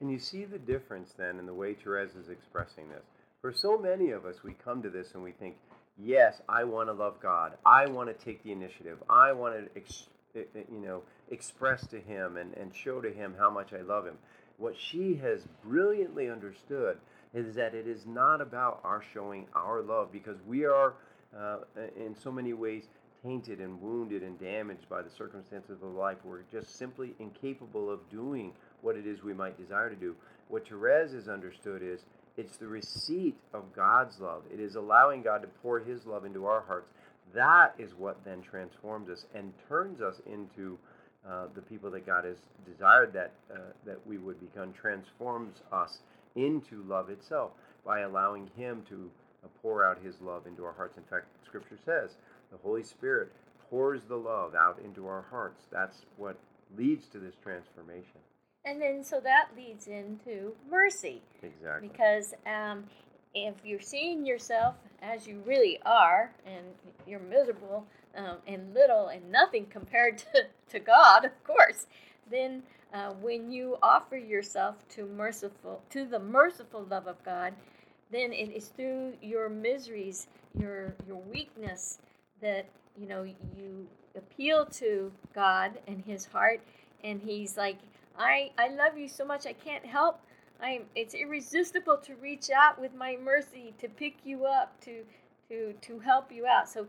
And 0.00 0.10
you 0.10 0.18
see 0.18 0.44
the 0.44 0.58
difference 0.58 1.12
then 1.16 1.38
in 1.38 1.46
the 1.46 1.54
way 1.54 1.74
Therese 1.74 2.14
is 2.14 2.28
expressing 2.28 2.88
this. 2.88 3.04
For 3.40 3.52
so 3.52 3.78
many 3.78 4.10
of 4.10 4.26
us, 4.26 4.42
we 4.44 4.54
come 4.64 4.82
to 4.82 4.90
this 4.90 5.12
and 5.14 5.22
we 5.22 5.32
think, 5.32 5.56
yes, 5.96 6.40
I 6.48 6.64
want 6.64 6.88
to 6.88 6.92
love 6.92 7.20
God. 7.20 7.52
I 7.64 7.86
want 7.86 8.08
to 8.08 8.24
take 8.24 8.42
the 8.42 8.52
initiative. 8.52 8.98
I 9.08 9.32
want 9.32 9.54
to, 9.54 9.76
ex- 9.76 10.08
eh, 10.34 10.42
eh, 10.54 10.62
you 10.70 10.80
know, 10.80 11.02
express 11.30 11.86
to 11.88 12.00
Him 12.00 12.36
and, 12.36 12.54
and 12.54 12.74
show 12.74 13.00
to 13.00 13.12
Him 13.12 13.34
how 13.38 13.50
much 13.50 13.72
I 13.72 13.82
love 13.82 14.06
Him. 14.06 14.18
What 14.56 14.74
she 14.76 15.14
has 15.16 15.46
brilliantly 15.64 16.28
understood 16.28 16.98
is 17.34 17.54
that 17.54 17.74
it 17.74 17.86
is 17.86 18.06
not 18.06 18.40
about 18.40 18.80
our 18.84 19.02
showing 19.14 19.46
our 19.54 19.82
love 19.82 20.10
because 20.10 20.38
we 20.46 20.64
are, 20.64 20.94
uh, 21.36 21.58
in 21.96 22.16
so 22.20 22.32
many 22.32 22.52
ways, 22.52 22.84
tainted 23.22 23.60
and 23.60 23.80
wounded 23.80 24.22
and 24.22 24.38
damaged 24.40 24.88
by 24.88 25.02
the 25.02 25.10
circumstances 25.10 25.82
of 25.82 25.94
life. 25.94 26.18
We're 26.24 26.42
just 26.52 26.76
simply 26.78 27.14
incapable 27.18 27.90
of 27.90 28.08
doing 28.10 28.52
what 28.82 28.96
it 28.96 29.06
is 29.06 29.22
we 29.22 29.34
might 29.34 29.58
desire 29.58 29.90
to 29.90 29.96
do. 29.96 30.14
What 30.48 30.68
Therese 30.68 31.12
has 31.12 31.28
understood 31.28 31.82
is 31.82 32.00
it's 32.36 32.56
the 32.56 32.68
receipt 32.68 33.36
of 33.52 33.64
God's 33.74 34.20
love. 34.20 34.42
It 34.52 34.60
is 34.60 34.76
allowing 34.76 35.22
God 35.22 35.42
to 35.42 35.48
pour 35.62 35.80
His 35.80 36.06
love 36.06 36.24
into 36.24 36.46
our 36.46 36.60
hearts. 36.60 36.88
That 37.34 37.74
is 37.78 37.90
what 37.98 38.24
then 38.24 38.42
transforms 38.42 39.10
us 39.10 39.26
and 39.34 39.52
turns 39.68 40.00
us 40.00 40.20
into 40.26 40.78
uh, 41.28 41.46
the 41.54 41.60
people 41.62 41.90
that 41.90 42.06
God 42.06 42.24
has 42.24 42.36
desired 42.64 43.12
that 43.12 43.32
uh, 43.52 43.58
that 43.84 43.98
we 44.06 44.18
would 44.18 44.40
become. 44.40 44.72
Transforms 44.72 45.56
us 45.72 45.98
into 46.36 46.82
love 46.88 47.10
itself 47.10 47.50
by 47.84 48.00
allowing 48.00 48.48
Him 48.56 48.82
to 48.88 49.10
uh, 49.44 49.48
pour 49.60 49.84
out 49.84 49.98
His 50.02 50.14
love 50.22 50.46
into 50.46 50.64
our 50.64 50.72
hearts. 50.72 50.96
In 50.96 51.02
fact, 51.04 51.26
Scripture 51.44 51.78
says 51.84 52.12
the 52.50 52.58
Holy 52.58 52.82
Spirit 52.82 53.32
pours 53.70 54.02
the 54.04 54.16
love 54.16 54.54
out 54.54 54.80
into 54.84 55.06
our 55.06 55.24
hearts. 55.30 55.66
That's 55.70 56.06
what 56.16 56.38
leads 56.76 57.06
to 57.08 57.18
this 57.18 57.34
transformation. 57.42 58.20
And 58.64 58.80
then, 58.80 59.04
so 59.04 59.20
that 59.20 59.48
leads 59.56 59.86
into 59.86 60.52
mercy. 60.70 61.22
Exactly. 61.42 61.88
Because 61.88 62.34
um, 62.46 62.84
if 63.34 63.54
you're 63.64 63.80
seeing 63.80 64.26
yourself 64.26 64.74
as 65.00 65.26
you 65.26 65.42
really 65.46 65.78
are, 65.86 66.32
and 66.44 66.64
you're 67.06 67.20
miserable 67.20 67.86
um, 68.16 68.38
and 68.46 68.74
little 68.74 69.08
and 69.08 69.30
nothing 69.30 69.66
compared 69.66 70.18
to, 70.34 70.46
to 70.70 70.78
God, 70.78 71.24
of 71.24 71.44
course, 71.44 71.86
then 72.30 72.62
uh, 72.92 73.12
when 73.20 73.50
you 73.50 73.76
offer 73.82 74.16
yourself 74.16 74.76
to 74.90 75.06
merciful 75.06 75.82
to 75.90 76.06
the 76.06 76.18
merciful 76.18 76.86
love 76.90 77.06
of 77.06 77.22
God, 77.24 77.54
then 78.10 78.32
it 78.32 78.50
is 78.50 78.68
through 78.68 79.14
your 79.22 79.48
miseries, 79.48 80.26
your 80.58 80.94
your 81.06 81.20
weakness, 81.30 81.98
that 82.40 82.66
you 82.98 83.06
know 83.06 83.24
you 83.24 83.86
appeal 84.16 84.66
to 84.66 85.12
God 85.34 85.78
and 85.86 86.02
His 86.04 86.26
heart, 86.26 86.60
and 87.04 87.20
He's 87.20 87.56
like, 87.56 87.78
I 88.18 88.50
I 88.58 88.68
love 88.68 88.96
you 88.96 89.08
so 89.08 89.24
much, 89.24 89.46
I 89.46 89.52
can't 89.52 89.84
help 89.84 90.20
I'm, 90.60 90.82
it's 90.94 91.14
irresistible 91.14 91.98
to 91.98 92.14
reach 92.16 92.50
out 92.50 92.80
with 92.80 92.94
my 92.94 93.16
mercy 93.22 93.74
to 93.78 93.88
pick 93.88 94.16
you 94.24 94.44
up 94.46 94.80
to 94.82 95.04
to 95.48 95.72
to 95.72 95.98
help 96.00 96.32
you 96.32 96.46
out. 96.46 96.68
So 96.68 96.86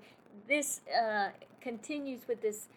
this 0.47 0.81
uh, 0.89 1.29
continues 1.61 2.21
with 2.27 2.41
this 2.41 2.67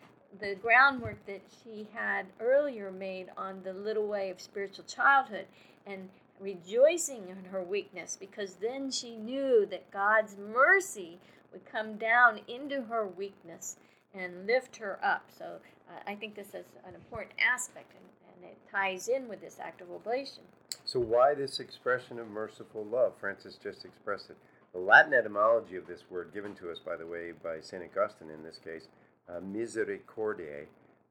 the 0.40 0.54
groundwork 0.54 1.24
that 1.26 1.42
she 1.62 1.88
had 1.94 2.26
earlier 2.40 2.90
made 2.90 3.28
on 3.36 3.62
the 3.64 3.72
little 3.72 4.06
way 4.06 4.30
of 4.30 4.40
spiritual 4.40 4.84
childhood 4.84 5.46
and 5.86 6.08
rejoicing 6.40 7.28
in 7.28 7.44
her 7.50 7.62
weakness 7.62 8.16
because 8.18 8.54
then 8.54 8.90
she 8.90 9.16
knew 9.16 9.66
that 9.70 9.90
God's 9.90 10.36
mercy 10.36 11.18
would 11.52 11.64
come 11.64 11.96
down 11.96 12.40
into 12.48 12.82
her 12.82 13.06
weakness 13.06 13.76
and 14.14 14.46
lift 14.46 14.76
her 14.76 14.98
up. 15.02 15.30
So 15.36 15.58
uh, 15.88 16.00
I 16.06 16.14
think 16.14 16.34
this 16.34 16.48
is 16.48 16.66
an 16.86 16.94
important 16.94 17.32
aspect 17.40 17.92
and, 17.92 18.44
and 18.44 18.50
it 18.50 18.58
ties 18.70 19.08
in 19.08 19.28
with 19.28 19.40
this 19.40 19.58
act 19.60 19.80
of 19.80 19.90
oblation. 19.90 20.42
So, 20.84 20.98
why 20.98 21.34
this 21.34 21.60
expression 21.60 22.18
of 22.18 22.28
merciful 22.28 22.84
love? 22.84 23.12
Frances 23.20 23.58
just 23.62 23.84
expressed 23.84 24.30
it. 24.30 24.36
The 24.72 24.78
Latin 24.78 25.12
etymology 25.12 25.76
of 25.76 25.86
this 25.86 26.04
word, 26.10 26.32
given 26.32 26.54
to 26.56 26.70
us, 26.70 26.78
by 26.78 26.96
the 26.96 27.06
way, 27.06 27.32
by 27.32 27.60
St. 27.60 27.84
Augustine 27.84 28.30
in 28.30 28.42
this 28.42 28.58
case, 28.58 28.88
uh, 29.28 29.40
misericordiae, 29.40 30.66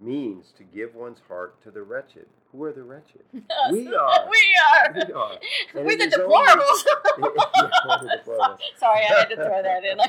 means 0.05 0.51
to 0.57 0.63
give 0.63 0.95
one's 0.95 1.19
heart 1.27 1.61
to 1.63 1.71
the 1.71 1.83
wretched. 1.83 2.25
Who 2.51 2.63
are 2.65 2.73
the 2.73 2.83
wretched? 2.83 3.21
We 3.71 3.87
are. 3.93 4.27
We 4.29 4.55
are. 4.67 4.93
We 4.93 5.13
are. 5.13 5.37
And 5.75 5.85
We're 5.85 5.95
the 5.97 6.05
is 6.07 6.13
only- 6.15 6.35
deplorables. 6.35 6.83
Yeah, 7.17 7.69
we're 7.87 7.99
the 7.99 8.19
deplorables. 8.25 8.59
Sorry, 8.77 9.01
I 9.05 9.13
had 9.19 9.29
to 9.29 9.35
throw 9.35 9.61
that 9.61 9.83
in. 9.85 9.99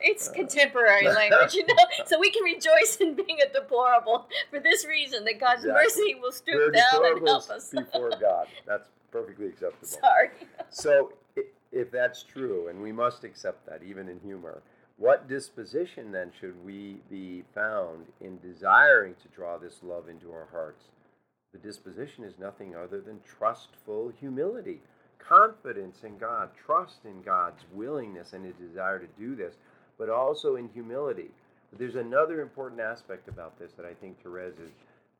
It's 0.00 0.28
Uh. 0.28 0.32
contemporary 0.32 1.06
language, 1.06 1.54
you 1.54 1.66
know. 1.66 1.74
So 2.06 2.18
we 2.18 2.30
can 2.30 2.42
rejoice 2.42 2.96
in 3.00 3.14
being 3.14 3.38
a 3.46 3.52
deplorable 3.52 4.26
for 4.50 4.58
this 4.58 4.84
reason 4.86 5.24
that 5.26 5.38
God's 5.38 5.64
Exactly. 5.64 5.84
mercy 5.84 6.14
will 6.20 6.32
stoop 6.32 6.54
We're 6.56 6.70
down 6.70 7.04
and 7.06 7.28
help 7.28 7.48
us. 7.50 7.70
before 7.70 8.10
God. 8.20 8.48
That's 8.66 8.88
perfectly 9.12 9.46
acceptable. 9.48 9.86
Sorry. 9.86 10.30
So, 10.70 11.12
i- 11.36 11.42
if 11.70 11.90
that's 11.92 12.22
true, 12.24 12.68
and 12.68 12.82
we 12.82 12.90
must 12.92 13.22
accept 13.24 13.64
that 13.66 13.82
even 13.82 14.08
in 14.08 14.18
humor, 14.20 14.60
what 15.02 15.28
disposition 15.28 16.12
then 16.12 16.30
should 16.38 16.64
we 16.64 16.98
be 17.10 17.42
found 17.52 18.06
in 18.20 18.38
desiring 18.38 19.16
to 19.20 19.26
draw 19.34 19.58
this 19.58 19.80
love 19.82 20.08
into 20.08 20.30
our 20.30 20.46
hearts? 20.52 20.84
The 21.52 21.58
disposition 21.58 22.22
is 22.22 22.38
nothing 22.38 22.76
other 22.76 23.00
than 23.00 23.18
trustful 23.26 24.12
humility, 24.20 24.78
confidence 25.18 26.04
in 26.04 26.18
God, 26.18 26.50
trust 26.64 26.98
in 27.04 27.20
God's 27.22 27.64
willingness 27.74 28.32
and 28.32 28.44
his 28.44 28.54
desire 28.54 29.00
to 29.00 29.08
do 29.18 29.34
this, 29.34 29.56
but 29.98 30.08
also 30.08 30.54
in 30.54 30.68
humility. 30.68 31.32
But 31.70 31.80
there's 31.80 31.96
another 31.96 32.40
important 32.40 32.80
aspect 32.80 33.26
about 33.26 33.58
this 33.58 33.72
that 33.72 33.84
I 33.84 33.94
think 33.94 34.22
Therese 34.22 34.54
is 34.54 34.70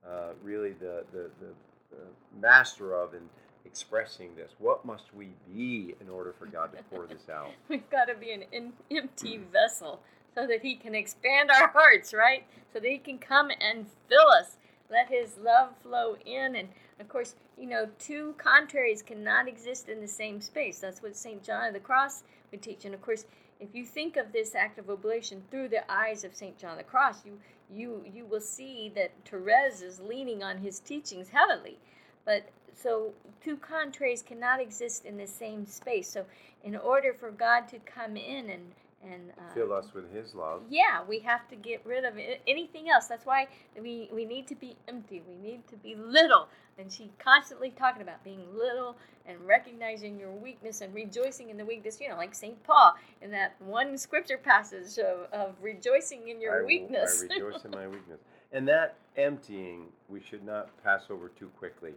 uh, 0.09 0.35
really 0.45 0.75
the, 0.75 1.03
the, 1.11 1.29
the, 1.41 1.49
the 1.91 2.41
master 2.41 2.95
of 2.95 3.15
in 3.15 3.23
expressing 3.65 4.35
this. 4.37 4.53
What 4.59 4.85
must 4.85 5.15
we 5.15 5.31
be 5.53 5.95
in 6.01 6.09
order 6.09 6.35
for 6.39 6.47
God 6.47 6.71
to 6.77 6.83
pour 6.85 7.07
this 7.07 7.29
out? 7.33 7.51
We've 7.69 7.89
got 7.91 8.07
to 8.07 8.15
be 8.15 8.33
an 8.33 8.45
in, 8.53 8.73
empty 8.91 9.39
vessel 9.53 10.01
so 10.35 10.47
that 10.47 10.63
He 10.63 10.75
can 10.77 10.95
expand 10.95 11.51
our 11.51 11.69
hearts, 11.69 12.13
right? 12.13 12.45
So 12.73 12.81
that 12.81 12.89
He 12.89 12.99
can 12.99 13.19
come 13.19 13.51
and 13.61 13.87
fill 14.09 14.29
us. 14.29 14.57
Let 14.91 15.09
His 15.09 15.39
love 15.43 15.71
flow 15.83 16.17
in. 16.25 16.57
And 16.57 16.69
of 17.01 17.09
course, 17.09 17.35
you 17.59 17.67
know, 17.67 17.89
two 17.99 18.35
contraries 18.39 19.03
cannot 19.03 19.49
exist 19.49 19.89
in 19.89 20.01
the 20.01 20.09
same 20.09 20.41
space. 20.41 20.79
That's 20.79 21.03
what 21.03 21.17
St. 21.17 21.43
John 21.43 21.69
of 21.69 21.75
the 21.75 21.81
Cross 21.81 22.25
would 22.51 22.63
teach. 22.63 22.85
And 22.85 22.95
of 22.95 23.03
course, 23.03 23.25
if 23.61 23.75
you 23.75 23.85
think 23.85 24.17
of 24.17 24.33
this 24.33 24.55
act 24.55 24.79
of 24.79 24.91
oblation 24.91 25.45
through 25.51 25.69
the 25.69 25.91
eyes 25.91 26.25
of 26.25 26.35
St. 26.35 26.59
John 26.59 26.73
of 26.73 26.79
the 26.79 26.85
Cross, 26.85 27.25
you 27.25 27.39
you 27.73 28.05
you 28.13 28.27
will 28.27 28.41
see 28.41 28.93
that 28.95 29.13
Therese 29.25 29.83
is 29.83 30.01
leaning 30.01 30.43
on 30.43 30.59
his 30.59 30.81
teachings 30.81 31.29
heavily. 31.31 31.79
But 32.25 32.49
so 32.75 33.13
two 33.43 33.57
contraries 33.57 34.23
cannot 34.23 34.61
exist 34.61 35.05
in 35.05 35.17
the 35.17 35.27
same 35.27 35.67
space. 35.67 36.09
So 36.09 36.25
in 36.65 36.77
order 36.77 37.13
for 37.13 37.31
God 37.31 37.69
to 37.69 37.79
come 37.81 38.17
in 38.17 38.51
and 38.51 38.73
and 39.05 39.31
uh, 39.37 39.53
Fill 39.53 39.73
us 39.73 39.93
with 39.95 40.13
His 40.15 40.33
love. 40.35 40.63
yeah, 40.71 41.03
we 41.09 41.19
have 41.21 41.49
to 41.49 41.57
get 41.57 41.85
rid 41.85 42.05
of 42.05 42.19
it, 42.19 42.41
anything 42.47 42.89
else. 42.89 43.09
That's 43.09 43.27
why 43.27 43.49
we 43.81 44.09
we 44.13 44.25
need 44.25 44.47
to 44.49 44.55
be 44.55 44.77
empty. 44.87 45.23
We 45.27 45.35
need 45.35 45.67
to 45.69 45.77
be 45.77 45.97
little. 45.97 46.49
And 46.79 46.91
she 46.91 47.11
constantly 47.19 47.71
talking 47.71 48.01
about 48.01 48.23
being 48.25 48.43
little 48.57 48.97
and 49.27 49.39
recognizing 49.47 50.19
your 50.19 50.31
weakness 50.31 50.81
and 50.81 50.95
rejoicing 50.95 51.51
in 51.51 51.57
the 51.57 51.65
weakness. 51.65 51.99
You 52.01 52.11
know, 52.11 52.17
like 52.17 52.35
Saint 52.35 52.63
Paul 52.63 52.95
in 53.21 53.31
that 53.33 53.57
one 53.59 53.99
scripture 53.99 54.39
passage 54.39 54.99
of, 54.99 55.27
of 55.33 55.55
rejoicing 55.61 56.29
in 56.29 56.41
your 56.41 56.63
I, 56.63 56.65
weakness. 56.65 57.25
I 57.29 57.35
rejoice 57.35 57.65
in 57.65 57.73
my 57.73 57.89
weakness. 57.89 58.21
And 58.53 58.69
that 58.69 58.97
emptying, 59.17 59.87
we 60.09 60.21
should 60.21 60.45
not 60.45 60.71
pass 60.85 61.05
over 61.11 61.29
too 61.29 61.51
quickly. 61.59 61.93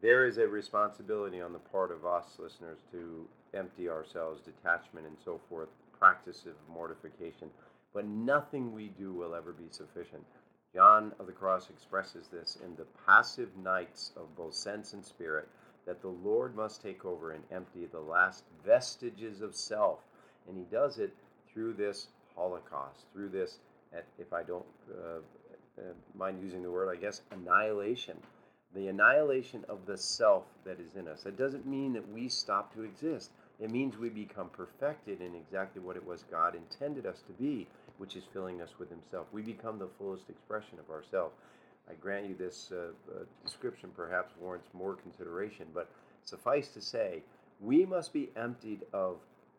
There 0.00 0.26
is 0.26 0.38
a 0.38 0.46
responsibility 0.46 1.40
on 1.40 1.52
the 1.52 1.58
part 1.58 1.90
of 1.90 2.06
us 2.06 2.36
listeners 2.38 2.78
to 2.92 3.26
empty 3.54 3.88
ourselves, 3.88 4.40
detachment 4.40 5.06
and 5.06 5.16
so 5.24 5.40
forth, 5.48 5.68
practice 5.98 6.46
of 6.46 6.54
mortification. 6.72 7.50
But 7.92 8.06
nothing 8.06 8.72
we 8.72 8.88
do 8.98 9.12
will 9.12 9.34
ever 9.34 9.52
be 9.52 9.66
sufficient. 9.70 10.24
John 10.74 11.12
of 11.18 11.26
the 11.26 11.32
Cross 11.32 11.70
expresses 11.70 12.28
this 12.28 12.58
in 12.64 12.76
the 12.76 12.86
passive 13.06 13.48
nights 13.56 14.12
of 14.16 14.36
both 14.36 14.54
sense 14.54 14.92
and 14.92 15.04
spirit 15.04 15.48
that 15.86 16.02
the 16.02 16.08
Lord 16.08 16.54
must 16.54 16.82
take 16.82 17.04
over 17.04 17.32
and 17.32 17.42
empty 17.50 17.86
the 17.86 17.98
last 17.98 18.44
vestiges 18.64 19.40
of 19.40 19.54
self. 19.54 20.00
And 20.46 20.56
he 20.56 20.64
does 20.70 20.98
it 20.98 21.12
through 21.52 21.72
this 21.72 22.08
Holocaust, 22.36 23.06
through 23.12 23.30
this, 23.30 23.58
if 24.18 24.32
I 24.32 24.42
don't 24.42 24.66
uh, 24.92 25.18
uh, 25.78 25.82
mind 26.16 26.40
using 26.42 26.62
the 26.62 26.70
word, 26.70 26.94
I 26.94 27.00
guess, 27.00 27.22
annihilation. 27.32 28.16
The 28.74 28.88
annihilation 28.88 29.64
of 29.68 29.86
the 29.86 29.96
self 29.96 30.44
that 30.64 30.78
is 30.78 30.94
in 30.94 31.08
us. 31.08 31.22
That 31.22 31.38
doesn't 31.38 31.66
mean 31.66 31.92
that 31.94 32.12
we 32.12 32.28
stop 32.28 32.74
to 32.74 32.82
exist. 32.82 33.30
It 33.60 33.70
means 33.70 33.96
we 33.96 34.08
become 34.08 34.50
perfected 34.50 35.20
in 35.20 35.34
exactly 35.34 35.80
what 35.80 35.96
it 35.96 36.06
was 36.06 36.22
God 36.30 36.54
intended 36.54 37.06
us 37.06 37.22
to 37.26 37.32
be, 37.32 37.66
which 37.96 38.14
is 38.14 38.24
filling 38.32 38.60
us 38.60 38.78
with 38.78 38.90
Himself. 38.90 39.26
We 39.32 39.42
become 39.42 39.78
the 39.78 39.88
fullest 39.98 40.28
expression 40.28 40.78
of 40.78 40.90
ourselves. 40.90 41.34
I 41.90 41.94
grant 41.94 42.28
you 42.28 42.34
this 42.34 42.70
uh, 42.70 42.90
uh, 43.10 43.24
description 43.42 43.90
perhaps 43.96 44.32
warrants 44.40 44.68
more 44.74 44.94
consideration, 44.94 45.66
but 45.74 45.88
suffice 46.24 46.68
to 46.68 46.80
say, 46.80 47.22
we 47.60 47.86
must 47.86 48.12
be 48.12 48.28
emptied 48.36 48.84
of 48.92 49.16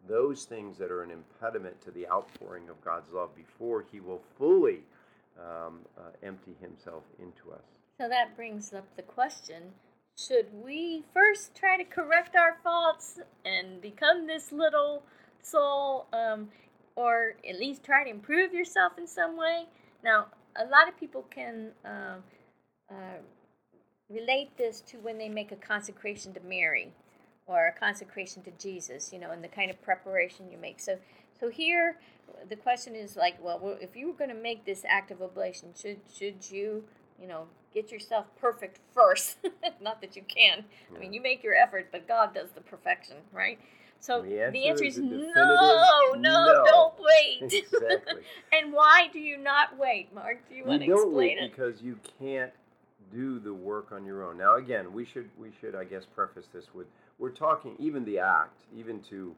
those 0.07 0.45
things 0.45 0.77
that 0.77 0.91
are 0.91 1.03
an 1.03 1.11
impediment 1.11 1.81
to 1.81 1.91
the 1.91 2.07
outpouring 2.07 2.69
of 2.69 2.79
God's 2.85 3.11
love 3.11 3.35
before 3.35 3.83
He 3.91 3.99
will 3.99 4.21
fully 4.37 4.81
um, 5.37 5.79
uh, 5.97 6.11
empty 6.23 6.55
Himself 6.61 7.03
into 7.19 7.51
us. 7.51 7.78
So 7.99 8.07
that 8.07 8.37
brings 8.37 8.73
up 8.73 8.85
the 8.95 9.01
question 9.01 9.73
should 10.17 10.47
we 10.53 11.03
first 11.13 11.53
try 11.55 11.77
to 11.77 11.83
correct 11.83 12.35
our 12.35 12.57
faults 12.63 13.19
and 13.45 13.81
become 13.81 14.25
this 14.25 14.51
little 14.51 15.03
soul, 15.41 16.07
um, 16.11 16.49
or 16.95 17.35
at 17.47 17.59
least 17.59 17.83
try 17.83 18.03
to 18.03 18.09
improve 18.09 18.53
yourself 18.53 18.93
in 18.97 19.05
some 19.05 19.37
way? 19.37 19.65
Now, 20.03 20.27
a 20.55 20.65
lot 20.65 20.87
of 20.87 20.97
people 20.97 21.25
can 21.29 21.71
uh, 21.85 22.19
uh, 22.89 23.19
relate 24.09 24.57
this 24.57 24.81
to 24.81 24.97
when 24.97 25.17
they 25.17 25.29
make 25.29 25.51
a 25.51 25.57
consecration 25.57 26.33
to 26.33 26.39
Mary 26.41 26.93
or 27.47 27.67
a 27.67 27.79
consecration 27.79 28.43
to 28.43 28.51
Jesus, 28.51 29.11
you 29.11 29.19
know, 29.19 29.31
and 29.31 29.43
the 29.43 29.49
kind 29.49 29.69
of 29.69 29.81
preparation 29.81 30.49
you 30.49 30.57
make. 30.57 30.79
So, 30.79 30.97
so 31.39 31.49
here, 31.49 31.97
the 32.47 32.55
question 32.55 32.95
is 32.95 33.15
like, 33.15 33.41
well, 33.41 33.77
if 33.81 33.95
you 33.95 34.07
were 34.07 34.13
going 34.13 34.29
to 34.29 34.41
make 34.41 34.65
this 34.65 34.83
act 34.87 35.11
of 35.11 35.21
oblation, 35.21 35.69
should 35.79 35.99
should 36.13 36.49
you, 36.49 36.83
you 37.21 37.27
know, 37.27 37.45
get 37.73 37.91
yourself 37.91 38.25
perfect 38.39 38.79
first? 38.93 39.37
Not 39.81 40.01
that 40.01 40.15
you 40.15 40.23
can. 40.27 40.63
I 40.95 40.99
mean, 40.99 41.13
you 41.13 41.21
make 41.21 41.43
your 41.43 41.53
effort, 41.53 41.89
but 41.91 42.07
God 42.07 42.33
does 42.33 42.49
the 42.51 42.61
perfection, 42.61 43.17
right? 43.31 43.59
So 43.99 44.21
The 44.21 44.41
answer 44.41 44.51
the 44.51 44.67
answer 44.67 44.83
is 44.85 44.97
is 44.97 45.03
no, 45.03 46.13
no, 46.15 46.17
no. 46.17 46.63
don't 46.65 46.93
wait. 46.99 47.53
Exactly. 47.63 48.23
and 48.53 48.71
why 48.71 49.09
do 49.11 49.19
you 49.19 49.37
not 49.37 49.77
wait, 49.77 50.13
Mark? 50.13 50.47
Do 50.49 50.55
you 50.55 50.63
want 50.65 50.83
to 50.83 50.91
explain 50.93 51.37
it? 51.37 51.51
because 51.51 51.81
you 51.81 51.99
can't 52.17 52.51
do 53.11 53.39
the 53.39 53.53
work 53.53 53.91
on 53.91 54.05
your 54.05 54.23
own. 54.23 54.37
Now, 54.37 54.55
again, 54.55 54.93
we 54.93 55.03
should 55.05 55.29
we 55.37 55.49
should 55.59 55.75
I 55.75 55.83
guess 55.83 56.05
preface 56.05 56.47
this 56.53 56.73
with 56.73 56.87
we're 57.17 57.31
talking 57.31 57.75
even 57.79 58.05
the 58.05 58.19
act, 58.19 58.61
even 58.75 59.01
to 59.09 59.35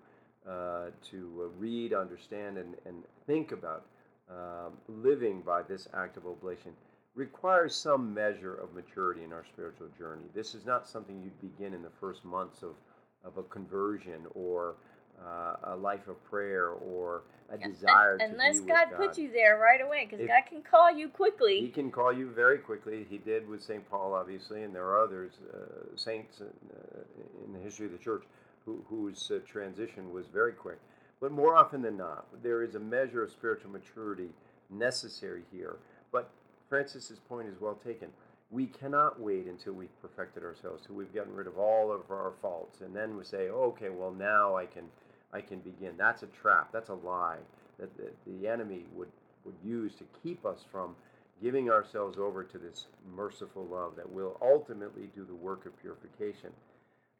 uh, 0.48 0.86
to 1.10 1.44
uh, 1.44 1.60
read, 1.60 1.94
understand, 1.94 2.58
and 2.58 2.76
and 2.86 3.04
think 3.26 3.52
about 3.52 3.86
um, 4.30 4.74
living 4.88 5.42
by 5.42 5.64
this 5.64 5.88
act 5.94 6.18
of 6.18 6.26
oblation 6.28 6.72
requires 7.16 7.76
some 7.76 8.14
measure 8.14 8.55
of 8.55 8.74
maturity 8.74 9.24
in 9.24 9.34
our 9.34 9.43
spiritual 9.51 9.88
journey. 9.97 10.24
This 10.34 10.55
is 10.55 10.66
not 10.66 10.88
something 10.88 11.22
you'd 11.22 11.41
begin 11.41 11.74
in 11.74 11.82
the 11.82 11.91
first 11.99 12.24
months 12.24 12.64
of 12.64 12.76
of 13.24 13.38
a 13.38 13.43
conversion 13.43 14.26
or 14.34 14.76
uh, 15.24 15.55
a 15.66 15.76
life 15.76 16.07
of 16.07 16.24
prayer 16.24 16.70
or 16.70 17.22
a 17.51 17.53
un- 17.53 17.72
desire 17.72 18.18
to 18.18 18.26
Unless 18.26 18.55
be 18.55 18.59
with 18.62 18.70
God, 18.70 18.88
God. 18.89 18.97
put 18.97 19.18
you 19.18 19.32
there 19.32 19.59
right 19.59 19.82
away, 19.82 20.07
because 20.09 20.26
God 20.26 20.43
can 20.49 20.62
call 20.64 20.91
you 20.91 21.07
quickly. 21.09 21.59
He 21.59 21.70
can 21.70 21.91
call 21.91 22.12
you 22.12 22.30
very 22.32 22.57
quickly. 22.57 23.05
He 23.09 23.18
did 23.20 23.47
with 23.47 23.62
St. 23.62 23.88
Paul, 23.89 24.14
obviously, 24.14 24.64
and 24.64 24.74
there 24.74 24.86
are 24.86 25.03
others, 25.03 25.34
uh, 25.53 25.95
saints 25.95 26.39
in, 26.39 26.47
uh, 26.47 27.01
in 27.45 27.53
the 27.53 27.59
history 27.59 27.86
of 27.86 27.91
the 27.91 27.97
church 27.97 28.24
who, 28.66 28.84
whose 28.89 29.30
uh, 29.30 29.39
transition 29.45 30.12
was 30.12 30.26
very 30.28 30.53
quick. 30.53 30.80
But 31.20 31.32
more 31.32 31.55
often 31.55 31.84
than 31.84 31.97
not, 31.97 32.26
there 32.41 32.64
is 32.64 32.74
a 32.74 32.80
measure 32.80 33.22
of 33.22 33.30
spiritual 33.30 33.70
maturity 33.70 34.30
necessary 34.72 35.43
here. 35.51 35.76
But 36.12 36.32
Frances's 36.72 37.20
point 37.28 37.50
is 37.50 37.60
well 37.60 37.78
taken. 37.86 38.08
We 38.50 38.66
cannot 38.66 39.20
wait 39.20 39.46
until 39.46 39.74
we've 39.74 40.02
perfected 40.02 40.42
ourselves, 40.42 40.86
till 40.88 40.96
we've 40.96 41.14
gotten 41.14 41.36
rid 41.36 41.46
of 41.46 41.58
all 41.58 41.92
of 41.92 42.10
our 42.10 42.32
faults, 42.42 42.80
and 42.80 42.96
then 42.96 43.18
we 43.18 43.26
say, 43.26 43.50
oh, 43.50 43.74
"Okay, 43.76 43.90
well 43.90 44.12
now 44.12 44.56
I 44.56 44.68
can, 44.68 44.86
I 45.34 45.42
can 45.42 45.60
begin." 45.60 45.96
That's 45.98 46.24
a 46.24 46.28
trap. 46.28 46.70
That's 46.72 46.88
a 46.88 46.94
lie 46.94 47.40
that 47.78 47.90
the, 47.98 48.12
the 48.26 48.48
enemy 48.48 48.86
would 48.96 49.10
would 49.44 49.56
use 49.62 49.96
to 49.96 50.06
keep 50.24 50.46
us 50.46 50.64
from 50.72 50.96
giving 51.42 51.70
ourselves 51.70 52.18
over 52.18 52.44
to 52.44 52.58
this 52.58 52.86
merciful 53.14 53.66
love 53.66 53.98
that 53.98 54.10
will 54.10 54.38
ultimately 54.42 55.10
do 55.14 55.26
the 55.26 55.36
work 55.36 55.66
of 55.66 55.78
purification. 55.82 56.52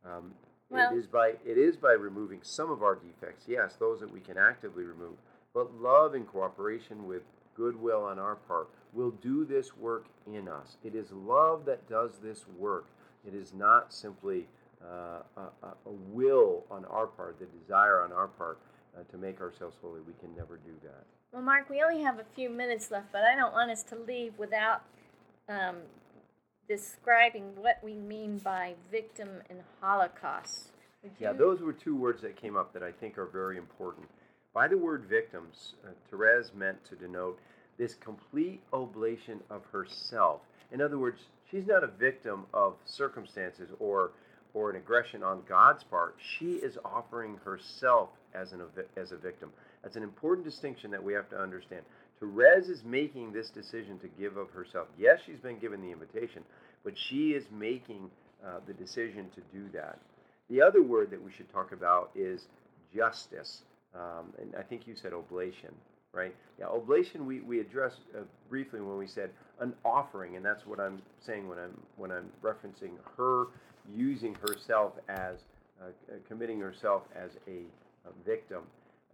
Um, 0.06 0.34
Well- 0.70 0.94
it 0.94 0.98
is 0.98 1.08
by 1.08 1.30
it 1.44 1.58
is 1.58 1.76
by 1.76 1.92
removing 1.92 2.40
some 2.42 2.72
of 2.72 2.84
our 2.84 2.96
defects, 2.96 3.50
yes, 3.50 3.76
those 3.76 4.00
that 4.00 4.12
we 4.12 4.22
can 4.22 4.38
actively 4.38 4.86
remove, 4.86 5.18
but 5.54 5.74
love 5.74 6.16
in 6.16 6.26
cooperation 6.26 7.06
with 7.06 7.24
goodwill 7.54 8.04
on 8.06 8.18
our 8.18 8.38
part 8.38 8.70
will 8.94 9.12
do 9.12 9.46
this 9.46 9.76
work 9.78 10.06
in 10.28 10.48
us. 10.48 10.78
It 10.84 10.96
is 10.96 11.12
love 11.12 11.66
that 11.66 11.88
does 11.90 12.12
this 12.22 12.46
work. 12.58 12.86
It 13.26 13.34
is 13.34 13.54
not 13.54 13.94
simply 13.94 14.48
uh, 14.84 15.22
a, 15.38 15.42
a- 15.68 15.92
will 16.12 16.64
on 16.72 16.86
our 16.86 17.08
part, 17.08 17.40
the 17.40 17.46
desire 17.60 18.02
on 18.02 18.12
our 18.12 18.28
part 18.28 18.58
uh, 18.98 19.04
to 19.12 19.18
make 19.18 19.40
ourselves 19.42 19.78
holy. 19.82 20.02
We 20.02 20.14
can 20.20 20.36
never 20.36 20.58
do 20.58 20.74
that. 20.84 21.04
Well, 21.32 21.42
Mark, 21.42 21.70
we 21.70 21.82
only 21.82 22.04
have 22.04 22.20
a 22.20 22.26
few 22.36 22.50
minutes 22.50 22.92
left, 22.92 23.12
but 23.12 23.22
I 23.24 23.36
don't 23.36 23.54
want 23.54 23.72
us 23.72 23.84
to 23.84 23.96
leave 23.96 24.34
without 24.38 24.82
um, 25.48 25.78
describing 26.68 27.56
what 27.56 27.80
we 27.84 27.94
mean 27.96 28.38
by 28.40 28.74
victim 28.92 29.30
and 29.50 29.60
Holocaust. 29.80 30.70
Yeah, 31.20 31.34
those 31.34 31.62
were 31.62 31.74
two 31.74 31.96
words 31.96 32.22
that 32.22 32.36
came 32.36 32.56
up 32.56 32.74
that 32.74 32.84
I 32.84 32.92
think 32.92 33.18
are 33.18 33.26
very 33.26 33.58
important. 33.58 34.08
By 34.54 34.68
the 34.68 34.78
word 34.78 35.06
victims, 35.06 35.74
uh, 35.86 35.92
Therese 36.10 36.52
meant 36.54 36.84
to 36.86 36.96
denote 36.96 37.40
this 37.82 37.96
complete 37.96 38.62
oblation 38.74 39.40
of 39.50 39.64
herself. 39.72 40.42
In 40.72 40.82
other 40.82 41.00
words, 41.00 41.20
she's 41.50 41.66
not 41.66 41.84
a 41.84 41.88
victim 41.88 42.46
of 42.54 42.76
circumstances 42.86 43.70
or 43.80 44.12
or 44.54 44.70
an 44.70 44.76
aggression 44.76 45.24
on 45.24 45.42
God's 45.50 45.84
part. 45.84 46.16
She 46.38 46.52
is 46.56 46.78
offering 46.86 47.40
herself 47.44 48.10
as 48.36 48.54
an 48.54 48.62
as 48.96 49.12
a 49.14 49.18
victim. 49.18 49.50
That's 49.82 49.96
an 49.96 50.04
important 50.04 50.46
distinction 50.46 50.92
that 50.92 51.04
we 51.04 51.14
have 51.14 51.28
to 51.32 51.42
understand. 51.42 51.82
Therese 52.20 52.70
is 52.70 52.84
making 52.84 53.34
this 53.34 53.50
decision 53.50 53.98
to 53.98 54.08
give 54.10 54.38
of 54.38 54.52
herself. 54.52 54.88
Yes, 54.96 55.20
she's 55.26 55.40
been 55.40 55.58
given 55.58 55.82
the 55.82 55.92
invitation, 55.92 56.44
but 56.84 56.94
she 56.96 57.32
is 57.32 57.46
making 57.52 58.12
uh, 58.46 58.60
the 58.68 58.74
decision 58.74 59.26
to 59.34 59.42
do 59.52 59.68
that. 59.74 59.98
The 60.52 60.62
other 60.62 60.84
word 60.84 61.10
that 61.10 61.24
we 61.24 61.32
should 61.32 61.52
talk 61.52 61.72
about 61.72 62.12
is 62.14 62.46
justice. 62.94 63.64
Um, 63.96 64.34
and 64.40 64.54
I 64.56 64.62
think 64.62 64.86
you 64.86 64.94
said 64.96 65.14
oblation, 65.14 65.74
right? 66.14 66.36
Yeah, 66.60 66.68
oblation 66.68 67.26
we, 67.26 67.40
we 67.42 67.60
addressed 67.60 68.00
uh, 68.16 68.22
briefly 68.50 68.82
when 68.82 68.98
we 68.98 69.08
said 69.08 69.30
an 69.60 69.74
offering, 69.86 70.36
and 70.36 70.46
that's 70.46 70.66
what 70.66 70.80
I'm 70.80 71.02
saying 71.20 71.48
when 71.48 71.58
I'm 71.58 71.78
when 71.98 72.12
I'm 72.12 72.30
referencing 72.44 72.92
her 73.18 73.48
using 73.96 74.36
herself 74.36 74.94
as 75.10 75.38
uh, 75.82 75.86
committing 76.28 76.60
herself 76.60 77.04
as 77.16 77.32
a, 77.48 77.62
a 78.08 78.26
victim. 78.26 78.62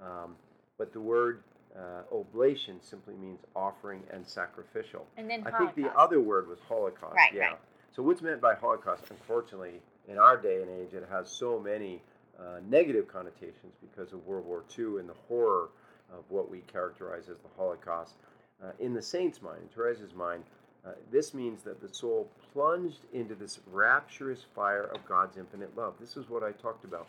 Um, 0.02 0.36
but 0.78 0.93
the 0.93 1.00
word 1.00 1.41
uh, 1.76 2.16
oblation 2.16 2.80
simply 2.82 3.16
means 3.16 3.39
offering 3.56 4.02
and 4.12 4.28
sacrificial. 4.28 5.06
and 5.18 5.30
then 5.30 5.45
I 5.45 5.58
think 5.58 5.76
the 5.76 5.89
other 5.98 6.22
word 6.22 6.48
was 6.48 6.60
Holocaust. 6.68 7.16
Right, 7.16 7.34
yeah. 7.34 7.50
right. 7.50 7.58
So 7.95 8.04
what's 8.04 8.22
meant 8.22 8.41
by 8.41 8.56
Holocaust? 8.56 9.04
Unfortunately, 9.10 9.82
in 10.08 10.18
our 10.18 10.38
day 10.38 10.62
and 10.62 10.70
age, 10.70 10.93
it 10.93 11.08
has 11.10 11.30
so 11.30 11.60
many 11.60 12.02
uh, 12.39 12.60
negative 12.70 13.08
connotations 13.08 13.74
because 13.82 14.14
of 14.14 14.26
World 14.26 14.45
War 14.45 14.64
II 14.78 15.00
and 15.00 15.10
the 15.10 15.16
horror 15.28 15.70
of 16.12 16.24
what 16.30 16.49
we 16.49 16.60
characterize 16.72 17.30
as 17.30 17.38
the 17.39 17.49
Holocaust. 17.58 18.16
Uh, 18.64 18.72
in 18.80 18.93
the 18.93 19.01
saint's 19.01 19.41
mind, 19.41 19.60
in 19.62 19.70
Therese's 19.76 20.14
mind, 20.16 20.43
uh, 20.86 20.91
this 21.12 21.34
means 21.34 21.64
that 21.64 21.82
the 21.82 21.93
soul 21.93 22.30
plunged 22.53 23.05
into 23.14 23.36
this 23.36 23.60
rapturous 23.72 24.45
fire 24.55 24.84
of 24.84 25.05
God's 25.05 25.38
infinite 25.38 25.76
love. 25.76 25.95
This 25.99 26.18
is 26.18 26.30
what 26.30 26.43
I 26.43 26.51
talked 26.53 26.86
about. 26.86 27.08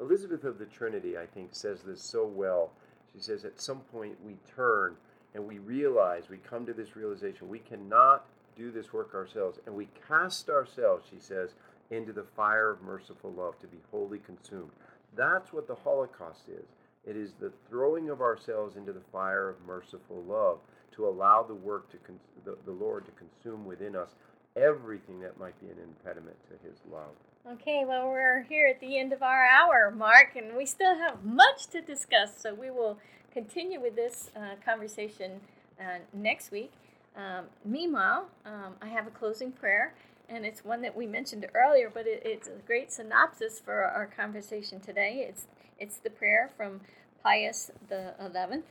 Elizabeth 0.00 0.44
of 0.44 0.58
the 0.58 0.66
Trinity, 0.66 1.16
I 1.16 1.26
think, 1.26 1.50
says 1.52 1.80
this 1.82 2.02
so 2.02 2.26
well. 2.26 2.70
She 3.14 3.20
says, 3.22 3.44
at 3.44 3.60
some 3.60 3.80
point 3.92 4.16
we 4.24 4.36
turn 4.54 4.96
and 5.34 5.46
we 5.46 5.58
realize, 5.58 6.24
we 6.28 6.38
come 6.38 6.66
to 6.66 6.72
this 6.72 6.96
realization, 6.96 7.48
we 7.48 7.58
cannot 7.58 8.26
do 8.56 8.70
this 8.70 8.92
work 8.92 9.14
ourselves. 9.14 9.58
And 9.66 9.74
we 9.74 9.88
cast 10.06 10.48
ourselves, 10.50 11.06
she 11.10 11.18
says, 11.18 11.54
into 11.90 12.12
the 12.12 12.24
fire 12.24 12.70
of 12.70 12.82
merciful 12.82 13.32
love 13.32 13.58
to 13.60 13.66
be 13.66 13.78
wholly 13.90 14.18
consumed. 14.18 14.70
That's 15.14 15.52
what 15.52 15.66
the 15.66 15.74
Holocaust 15.74 16.48
is. 16.48 16.66
It 17.06 17.16
is 17.16 17.32
the 17.40 17.52
throwing 17.68 18.10
of 18.10 18.20
ourselves 18.20 18.76
into 18.76 18.92
the 18.92 19.02
fire 19.12 19.48
of 19.48 19.56
merciful 19.66 20.22
love 20.26 20.58
to 20.96 21.06
allow 21.06 21.42
the 21.42 21.54
work 21.54 21.90
to 21.92 21.98
con- 21.98 22.18
the, 22.44 22.56
the 22.64 22.72
Lord 22.72 23.04
to 23.06 23.12
consume 23.12 23.64
within 23.64 23.94
us 23.94 24.10
everything 24.56 25.20
that 25.20 25.38
might 25.38 25.58
be 25.60 25.66
an 25.66 25.78
impediment 25.82 26.36
to 26.48 26.68
His 26.68 26.78
love. 26.90 27.14
Okay, 27.52 27.84
well, 27.86 28.08
we're 28.08 28.42
here 28.48 28.66
at 28.66 28.80
the 28.80 28.98
end 28.98 29.12
of 29.12 29.22
our 29.22 29.44
hour, 29.44 29.92
Mark, 29.96 30.34
and 30.34 30.56
we 30.56 30.66
still 30.66 30.96
have 30.96 31.24
much 31.24 31.68
to 31.68 31.80
discuss. 31.80 32.40
So 32.40 32.52
we 32.52 32.70
will 32.70 32.98
continue 33.32 33.80
with 33.80 33.94
this 33.94 34.30
uh, 34.34 34.56
conversation 34.64 35.40
uh, 35.78 35.98
next 36.12 36.50
week. 36.50 36.72
Um, 37.16 37.44
meanwhile, 37.64 38.26
um, 38.44 38.74
I 38.82 38.88
have 38.88 39.06
a 39.06 39.10
closing 39.10 39.52
prayer, 39.52 39.94
and 40.28 40.44
it's 40.44 40.64
one 40.64 40.82
that 40.82 40.96
we 40.96 41.06
mentioned 41.06 41.46
earlier, 41.54 41.88
but 41.92 42.06
it, 42.06 42.22
it's 42.24 42.48
a 42.48 42.58
great 42.66 42.90
synopsis 42.92 43.60
for 43.60 43.84
our 43.84 44.06
conversation 44.06 44.80
today. 44.80 45.24
It's 45.28 45.46
it's 45.78 45.98
the 45.98 46.10
prayer 46.10 46.50
from 46.56 46.80
Pius 47.22 47.70
the 47.88 48.14
Eleventh, 48.20 48.66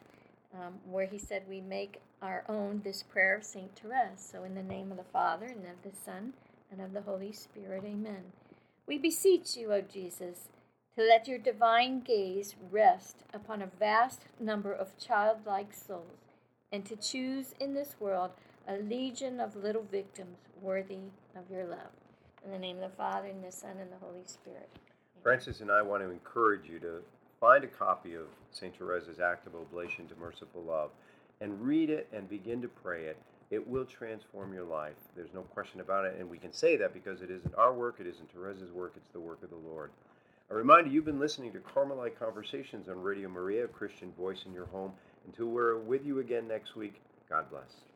um, 0.54 0.80
where 0.90 1.06
he 1.06 1.18
said, 1.18 1.48
"We 1.48 1.62
make 1.62 2.02
our 2.22 2.44
own 2.48 2.82
this 2.84 3.04
prayer 3.04 3.36
of 3.36 3.44
Saint 3.44 3.76
Therese." 3.76 4.20
So, 4.20 4.44
in 4.44 4.56
the 4.56 4.64
name 4.64 4.92
of 4.92 4.98
the 4.98 5.04
Father 5.04 5.46
and 5.46 5.66
of 5.68 5.84
the 5.84 5.96
Son 5.96 6.34
and 6.72 6.82
of 6.82 6.94
the 6.94 7.02
Holy 7.02 7.32
Spirit, 7.32 7.84
Amen. 7.84 8.32
We 8.88 8.98
beseech 8.98 9.58
you, 9.58 9.74
O 9.74 9.82
Jesus, 9.82 10.50
to 10.96 11.04
let 11.04 11.28
your 11.28 11.40
divine 11.40 12.02
gaze 12.02 12.56
rest 12.72 13.24
upon 13.34 13.62
a 13.62 13.68
vast 13.68 14.22
number 14.40 14.72
of 14.72 14.98
childlike 14.98 15.74
souls 15.74 16.26
and 16.72 16.86
to 16.86 16.96
choose 16.96 17.54
in 17.60 17.74
this 17.74 17.96
world 18.00 18.32
a 18.68 18.78
legion 18.78 19.40
of 19.40 19.56
little 19.56 19.84
victims 19.84 20.38
worthy 20.62 21.12
of 21.36 21.52
your 21.52 21.66
love. 21.66 21.92
In 22.44 22.52
the 22.52 22.60
name 22.60 22.78
of 22.78 22.92
the 22.92 22.98
Father, 22.98 23.28
and 23.28 23.44
the 23.44 23.52
Son, 23.52 23.78
and 23.80 23.92
the 23.92 24.06
Holy 24.06 24.24
Spirit. 24.26 24.70
Frances 25.26 25.62
and 25.62 25.72
I 25.72 25.82
want 25.82 26.04
to 26.04 26.12
encourage 26.12 26.70
you 26.70 26.78
to 26.82 27.02
find 27.40 27.64
a 27.64 27.68
copy 27.68 28.14
of 28.14 28.28
St. 28.52 28.78
Therese's 28.78 29.20
Act 29.20 29.48
of 29.48 29.56
Oblation 29.56 30.08
to 30.08 30.16
Merciful 30.18 30.62
Love 30.62 30.92
and 31.42 31.60
read 31.66 31.90
it 31.90 32.08
and 32.14 32.30
begin 32.30 32.62
to 32.62 32.68
pray 32.68 33.06
it. 33.06 33.18
It 33.50 33.68
will 33.68 33.86
transform 33.86 34.54
your 34.54 34.66
life. 34.66 34.94
There's 35.16 35.34
no 35.34 35.42
question 35.42 35.80
about 35.80 36.06
it. 36.06 36.18
And 36.20 36.30
we 36.30 36.38
can 36.38 36.54
say 36.54 36.78
that 36.78 36.94
because 36.94 37.24
it 37.24 37.32
isn't 37.32 37.56
our 37.56 37.74
work, 37.74 37.96
it 38.00 38.06
isn't 38.06 38.30
Therese's 38.36 38.72
work, 38.72 38.94
it's 38.98 39.10
the 39.14 39.20
work 39.20 39.42
of 39.42 39.50
the 39.50 39.56
Lord. 39.56 39.90
A 40.52 40.56
reminder 40.56 40.92
you've 40.92 41.06
been 41.06 41.20
listening 41.20 41.52
to 41.54 41.60
Carmelite 41.60 42.20
Conversations 42.20 42.88
on 42.88 43.02
Radio 43.02 43.28
Maria, 43.28 43.66
a 43.66 43.68
Christian 43.68 44.12
voice 44.12 44.44
in 44.46 44.54
your 44.54 44.68
home. 44.68 44.92
Until 45.26 45.48
we're 45.48 45.80
with 45.80 46.06
you 46.06 46.20
again 46.20 46.48
next 46.48 46.76
week, 46.76 47.02
God 47.28 47.50
bless. 47.50 47.95